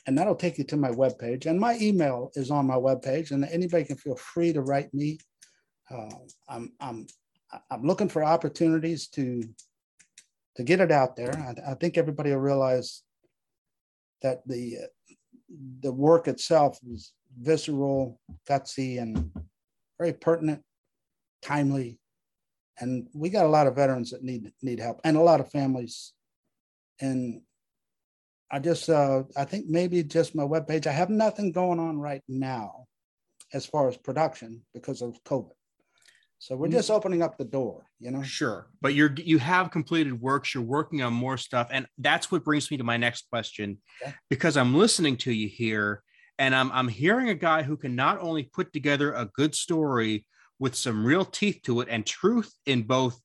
And 0.05 0.17
that'll 0.17 0.35
take 0.35 0.57
you 0.57 0.63
to 0.65 0.77
my 0.77 0.89
webpage. 0.89 1.45
And 1.45 1.59
my 1.59 1.77
email 1.79 2.31
is 2.33 2.51
on 2.51 2.65
my 2.65 2.75
webpage, 2.75 3.31
and 3.31 3.45
anybody 3.45 3.85
can 3.85 3.97
feel 3.97 4.15
free 4.15 4.51
to 4.53 4.61
write 4.61 4.93
me. 4.93 5.19
Uh, 5.89 6.09
I'm, 6.47 6.71
I'm, 6.79 7.05
I'm 7.69 7.83
looking 7.83 8.09
for 8.09 8.23
opportunities 8.23 9.07
to, 9.09 9.43
to 10.55 10.63
get 10.63 10.79
it 10.79 10.91
out 10.91 11.15
there. 11.15 11.31
I, 11.37 11.71
I 11.71 11.73
think 11.75 11.97
everybody 11.97 12.31
will 12.31 12.39
realize 12.39 13.03
that 14.21 14.47
the, 14.47 14.77
the 15.81 15.91
work 15.91 16.27
itself 16.27 16.79
is 16.89 17.13
visceral, 17.39 18.19
gutsy, 18.47 19.01
and 19.01 19.31
very 19.97 20.13
pertinent, 20.13 20.61
timely. 21.41 21.99
And 22.79 23.07
we 23.13 23.29
got 23.29 23.45
a 23.45 23.49
lot 23.49 23.67
of 23.67 23.75
veterans 23.75 24.11
that 24.11 24.23
need 24.23 24.51
need 24.61 24.79
help, 24.79 25.01
and 25.03 25.17
a 25.17 25.21
lot 25.21 25.41
of 25.41 25.51
families. 25.51 26.13
And 27.01 27.41
I 28.51 28.59
just, 28.59 28.89
uh, 28.89 29.23
I 29.37 29.45
think 29.45 29.67
maybe 29.67 30.01
just 30.03 30.33
my 30.33 30.43
webpage. 30.43 30.87
I 30.87 30.91
have 30.91 31.09
nothing 31.09 31.51
going 31.51 31.79
on 31.79 31.99
right 31.99 32.23
now, 32.27 32.87
as 33.53 33.65
far 33.65 33.89
as 33.89 33.97
production 33.97 34.61
because 34.73 35.01
of 35.01 35.21
COVID. 35.23 35.51
So 36.41 36.55
we're 36.55 36.69
just 36.69 36.89
opening 36.89 37.21
up 37.21 37.37
the 37.37 37.43
door, 37.43 37.85
you 37.99 38.11
know. 38.11 38.23
Sure, 38.23 38.69
but 38.81 38.93
you're 38.93 39.13
you 39.17 39.39
have 39.39 39.71
completed 39.71 40.21
works. 40.21 40.53
You're 40.53 40.63
working 40.63 41.01
on 41.01 41.11
more 41.11 41.35
stuff, 41.35 41.67
and 41.69 41.85
that's 41.97 42.31
what 42.31 42.45
brings 42.45 42.71
me 42.71 42.77
to 42.77 42.83
my 42.85 42.95
next 42.95 43.29
question, 43.29 43.77
okay. 44.01 44.15
because 44.29 44.55
I'm 44.55 44.73
listening 44.73 45.17
to 45.17 45.33
you 45.33 45.49
here, 45.49 46.01
and 46.37 46.55
I'm 46.55 46.71
I'm 46.71 46.87
hearing 46.87 47.27
a 47.27 47.35
guy 47.35 47.63
who 47.63 47.75
can 47.75 47.93
not 47.93 48.19
only 48.21 48.43
put 48.43 48.71
together 48.71 49.11
a 49.11 49.25
good 49.25 49.53
story 49.53 50.25
with 50.59 50.75
some 50.75 51.05
real 51.05 51.25
teeth 51.25 51.59
to 51.63 51.81
it 51.81 51.89
and 51.91 52.05
truth 52.05 52.53
in 52.65 52.83
both 52.83 53.19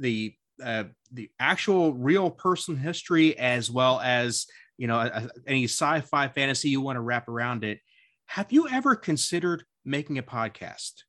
the 0.00 0.34
uh, 0.60 0.84
the 1.12 1.30
actual 1.38 1.94
real 1.94 2.30
person 2.30 2.76
history 2.76 3.38
as 3.38 3.70
well 3.70 4.00
as 4.00 4.46
you 4.76 4.88
know 4.88 4.98
a, 4.98 5.30
any 5.46 5.64
sci-fi 5.64 6.26
fantasy 6.26 6.70
you 6.70 6.80
want 6.80 6.96
to 6.96 7.00
wrap 7.00 7.28
around 7.28 7.62
it. 7.62 7.78
Have 8.26 8.50
you 8.50 8.68
ever 8.68 8.96
considered 8.96 9.62
making 9.84 10.18
a 10.18 10.22
podcast? 10.24 11.04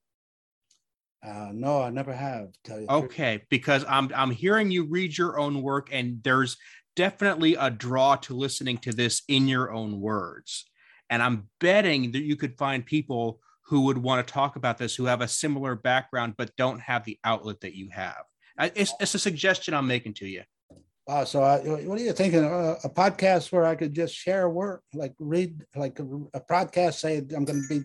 Uh, 1.25 1.49
no, 1.53 1.81
I 1.81 1.89
never 1.89 2.13
have. 2.13 2.49
Tell 2.63 2.79
you. 2.79 2.87
Okay, 2.89 3.43
because 3.49 3.83
I'm 3.87 4.11
I'm 4.15 4.31
hearing 4.31 4.71
you 4.71 4.85
read 4.85 5.17
your 5.17 5.39
own 5.39 5.61
work, 5.61 5.89
and 5.91 6.21
there's 6.23 6.57
definitely 6.95 7.55
a 7.55 7.69
draw 7.69 8.15
to 8.15 8.35
listening 8.35 8.77
to 8.79 8.93
this 8.93 9.23
in 9.27 9.47
your 9.47 9.71
own 9.71 9.99
words. 9.99 10.65
And 11.09 11.23
I'm 11.23 11.49
betting 11.59 12.11
that 12.11 12.23
you 12.23 12.35
could 12.35 12.57
find 12.57 12.85
people 12.85 13.39
who 13.67 13.81
would 13.81 13.97
want 13.97 14.25
to 14.25 14.33
talk 14.33 14.55
about 14.55 14.77
this 14.77 14.95
who 14.95 15.05
have 15.05 15.21
a 15.21 15.27
similar 15.27 15.75
background 15.75 16.35
but 16.37 16.55
don't 16.55 16.79
have 16.81 17.05
the 17.05 17.19
outlet 17.23 17.61
that 17.61 17.75
you 17.75 17.89
have. 17.89 18.23
It's, 18.59 18.93
it's 18.99 19.13
a 19.13 19.19
suggestion 19.19 19.73
I'm 19.73 19.87
making 19.87 20.15
to 20.15 20.27
you. 20.27 20.43
Uh, 21.07 21.23
so 21.23 21.41
I, 21.41 21.59
what 21.59 21.99
are 21.99 22.03
you 22.03 22.11
thinking? 22.11 22.43
Uh, 22.43 22.75
a 22.83 22.89
podcast 22.89 23.51
where 23.51 23.65
I 23.65 23.75
could 23.75 23.93
just 23.93 24.13
share 24.13 24.49
work, 24.49 24.83
like 24.93 25.13
read, 25.19 25.63
like 25.75 25.99
a, 25.99 26.03
a 26.33 26.41
podcast, 26.41 26.95
say 26.95 27.17
I'm 27.17 27.45
going 27.45 27.61
to 27.61 27.67
be 27.69 27.81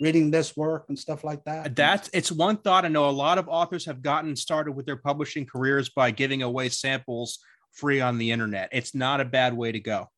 reading 0.00 0.30
this 0.30 0.56
work 0.56 0.86
and 0.88 0.98
stuff 0.98 1.22
like 1.22 1.44
that. 1.44 1.76
That's 1.76 2.10
it's 2.12 2.32
one 2.32 2.56
thought. 2.56 2.84
I 2.84 2.88
know 2.88 3.08
a 3.08 3.10
lot 3.10 3.38
of 3.38 3.48
authors 3.48 3.84
have 3.84 4.02
gotten 4.02 4.34
started 4.34 4.72
with 4.72 4.86
their 4.86 4.96
publishing 4.96 5.46
careers 5.46 5.90
by 5.90 6.10
giving 6.10 6.42
away 6.42 6.70
samples 6.70 7.38
free 7.72 8.00
on 8.00 8.18
the 8.18 8.30
internet. 8.32 8.70
It's 8.72 8.94
not 8.94 9.20
a 9.20 9.24
bad 9.24 9.56
way 9.56 9.72
to 9.72 9.80
go. 9.80 10.08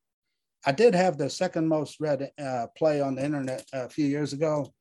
I 0.64 0.72
did 0.72 0.94
have 0.94 1.18
the 1.18 1.28
second 1.28 1.66
most 1.66 2.00
read 2.00 2.30
uh, 2.40 2.68
play 2.76 3.00
on 3.00 3.16
the 3.16 3.24
internet 3.24 3.64
a 3.72 3.88
few 3.88 4.06
years 4.06 4.32
ago. 4.32 4.72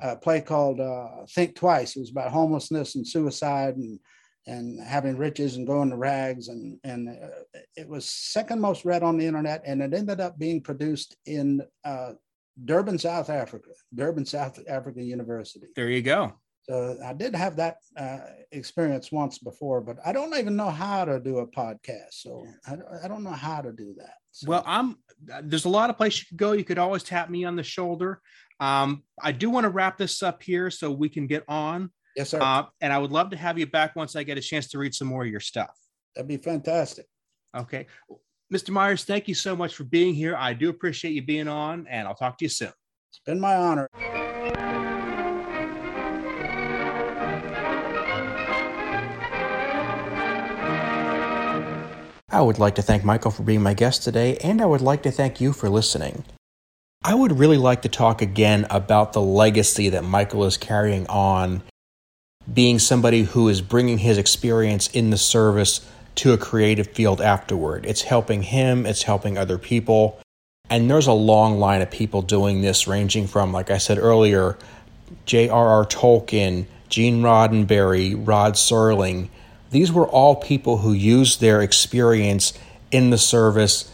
A 0.00 0.16
play 0.16 0.40
called 0.40 0.80
uh, 0.80 1.26
"Think 1.30 1.54
Twice." 1.54 1.94
It 1.94 2.00
was 2.00 2.10
about 2.10 2.32
homelessness 2.32 2.94
and 2.94 3.06
suicide 3.06 3.76
and 3.76 4.00
and 4.48 4.80
having 4.80 5.16
riches 5.16 5.56
and 5.56 5.66
going 5.66 5.90
to 5.90 5.96
rags 5.96 6.48
and 6.48 6.78
and 6.84 7.08
uh, 7.08 7.58
it 7.76 7.88
was 7.88 8.08
second 8.08 8.60
most 8.60 8.84
read 8.84 9.02
on 9.02 9.18
the 9.18 9.26
internet 9.26 9.60
and 9.66 9.82
it 9.82 9.92
ended 9.92 10.20
up 10.20 10.38
being 10.38 10.60
produced 10.60 11.16
in 11.26 11.60
uh, 11.84 12.12
Durban, 12.64 12.98
South 12.98 13.30
Africa, 13.30 13.70
Durban, 13.94 14.24
South 14.24 14.58
Africa 14.68 15.02
University. 15.02 15.66
There 15.76 15.90
you 15.90 16.02
go. 16.02 16.34
So 16.68 16.98
I 17.04 17.12
did 17.12 17.34
have 17.36 17.54
that 17.56 17.76
uh, 17.96 18.18
experience 18.50 19.12
once 19.12 19.38
before, 19.38 19.80
but 19.80 19.98
I 20.04 20.12
don't 20.12 20.36
even 20.36 20.56
know 20.56 20.70
how 20.70 21.04
to 21.04 21.20
do 21.20 21.38
a 21.38 21.46
podcast. 21.46 22.12
So 22.12 22.44
I, 22.66 22.76
I 23.04 23.08
don't 23.08 23.22
know 23.22 23.30
how 23.30 23.60
to 23.60 23.70
do 23.70 23.94
that. 23.98 24.14
So. 24.32 24.48
Well, 24.48 24.64
I'm 24.66 24.96
there's 25.44 25.64
a 25.64 25.68
lot 25.68 25.90
of 25.90 25.96
places 25.96 26.20
you 26.20 26.26
could 26.30 26.38
go. 26.38 26.52
You 26.52 26.64
could 26.64 26.78
always 26.78 27.04
tap 27.04 27.30
me 27.30 27.44
on 27.44 27.54
the 27.54 27.62
shoulder. 27.62 28.20
Um, 28.58 29.04
I 29.22 29.30
do 29.30 29.48
want 29.48 29.64
to 29.64 29.70
wrap 29.70 29.96
this 29.96 30.22
up 30.24 30.42
here 30.42 30.70
so 30.70 30.90
we 30.90 31.08
can 31.08 31.28
get 31.28 31.44
on. 31.46 31.90
Yes, 32.16 32.30
sir. 32.30 32.40
Uh, 32.40 32.64
and 32.80 32.92
I 32.92 32.98
would 32.98 33.12
love 33.12 33.30
to 33.30 33.36
have 33.36 33.58
you 33.58 33.66
back 33.66 33.94
once 33.94 34.16
I 34.16 34.24
get 34.24 34.38
a 34.38 34.40
chance 34.40 34.68
to 34.68 34.78
read 34.78 34.94
some 34.94 35.06
more 35.08 35.22
of 35.22 35.30
your 35.30 35.40
stuff. 35.40 35.70
That'd 36.16 36.28
be 36.28 36.38
fantastic. 36.38 37.06
Okay. 37.54 37.86
Mr. 38.52 38.70
Myers, 38.70 39.02
thank 39.02 39.26
you 39.26 39.34
so 39.34 39.56
much 39.56 39.74
for 39.74 39.82
being 39.82 40.14
here. 40.14 40.36
I 40.36 40.52
do 40.52 40.68
appreciate 40.68 41.14
you 41.14 41.22
being 41.22 41.48
on, 41.48 41.84
and 41.90 42.06
I'll 42.06 42.14
talk 42.14 42.38
to 42.38 42.44
you 42.44 42.48
soon. 42.48 42.70
It's 43.10 43.20
been 43.26 43.40
my 43.40 43.56
honor. 43.56 43.88
I 52.28 52.40
would 52.40 52.60
like 52.60 52.76
to 52.76 52.82
thank 52.82 53.04
Michael 53.04 53.32
for 53.32 53.42
being 53.42 53.62
my 53.62 53.74
guest 53.74 54.04
today, 54.04 54.36
and 54.36 54.62
I 54.62 54.66
would 54.66 54.80
like 54.80 55.02
to 55.02 55.10
thank 55.10 55.40
you 55.40 55.52
for 55.52 55.68
listening. 55.68 56.24
I 57.02 57.14
would 57.14 57.40
really 57.40 57.56
like 57.56 57.82
to 57.82 57.88
talk 57.88 58.22
again 58.22 58.64
about 58.70 59.12
the 59.12 59.22
legacy 59.22 59.88
that 59.88 60.04
Michael 60.04 60.44
is 60.44 60.56
carrying 60.56 61.08
on, 61.08 61.64
being 62.52 62.78
somebody 62.78 63.24
who 63.24 63.48
is 63.48 63.60
bringing 63.60 63.98
his 63.98 64.18
experience 64.18 64.86
in 64.88 65.10
the 65.10 65.18
service 65.18 65.80
to 66.16 66.32
a 66.32 66.38
creative 66.38 66.88
field 66.88 67.20
afterward. 67.20 67.86
It's 67.86 68.02
helping 68.02 68.42
him, 68.42 68.86
it's 68.86 69.02
helping 69.02 69.38
other 69.38 69.58
people. 69.58 70.18
And 70.68 70.90
there's 70.90 71.06
a 71.06 71.12
long 71.12 71.58
line 71.58 71.82
of 71.82 71.90
people 71.90 72.22
doing 72.22 72.60
this, 72.60 72.88
ranging 72.88 73.28
from, 73.28 73.52
like 73.52 73.70
I 73.70 73.78
said 73.78 73.98
earlier, 73.98 74.58
J.R.R. 75.26 75.84
Tolkien, 75.86 76.66
Gene 76.88 77.22
Roddenberry, 77.22 78.14
Rod 78.26 78.54
Serling. 78.54 79.28
These 79.70 79.92
were 79.92 80.06
all 80.06 80.36
people 80.36 80.78
who 80.78 80.92
used 80.92 81.40
their 81.40 81.60
experience 81.60 82.52
in 82.90 83.10
the 83.10 83.18
service 83.18 83.90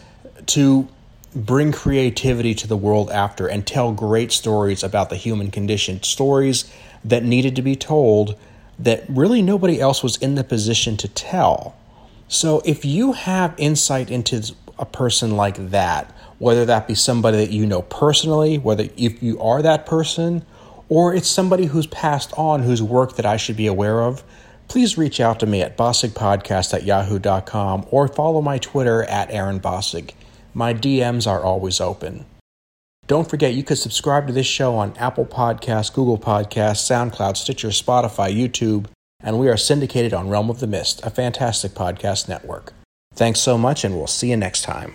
to 0.47 0.89
bring 1.35 1.73
creativity 1.73 2.55
to 2.55 2.67
the 2.67 2.77
world 2.77 3.11
after 3.11 3.47
and 3.47 3.67
tell 3.67 3.93
great 3.93 4.33
stories 4.33 4.83
about 4.83 5.11
the 5.11 5.17
human 5.17 5.51
condition, 5.51 6.03
stories 6.03 6.71
that 7.05 7.25
needed 7.25 7.57
to 7.57 7.63
be 7.63 7.75
told 7.75 8.39
that 8.79 9.05
really 9.09 9.43
nobody 9.43 9.81
else 9.81 10.03
was 10.03 10.17
in 10.19 10.35
the 10.35 10.45
position 10.45 10.97
to 10.97 11.09
tell. 11.09 11.75
So 12.33 12.63
if 12.65 12.87
you 12.87 13.13
have 13.13 13.53
insight 13.59 14.11
into 14.11 14.55
a 14.79 14.87
person 14.87 15.37
like 15.37 15.69
that, 15.69 16.11
whether 16.39 16.65
that 16.65 16.89
be 16.89 16.95
somebody 16.95 17.37
that 17.37 17.51
you 17.51 17.67
know 17.67 17.83
personally, 17.83 18.57
whether 18.57 18.89
if 18.97 19.23
you 19.23 19.39
are 19.39 19.61
that 19.61 19.85
person, 19.85 20.43
or 20.89 21.15
it's 21.15 21.29
somebody 21.29 21.67
who's 21.67 21.87
passed 21.87 22.33
on 22.39 22.63
whose 22.63 22.83
work 22.83 23.17
that 23.17 23.27
I 23.27 23.37
should 23.37 23.59
be 23.59 23.67
aware 23.67 24.01
of, 24.01 24.25
please 24.67 24.97
reach 24.97 25.21
out 25.21 25.41
to 25.41 25.47
me 25.47 25.61
at 25.61 25.77
bossigpodcast 25.77 26.73
at 26.73 26.85
yahoo.com 26.85 27.87
or 27.91 28.09
follow 28.09 28.41
my 28.41 28.57
Twitter 28.57 29.05
at 29.05 29.31
Aaron 29.31 29.61
Bossig. 29.61 30.13
My 30.55 30.73
DMs 30.73 31.27
are 31.27 31.43
always 31.43 31.83
open. 31.83 32.25
Don't 33.09 33.29
forget 33.29 33.53
you 33.53 33.63
could 33.63 33.77
subscribe 33.77 34.27
to 34.29 34.33
this 34.33 34.47
show 34.47 34.75
on 34.77 34.97
Apple 34.97 35.27
Podcasts, 35.27 35.93
Google 35.93 36.17
Podcasts, 36.17 36.81
SoundCloud, 36.91 37.37
Stitcher, 37.37 37.69
Spotify, 37.69 38.35
YouTube, 38.35 38.87
and 39.23 39.39
we 39.39 39.49
are 39.49 39.57
syndicated 39.57 40.13
on 40.13 40.29
Realm 40.29 40.51
of 40.51 40.59
the 40.59 40.67
Mist, 40.67 41.01
a 41.05 41.11
fantastic 41.11 41.73
podcast 41.73 42.29
network. 42.29 42.73
Thanks 43.15 43.41
so 43.41 43.57
much, 43.57 43.85
and 43.85 43.97
we'll 43.97 44.07
see 44.07 44.31
you 44.31 44.37
next 44.37 44.63
time. 44.63 44.91